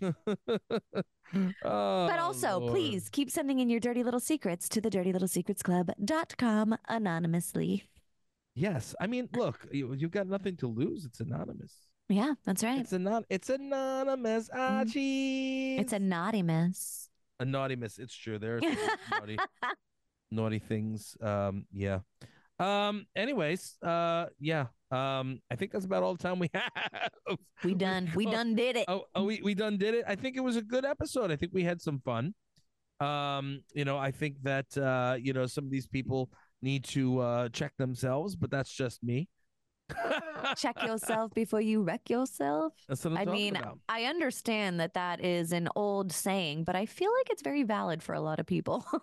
Oh, 1.64 2.06
But 2.06 2.18
also, 2.20 2.58
Lord. 2.60 2.72
please 2.72 3.08
keep 3.08 3.28
sending 3.30 3.58
in 3.58 3.68
your 3.68 3.80
dirty 3.80 4.04
little 4.04 4.20
secrets 4.20 4.68
to 4.68 4.80
the 4.80 4.90
dirty 4.90 5.12
little 5.12 5.26
secrets 5.26 5.62
club.com 5.62 6.76
anonymously. 6.88 7.84
Yes. 8.54 8.94
I 9.00 9.06
mean, 9.06 9.28
look, 9.34 9.66
you, 9.72 9.92
you've 9.94 10.10
got 10.12 10.26
nothing 10.28 10.56
to 10.58 10.68
lose. 10.68 11.04
It's 11.04 11.20
anonymous. 11.20 11.72
Yeah, 12.08 12.34
that's 12.44 12.62
right. 12.62 12.80
It's 12.80 12.92
anon- 12.92 13.24
It's 13.30 13.50
anonymous. 13.50 14.48
Ah, 14.52 14.82
Mm. 14.84 14.92
cheese. 14.92 15.80
It's 15.80 15.92
a 15.92 15.98
naughty 15.98 16.42
miss. 16.42 17.08
a 17.40 17.44
naughty 17.44 17.76
miss. 17.76 17.98
It's 17.98 18.14
true. 18.14 18.38
There 18.38 18.56
are 18.58 18.60
naughty, 19.10 19.38
naughty 20.30 20.58
things. 20.60 21.16
Um, 21.20 21.66
yeah. 21.72 22.00
Um. 22.60 23.06
Anyways, 23.16 23.76
uh, 23.82 24.26
yeah. 24.38 24.66
Um, 24.92 25.40
I 25.50 25.56
think 25.56 25.72
that's 25.72 25.86
about 25.86 26.04
all 26.04 26.14
the 26.14 26.22
time 26.22 26.38
we 26.38 26.48
have. 26.54 27.38
We 27.64 27.74
done. 27.74 28.12
We 28.14 28.28
Oh, 28.28 28.30
done 28.30 28.54
did 28.54 28.76
it. 28.76 28.84
Oh, 28.86 29.06
oh, 29.16 29.24
we 29.24 29.40
we 29.42 29.54
done 29.54 29.76
did 29.78 29.94
it. 29.94 30.04
I 30.06 30.14
think 30.14 30.36
it 30.36 30.40
was 30.40 30.54
a 30.56 30.62
good 30.62 30.84
episode. 30.84 31.32
I 31.32 31.36
think 31.36 31.52
we 31.52 31.64
had 31.64 31.80
some 31.82 31.98
fun. 32.04 32.32
Um, 33.00 33.62
you 33.74 33.84
know, 33.84 33.98
I 33.98 34.12
think 34.12 34.36
that 34.44 34.76
uh, 34.78 35.16
you 35.20 35.32
know, 35.32 35.46
some 35.46 35.64
of 35.64 35.70
these 35.72 35.88
people 35.88 36.30
need 36.64 36.84
to 36.84 37.20
uh 37.20 37.48
check 37.50 37.72
themselves, 37.78 38.34
but 38.34 38.50
that's 38.50 38.72
just 38.72 39.02
me. 39.04 39.28
Check 40.56 40.82
yourself 40.82 41.32
before 41.34 41.60
you 41.60 41.82
wreck 41.82 42.08
yourself. 42.08 42.72
That's 42.88 43.04
what 43.04 43.18
I'm 43.18 43.28
I 43.28 43.30
mean, 43.30 43.56
about. 43.56 43.78
I 43.88 44.04
understand 44.04 44.80
that 44.80 44.94
that 44.94 45.22
is 45.22 45.52
an 45.52 45.68
old 45.76 46.10
saying, 46.10 46.64
but 46.64 46.74
I 46.74 46.86
feel 46.86 47.10
like 47.18 47.28
it's 47.30 47.42
very 47.42 47.64
valid 47.64 48.02
for 48.02 48.14
a 48.14 48.20
lot 48.20 48.40
of 48.40 48.46
people. 48.46 48.84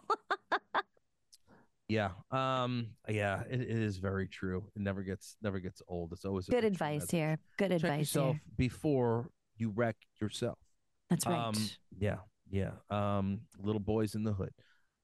Yeah. 1.88 2.12
Um. 2.32 2.92
Yeah. 3.10 3.42
It, 3.50 3.60
it 3.60 3.70
is 3.70 3.98
very 3.98 4.26
true. 4.30 4.64
It 4.78 4.82
never 4.82 5.04
gets 5.04 5.36
never 5.42 5.60
gets 5.60 5.82
old. 5.90 6.14
It's 6.14 6.24
always 6.24 6.46
Good 6.48 6.64
advice 6.64 7.02
message. 7.02 7.12
here. 7.12 7.40
Good 7.58 7.72
Check 7.72 7.84
advice 7.84 8.00
yourself 8.00 8.36
here. 8.38 8.42
before 8.56 9.30
you 9.58 9.72
wreck 9.72 9.98
yourself. 10.22 10.58
That's 11.10 11.26
right. 11.26 11.38
Um, 11.38 11.54
yeah, 12.00 12.20
yeah. 12.50 12.72
Um, 12.90 13.42
little 13.60 13.82
boys 13.82 14.16
in 14.16 14.24
the 14.24 14.32
hood. 14.32 14.54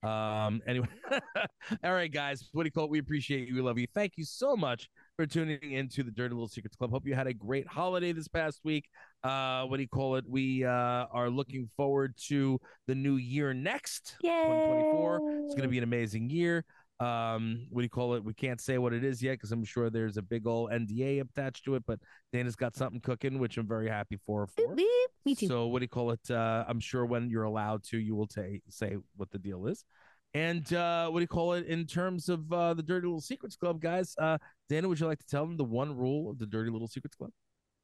Um, 0.03 0.61
anyway, 0.67 0.87
all 1.83 1.93
right, 1.93 2.11
guys. 2.11 2.49
What 2.53 2.63
do 2.63 2.67
you 2.67 2.71
call 2.71 2.85
it? 2.85 2.89
We 2.91 2.99
appreciate 2.99 3.47
you. 3.47 3.55
We 3.55 3.61
love 3.61 3.77
you. 3.77 3.87
Thank 3.93 4.13
you 4.17 4.25
so 4.25 4.55
much 4.55 4.89
for 5.15 5.25
tuning 5.25 5.71
into 5.71 6.03
the 6.03 6.11
Dirty 6.11 6.33
Little 6.33 6.47
Secrets 6.47 6.75
Club. 6.75 6.91
Hope 6.91 7.07
you 7.07 7.15
had 7.15 7.27
a 7.27 7.33
great 7.33 7.67
holiday 7.67 8.11
this 8.11 8.27
past 8.27 8.61
week. 8.63 8.85
Uh, 9.23 9.63
what 9.63 9.77
do 9.77 9.81
you 9.81 9.89
call 9.89 10.15
it? 10.15 10.25
We 10.27 10.63
uh, 10.63 10.69
are 11.11 11.29
looking 11.29 11.69
forward 11.75 12.15
to 12.27 12.59
the 12.87 12.95
new 12.95 13.15
year 13.15 13.53
next. 13.53 14.15
2024. 14.21 15.45
It's 15.45 15.55
going 15.55 15.63
to 15.63 15.69
be 15.69 15.77
an 15.77 15.83
amazing 15.83 16.29
year. 16.29 16.63
Um, 16.99 17.67
what 17.69 17.81
do 17.81 17.83
you 17.83 17.89
call 17.89 18.15
it? 18.15 18.23
We 18.23 18.33
can't 18.33 18.59
say 18.59 18.77
what 18.77 18.93
it 18.93 19.03
is 19.03 19.21
yet 19.21 19.33
because 19.33 19.51
I'm 19.51 19.63
sure 19.63 19.89
there's 19.89 20.17
a 20.17 20.21
big 20.21 20.47
old 20.47 20.71
NDA 20.71 21.21
attached 21.21 21.65
to 21.65 21.75
it. 21.75 21.83
But 21.85 21.99
Dana's 22.33 22.55
got 22.55 22.75
something 22.75 22.99
cooking, 23.01 23.39
which 23.39 23.57
I'm 23.57 23.67
very 23.67 23.89
happy 23.89 24.17
for. 24.25 24.47
for. 24.47 24.75
Me 24.75 25.35
too. 25.35 25.47
So 25.47 25.67
what 25.67 25.79
do 25.79 25.83
you 25.83 25.89
call 25.89 26.11
it? 26.11 26.31
Uh, 26.31 26.65
I'm 26.67 26.79
sure 26.79 27.05
when 27.05 27.29
you're 27.29 27.43
allowed 27.43 27.83
to, 27.85 27.97
you 27.97 28.15
will 28.15 28.27
ta- 28.27 28.41
say 28.69 28.97
what 29.15 29.29
the 29.31 29.39
deal 29.39 29.67
is. 29.67 29.83
And 30.33 30.71
uh, 30.73 31.09
what 31.09 31.19
do 31.19 31.23
you 31.23 31.27
call 31.27 31.53
it 31.53 31.65
in 31.67 31.85
terms 31.85 32.29
of 32.29 32.51
uh, 32.51 32.73
the 32.73 32.83
Dirty 32.83 33.07
Little 33.07 33.21
Secrets 33.21 33.55
Club, 33.55 33.79
guys? 33.81 34.13
Uh, 34.17 34.37
Dana, 34.69 34.87
would 34.87 34.99
you 34.99 35.07
like 35.07 35.19
to 35.19 35.27
tell 35.27 35.45
them 35.45 35.57
the 35.57 35.63
one 35.63 35.95
rule 35.95 36.29
of 36.29 36.37
the 36.37 36.45
Dirty 36.45 36.69
Little 36.69 36.87
Secrets 36.87 37.15
Club? 37.15 37.31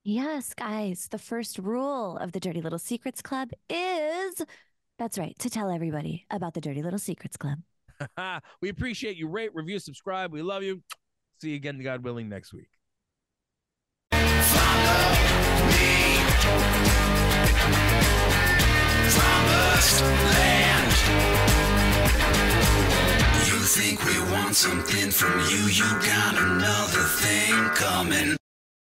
Yes, 0.04 0.54
guys. 0.54 1.08
The 1.10 1.18
first 1.18 1.58
rule 1.58 2.18
of 2.18 2.34
the 2.34 2.40
Dirty 2.40 2.62
Little 2.62 2.80
Secrets 2.80 3.22
Club 3.22 3.52
is 3.70 4.44
that's 5.00 5.18
right, 5.18 5.38
to 5.40 5.50
tell 5.50 5.72
everybody 5.72 6.26
about 6.30 6.54
the 6.54 6.62
Dirty 6.62 6.84
Little 6.84 7.00
Secrets 7.00 7.38
Club. 7.38 7.60
we 8.62 8.70
appreciate 8.70 9.18
you. 9.18 9.28
Rate, 9.28 9.52
review, 9.54 9.80
subscribe. 9.80 10.32
We 10.32 10.42
love 10.42 10.64
you. 10.64 10.82
See 11.42 11.50
you 11.50 11.56
again, 11.56 11.82
God 11.82 12.04
willing, 12.04 12.30
next 12.30 12.54
week. 12.54 12.70
land. 20.02 20.94
You 23.48 23.60
think 23.60 24.04
we 24.06 24.20
want 24.32 24.56
something 24.56 25.12
from 25.12 25.40
you, 25.50 25.68
you 25.68 25.90
got 26.06 26.36
another 26.38 27.04
thing 27.20 27.70
coming. 27.76 28.43